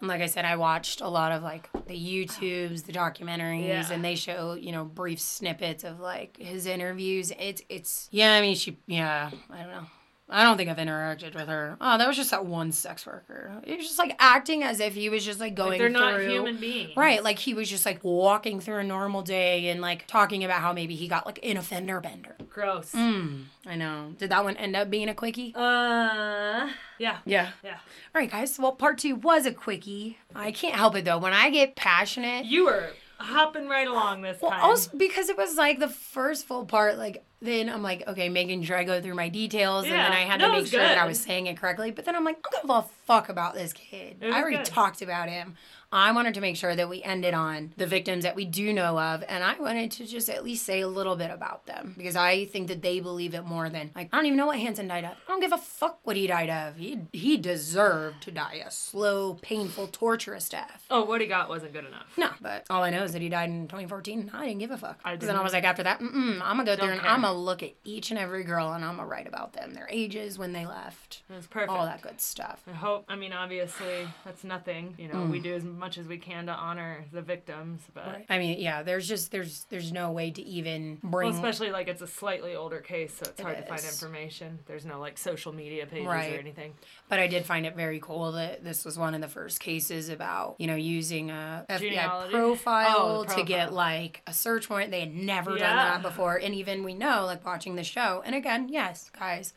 And 0.00 0.08
like 0.08 0.20
I 0.20 0.26
said, 0.26 0.44
I 0.44 0.56
watched 0.56 1.00
a 1.00 1.08
lot 1.08 1.32
of 1.32 1.42
like 1.42 1.68
the 1.86 1.94
YouTubes, 1.96 2.84
the 2.84 2.92
documentaries, 2.92 3.66
Yeah. 3.66 3.92
and 3.92 4.04
they 4.04 4.14
show 4.14 4.54
you 4.54 4.72
know 4.72 4.84
brief 4.84 5.20
snippets 5.20 5.84
of 5.84 6.00
like 6.00 6.36
his 6.36 6.66
interviews. 6.66 7.32
It's 7.38 7.62
it's 7.68 8.08
yeah. 8.12 8.32
I 8.34 8.40
mean, 8.40 8.54
she 8.56 8.78
yeah. 8.86 9.30
I 9.50 9.58
don't 9.62 9.70
know. 9.70 9.86
I 10.28 10.42
don't 10.42 10.56
think 10.56 10.68
I've 10.68 10.76
interacted 10.76 11.34
with 11.36 11.46
her. 11.46 11.76
Oh, 11.80 11.96
that 11.98 12.08
was 12.08 12.16
just 12.16 12.32
that 12.32 12.44
one 12.46 12.72
sex 12.72 13.06
worker. 13.06 13.62
He 13.64 13.76
was 13.76 13.86
just 13.86 13.98
like 13.98 14.16
acting 14.18 14.64
as 14.64 14.80
if 14.80 14.92
he 14.94 15.08
was 15.08 15.24
just 15.24 15.38
like 15.38 15.54
going 15.54 15.70
Like 15.70 15.78
they're 15.78 15.88
not 15.88 16.14
through- 16.16 16.28
human 16.30 16.56
beings. 16.56 16.96
Right, 16.96 17.22
like 17.22 17.38
he 17.38 17.54
was 17.54 17.70
just 17.70 17.86
like 17.86 18.00
walking 18.02 18.58
through 18.60 18.78
a 18.78 18.84
normal 18.84 19.22
day 19.22 19.68
and 19.68 19.80
like 19.80 20.06
talking 20.08 20.42
about 20.42 20.60
how 20.60 20.72
maybe 20.72 20.96
he 20.96 21.06
got 21.06 21.26
like 21.26 21.38
in 21.38 21.56
a 21.56 21.62
fender 21.62 22.00
bender. 22.00 22.36
Gross. 22.50 22.90
Mm, 22.92 23.44
I 23.66 23.76
know. 23.76 24.14
Did 24.18 24.30
that 24.30 24.42
one 24.42 24.56
end 24.56 24.74
up 24.74 24.90
being 24.90 25.08
a 25.08 25.14
quickie? 25.14 25.52
Uh. 25.54 26.68
Yeah. 26.98 27.18
Yeah. 27.24 27.50
Yeah. 27.62 27.74
All 28.14 28.20
right, 28.20 28.30
guys. 28.30 28.58
Well, 28.58 28.72
part 28.72 28.98
two 28.98 29.14
was 29.16 29.46
a 29.46 29.52
quickie. 29.52 30.18
I 30.34 30.50
can't 30.50 30.74
help 30.74 30.96
it 30.96 31.04
though. 31.04 31.18
When 31.18 31.32
I 31.34 31.50
get 31.50 31.76
passionate, 31.76 32.46
You 32.46 32.64
were 32.66 32.88
hopping 33.18 33.68
right 33.68 33.88
along 33.88 34.22
this 34.22 34.40
well, 34.40 34.50
time. 34.50 34.60
also 34.62 34.90
because 34.96 35.28
it 35.28 35.36
was 35.36 35.56
like 35.56 35.78
the 35.78 35.88
first 35.88 36.46
full 36.46 36.66
part. 36.66 36.98
Like 36.98 37.24
then 37.40 37.68
I'm 37.68 37.82
like, 37.82 38.06
okay, 38.08 38.28
making 38.28 38.62
sure 38.64 38.76
I 38.76 38.84
go 38.84 39.00
through 39.00 39.14
my 39.14 39.28
details, 39.28 39.84
and 39.84 39.92
then 39.92 40.12
I 40.12 40.20
had 40.20 40.40
No, 40.40 40.48
to 40.48 40.52
make 40.52 40.66
sure 40.66 40.80
that 40.80 40.98
I 40.98 41.06
was 41.06 41.20
saying 41.20 41.46
it 41.46 41.56
correctly. 41.56 41.90
But 41.90 42.04
then 42.04 42.16
I'm 42.16 42.24
like, 42.24 42.38
I 42.38 42.48
don't 42.52 42.62
give 42.62 42.70
a 42.70 42.82
fuck 43.06 43.28
about 43.28 43.54
this 43.54 43.72
kid. 43.72 44.18
I 44.22 44.40
already 44.40 44.56
good. 44.56 44.66
talked 44.66 45.02
about 45.02 45.28
him. 45.28 45.54
I 45.92 46.12
wanted 46.12 46.34
to 46.34 46.40
make 46.40 46.56
sure 46.56 46.74
that 46.74 46.88
we 46.88 47.02
ended 47.02 47.32
on 47.34 47.72
the 47.76 47.86
victims 47.86 48.24
that 48.24 48.34
we 48.36 48.44
do 48.44 48.72
know 48.72 48.98
of, 48.98 49.22
and 49.28 49.42
I 49.44 49.58
wanted 49.58 49.90
to 49.92 50.06
just 50.06 50.28
at 50.28 50.44
least 50.44 50.64
say 50.66 50.80
a 50.80 50.88
little 50.88 51.16
bit 51.16 51.30
about 51.30 51.66
them 51.66 51.94
because 51.96 52.16
I 52.16 52.44
think 52.46 52.68
that 52.68 52.82
they 52.82 53.00
believe 53.00 53.34
it 53.34 53.44
more 53.44 53.68
than 53.68 53.90
like 53.94 54.08
I 54.12 54.16
don't 54.16 54.26
even 54.26 54.36
know 54.36 54.46
what 54.46 54.58
Hansen 54.58 54.88
died 54.88 55.04
of. 55.04 55.12
I 55.12 55.16
don't 55.28 55.40
give 55.40 55.52
a 55.52 55.58
fuck 55.58 56.00
what 56.04 56.16
he 56.16 56.26
died 56.26 56.50
of. 56.50 56.76
He 56.76 57.00
he 57.12 57.36
deserved 57.36 58.22
to 58.22 58.30
die 58.30 58.62
a 58.66 58.70
slow, 58.70 59.34
painful, 59.34 59.86
torturous 59.88 60.48
death. 60.48 60.84
Oh, 60.90 61.04
what 61.04 61.20
he 61.20 61.26
got 61.26 61.48
wasn't 61.48 61.72
good 61.72 61.86
enough. 61.86 62.06
No, 62.16 62.30
but 62.40 62.64
all 62.70 62.82
I 62.82 62.90
know 62.90 63.04
is 63.04 63.12
that 63.12 63.22
he 63.22 63.28
died 63.28 63.50
in 63.50 63.68
2014. 63.68 64.20
and 64.20 64.30
I 64.32 64.46
didn't 64.46 64.60
give 64.60 64.70
a 64.70 64.76
fuck. 64.78 64.98
I 65.04 65.16
'Cause 65.16 65.26
then 65.26 65.36
I 65.36 65.42
was 65.42 65.52
like, 65.52 65.64
after 65.64 65.82
that, 65.84 66.00
I'm 66.00 66.38
gonna 66.40 66.64
go 66.64 66.76
through 66.76 66.90
and 66.90 67.00
care. 67.00 67.10
I'm 67.10 67.22
gonna 67.22 67.38
look 67.38 67.62
at 67.62 67.72
each 67.84 68.10
and 68.10 68.18
every 68.18 68.44
girl 68.44 68.72
and 68.72 68.84
I'm 68.84 68.96
gonna 68.96 69.08
write 69.08 69.26
about 69.26 69.52
them, 69.52 69.74
their 69.74 69.88
ages, 69.90 70.38
when 70.38 70.52
they 70.52 70.66
left, 70.66 71.22
It 71.30 71.34
was 71.34 71.46
perfect. 71.46 71.70
all 71.70 71.84
that 71.86 72.02
good 72.02 72.20
stuff. 72.20 72.62
I 72.66 72.72
hope. 72.72 73.04
I 73.08 73.16
mean, 73.16 73.32
obviously, 73.32 74.08
that's 74.24 74.44
nothing. 74.44 74.94
You 74.98 75.08
know, 75.08 75.14
Mm. 75.16 75.30
we 75.30 75.38
do 75.40 75.54
as 75.54 75.64
much 75.76 75.98
as 75.98 76.06
we 76.06 76.18
can 76.18 76.46
to 76.46 76.52
honor 76.52 77.04
the 77.12 77.22
victims, 77.22 77.82
but 77.94 78.24
I 78.28 78.38
mean, 78.38 78.58
yeah, 78.58 78.82
there's 78.82 79.06
just 79.08 79.30
there's 79.30 79.64
there's 79.70 79.92
no 79.92 80.10
way 80.12 80.30
to 80.30 80.42
even 80.42 80.98
well, 81.02 81.10
bring 81.12 81.30
especially 81.34 81.70
like 81.70 81.88
it's 81.88 82.02
a 82.02 82.06
slightly 82.06 82.54
older 82.54 82.80
case, 82.80 83.14
so 83.14 83.30
it's 83.30 83.38
It 83.38 83.42
hard 83.42 83.56
to 83.58 83.62
find 83.64 83.80
information. 83.82 84.58
There's 84.66 84.84
no 84.84 84.98
like 85.00 85.18
social 85.18 85.52
media 85.52 85.86
pages 85.86 86.06
Right. 86.06 86.34
or 86.34 86.38
anything. 86.38 86.74
But 87.08 87.18
I 87.20 87.26
did 87.26 87.44
find 87.44 87.66
it 87.66 87.76
very 87.76 88.00
cool 88.00 88.32
that 88.32 88.64
this 88.64 88.84
was 88.84 88.98
one 88.98 89.14
of 89.14 89.20
the 89.20 89.28
first 89.28 89.60
cases 89.60 90.08
about, 90.08 90.56
you 90.58 90.66
know, 90.66 90.74
using 90.74 91.30
a 91.30 91.64
FBI 91.68 92.30
profile, 92.30 92.94
Oh, 92.98 93.24
the 93.24 93.34
to 93.34 93.42
get 93.44 93.72
like 93.72 94.22
a 94.26 94.32
search 94.32 94.68
warrant. 94.70 94.90
They 94.90 95.00
had 95.00 95.14
never 95.14 95.50
done 95.58 95.76
that 95.76 96.02
before. 96.02 96.36
And 96.36 96.54
even 96.54 96.82
we 96.84 96.94
know, 96.94 97.24
like 97.26 97.44
watching 97.44 97.76
the 97.76 97.84
show, 97.84 98.22
and 98.24 98.34
again, 98.34 98.68
yes, 98.68 99.10
guys, 99.18 99.52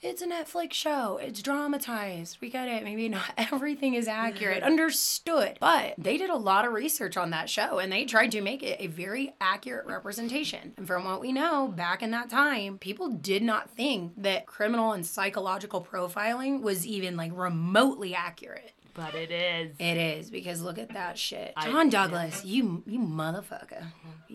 it's 0.00 0.20
a 0.22 0.26
Netflix 0.26 0.74
show. 0.74 1.18
It's 1.22 1.40
dramatized. 1.42 2.38
We 2.40 2.50
get 2.50 2.68
it. 2.68 2.84
Maybe 2.84 3.08
not 3.08 3.30
everything 3.38 3.94
is 3.94 4.06
accurate. 4.08 4.62
Understood. 4.74 5.58
But 5.64 5.94
they 5.96 6.18
did 6.18 6.28
a 6.28 6.36
lot 6.36 6.66
of 6.66 6.74
research 6.74 7.16
on 7.16 7.30
that 7.30 7.48
show 7.48 7.78
and 7.78 7.90
they 7.90 8.04
tried 8.04 8.32
to 8.32 8.42
make 8.42 8.62
it 8.62 8.76
a 8.80 8.86
very 8.86 9.34
accurate 9.40 9.86
representation. 9.86 10.74
And 10.76 10.86
from 10.86 11.06
what 11.06 11.22
we 11.22 11.32
know, 11.32 11.68
back 11.68 12.02
in 12.02 12.10
that 12.10 12.28
time, 12.28 12.76
people 12.76 13.08
did 13.08 13.42
not 13.42 13.70
think 13.70 14.12
that 14.18 14.44
criminal 14.44 14.92
and 14.92 15.06
psychological 15.06 15.82
profiling 15.82 16.60
was 16.60 16.86
even 16.86 17.16
like 17.16 17.32
remotely 17.34 18.14
accurate. 18.14 18.73
But 18.94 19.14
it 19.14 19.30
is. 19.32 19.74
It 19.80 19.96
is 19.96 20.30
because 20.30 20.62
look 20.62 20.78
at 20.78 20.90
that 20.90 21.18
shit. 21.18 21.52
I- 21.56 21.66
John 21.66 21.88
Douglas, 21.88 22.44
you 22.44 22.82
you 22.86 23.00
motherfucker. 23.00 23.84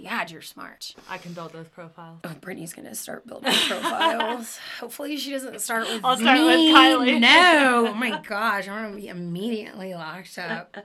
God, 0.03 0.31
you're 0.31 0.41
smart. 0.41 0.95
I 1.09 1.17
condole 1.17 1.49
those 1.49 1.67
profiles. 1.67 2.19
Oh, 2.23 2.33
Brittany's 2.39 2.73
gonna 2.73 2.95
start 2.95 3.25
building 3.27 3.53
profiles. 3.67 4.57
Hopefully, 4.79 5.17
she 5.17 5.31
doesn't 5.31 5.59
start 5.61 5.87
with 5.89 6.01
I'll 6.03 6.17
start 6.17 6.39
with. 6.39 6.57
Kylie. 6.57 7.19
No, 7.19 7.87
oh 7.89 7.93
my 7.95 8.21
gosh, 8.21 8.67
I'm 8.67 8.83
gonna 8.91 8.95
be 8.95 9.07
immediately 9.07 9.93
locked 9.93 10.37
up. 10.37 10.77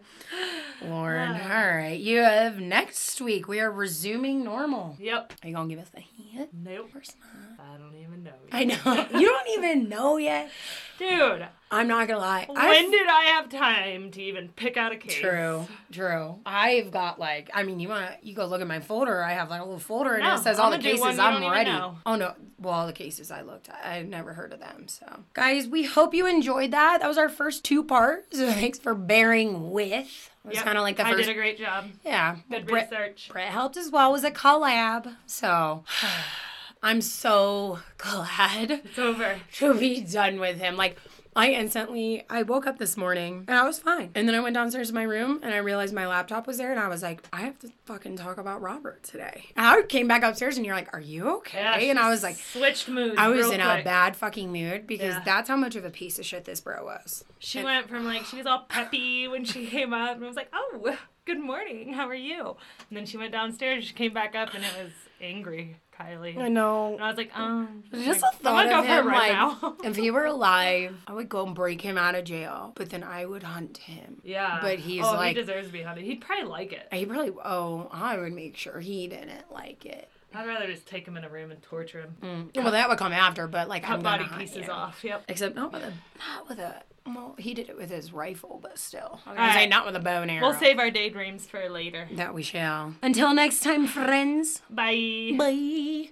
Lauren, 0.82 1.36
ah. 1.40 1.56
all 1.60 1.76
right. 1.76 1.98
You 1.98 2.18
have 2.18 2.60
next 2.60 3.20
week. 3.20 3.48
We 3.48 3.60
are 3.60 3.70
resuming 3.70 4.42
normal. 4.44 4.96
Yep. 5.00 5.32
Are 5.42 5.48
you 5.48 5.54
gonna 5.54 5.68
give 5.68 5.78
us 5.80 5.90
a 5.96 6.00
hint? 6.00 6.50
Nope. 6.52 6.86
Of 6.86 6.92
course 6.92 7.12
not. 7.20 7.66
I 7.74 7.76
don't 7.78 7.94
even 8.00 8.22
know. 8.24 8.30
Yet. 8.52 8.52
I 8.52 8.64
know 8.64 9.18
you 9.20 9.28
don't 9.28 9.48
even 9.58 9.88
know 9.88 10.16
yet. 10.16 10.50
Dude, 10.98 11.46
I'm 11.74 11.88
not 11.88 12.08
gonna 12.08 12.20
lie. 12.20 12.44
when 12.48 12.56
I've- 12.58 12.90
did 12.90 13.06
I 13.08 13.24
have 13.24 13.48
time 13.48 14.10
to 14.12 14.22
even 14.22 14.48
pick 14.48 14.76
out 14.76 14.92
a 14.92 14.96
case? 14.96 15.14
True, 15.18 15.66
true. 15.92 16.38
I've 16.46 16.90
got 16.90 17.18
like, 17.18 17.50
I 17.52 17.62
mean, 17.62 17.80
you 17.80 17.88
want 17.88 18.10
you 18.22 18.34
go 18.34 18.46
look 18.46 18.60
at 18.60 18.66
my 18.66 18.80
folder. 18.80 19.22
I 19.22 19.32
have 19.32 19.50
like 19.50 19.60
a 19.60 19.64
little 19.64 19.78
folder 19.78 20.14
and 20.14 20.22
No, 20.22 20.34
it 20.34 20.38
says 20.38 20.58
all 20.58 20.72
I'm 20.72 20.80
the 20.80 20.88
cases 20.88 21.18
I'm 21.18 21.42
ready. 21.50 21.70
Oh 22.06 22.16
no, 22.16 22.34
well, 22.58 22.74
all 22.74 22.86
the 22.86 22.92
cases 22.92 23.30
I 23.30 23.42
looked 23.42 23.68
at, 23.68 23.80
I've 23.84 24.06
never 24.06 24.32
heard 24.34 24.52
of 24.52 24.60
them. 24.60 24.88
So, 24.88 25.06
guys, 25.34 25.66
we 25.68 25.82
hope 25.84 26.14
you 26.14 26.26
enjoyed 26.26 26.70
that. 26.70 27.00
That 27.00 27.08
was 27.08 27.18
our 27.18 27.28
first 27.28 27.64
two 27.64 27.82
parts. 27.84 28.38
Thanks 28.38 28.78
for 28.78 28.94
bearing 28.94 29.70
with. 29.72 30.30
It 30.44 30.48
was 30.48 30.56
Yep. 30.56 30.64
kind 30.64 30.78
of 30.78 30.82
like 30.84 30.96
the 30.96 31.04
first. 31.04 31.14
I 31.14 31.22
did 31.22 31.28
a 31.30 31.34
great 31.34 31.58
job. 31.58 31.86
yeah. 32.04 32.36
Good 32.50 32.66
Brett, 32.66 32.90
research. 32.90 33.30
Brett 33.32 33.48
helped 33.48 33.76
as 33.78 33.90
well. 33.90 34.10
It 34.10 34.12
was 34.12 34.24
a 34.24 34.30
collab. 34.30 35.16
So, 35.26 35.84
I'm 36.82 37.00
so 37.00 37.78
glad 37.96 38.70
It's 38.84 38.98
over. 38.98 39.36
to 39.54 39.74
be 39.74 40.00
done 40.02 40.38
with 40.38 40.58
him. 40.58 40.76
Like, 40.76 40.98
I 41.36 41.50
instantly, 41.50 42.24
I 42.30 42.42
woke 42.42 42.66
up 42.66 42.78
this 42.78 42.96
morning 42.96 43.44
and 43.48 43.58
I 43.58 43.64
was 43.64 43.78
fine. 43.78 44.10
And 44.14 44.28
then 44.28 44.34
I 44.36 44.40
went 44.40 44.54
downstairs 44.54 44.88
to 44.88 44.94
my 44.94 45.02
room 45.02 45.40
and 45.42 45.52
I 45.52 45.56
realized 45.58 45.92
my 45.92 46.06
laptop 46.06 46.46
was 46.46 46.58
there 46.58 46.70
and 46.70 46.78
I 46.80 46.88
was 46.88 47.02
like, 47.02 47.22
I 47.32 47.40
have 47.42 47.58
to 47.60 47.70
fucking 47.86 48.16
talk 48.16 48.38
about 48.38 48.62
Robert 48.62 49.02
today. 49.02 49.46
And 49.56 49.66
I 49.66 49.82
came 49.82 50.06
back 50.06 50.22
upstairs 50.22 50.56
and 50.56 50.64
you're 50.64 50.76
like, 50.76 50.94
Are 50.94 51.00
you 51.00 51.36
okay? 51.38 51.58
Yeah, 51.60 51.90
and 51.90 51.98
I 51.98 52.08
was 52.10 52.22
like, 52.22 52.36
switched 52.36 52.88
moods. 52.88 53.16
I 53.18 53.28
was 53.28 53.50
in 53.50 53.60
a 53.60 53.82
bad 53.82 54.14
fucking 54.16 54.52
mood 54.52 54.86
because 54.86 55.14
Yeah. 55.14 55.22
that's 55.24 55.48
how 55.48 55.56
much 55.56 55.74
of 55.76 55.84
a 55.84 55.90
piece 55.90 56.18
of 56.18 56.24
shit 56.24 56.44
this 56.44 56.60
bro 56.60 56.84
was. 56.84 57.24
She 57.40 57.58
And- 57.58 57.64
went 57.66 57.88
from 57.88 58.04
like 58.04 58.24
she 58.26 58.36
was 58.36 58.46
all 58.46 58.66
peppy 58.68 59.26
when 59.28 59.44
she 59.44 59.66
came 59.66 59.92
up 59.92 60.14
and 60.16 60.24
I 60.24 60.28
was 60.28 60.36
like, 60.36 60.50
"Oh, 60.52 60.96
good 61.26 61.40
morning. 61.40 61.94
How 61.94 62.06
are 62.08 62.14
you?" 62.14 62.56
And 62.88 62.96
then 62.96 63.06
she 63.06 63.16
went 63.16 63.32
downstairs. 63.32 63.84
She 63.84 63.92
came 63.94 64.14
back 64.14 64.34
up 64.36 64.54
and 64.54 64.64
it 64.64 64.72
was 64.82 64.92
angry, 65.20 65.76
Kylie. 65.98 66.36
I 66.36 66.48
know. 66.48 66.94
And 66.94 67.02
I 67.02 67.08
was 67.08 67.16
like, 67.16 67.30
"Um, 67.38 67.84
Just 67.92 68.22
like, 68.22 68.32
the 68.38 68.44
thought 68.44 68.66
of 68.66 68.84
him, 68.84 69.06
right 69.06 69.32
like, 69.32 69.62
now." 69.62 69.76
if 69.84 69.96
he 69.96 70.10
were 70.10 70.24
alive, 70.36 70.96
I 71.06 71.12
would 71.12 71.28
go 71.28 71.46
and 71.46 71.54
break 71.54 71.80
him 71.80 71.96
out 71.98 72.14
of 72.14 72.24
jail, 72.24 72.72
but 72.74 72.90
then 72.90 73.02
I 73.02 73.24
would 73.26 73.42
hunt 73.42 73.78
him. 73.78 74.20
yeah, 74.24 74.58
But 74.60 74.78
he's 74.78 75.04
oh, 75.04 75.12
like- 75.14 75.36
he 75.36 75.42
deserves 75.42 75.68
to 75.68 75.72
be 75.72 75.82
hunted. 75.82 76.04
He'd 76.04 76.20
probably 76.20 76.44
like 76.44 76.72
it. 76.72 76.88
He 76.92 77.06
probably, 77.06 77.32
oh, 77.44 77.88
I 77.92 78.18
would 78.18 78.32
make 78.32 78.56
sure 78.56 78.80
he 78.80 79.06
didn't 79.08 79.52
like 79.52 79.84
it. 79.86 80.08
I'd 80.34 80.46
rather 80.46 80.66
just 80.66 80.86
take 80.86 81.06
him 81.06 81.16
in 81.16 81.24
a 81.24 81.28
room 81.28 81.50
and 81.50 81.62
torture 81.62 82.00
him, 82.00 82.16
mm. 82.54 82.62
Well, 82.62 82.72
that 82.72 82.88
would 82.88 82.98
come 82.98 83.12
after, 83.12 83.46
but 83.46 83.68
like 83.68 83.82
cut 83.84 83.94
I'm 83.94 84.02
gonna 84.02 84.18
body 84.18 84.28
hunt 84.28 84.40
pieces 84.40 84.66
you. 84.66 84.72
off. 84.72 85.02
Yep. 85.04 85.24
Except 85.28 85.54
not 85.54 85.72
with 85.72 85.82
a, 85.82 85.92
not 86.18 86.48
with 86.48 86.58
a. 86.58 86.82
Well, 87.06 87.34
he 87.38 87.52
did 87.52 87.68
it 87.68 87.76
with 87.76 87.90
his 87.90 88.12
rifle, 88.12 88.60
but 88.62 88.78
still. 88.78 89.20
I 89.26 89.30
was 89.30 89.36
gonna 89.36 89.52
say 89.52 89.58
right. 89.60 89.68
not 89.68 89.86
with 89.86 89.96
a 89.96 90.00
bow 90.00 90.22
and 90.22 90.30
arrow. 90.30 90.48
We'll 90.48 90.58
save 90.58 90.78
our 90.78 90.90
daydreams 90.90 91.46
for 91.46 91.68
later. 91.68 92.08
that 92.12 92.34
we 92.34 92.42
shall. 92.42 92.94
Until 93.02 93.34
next 93.34 93.62
time, 93.62 93.86
friends. 93.86 94.62
Bye. 94.70 95.34
Bye. 95.38 96.10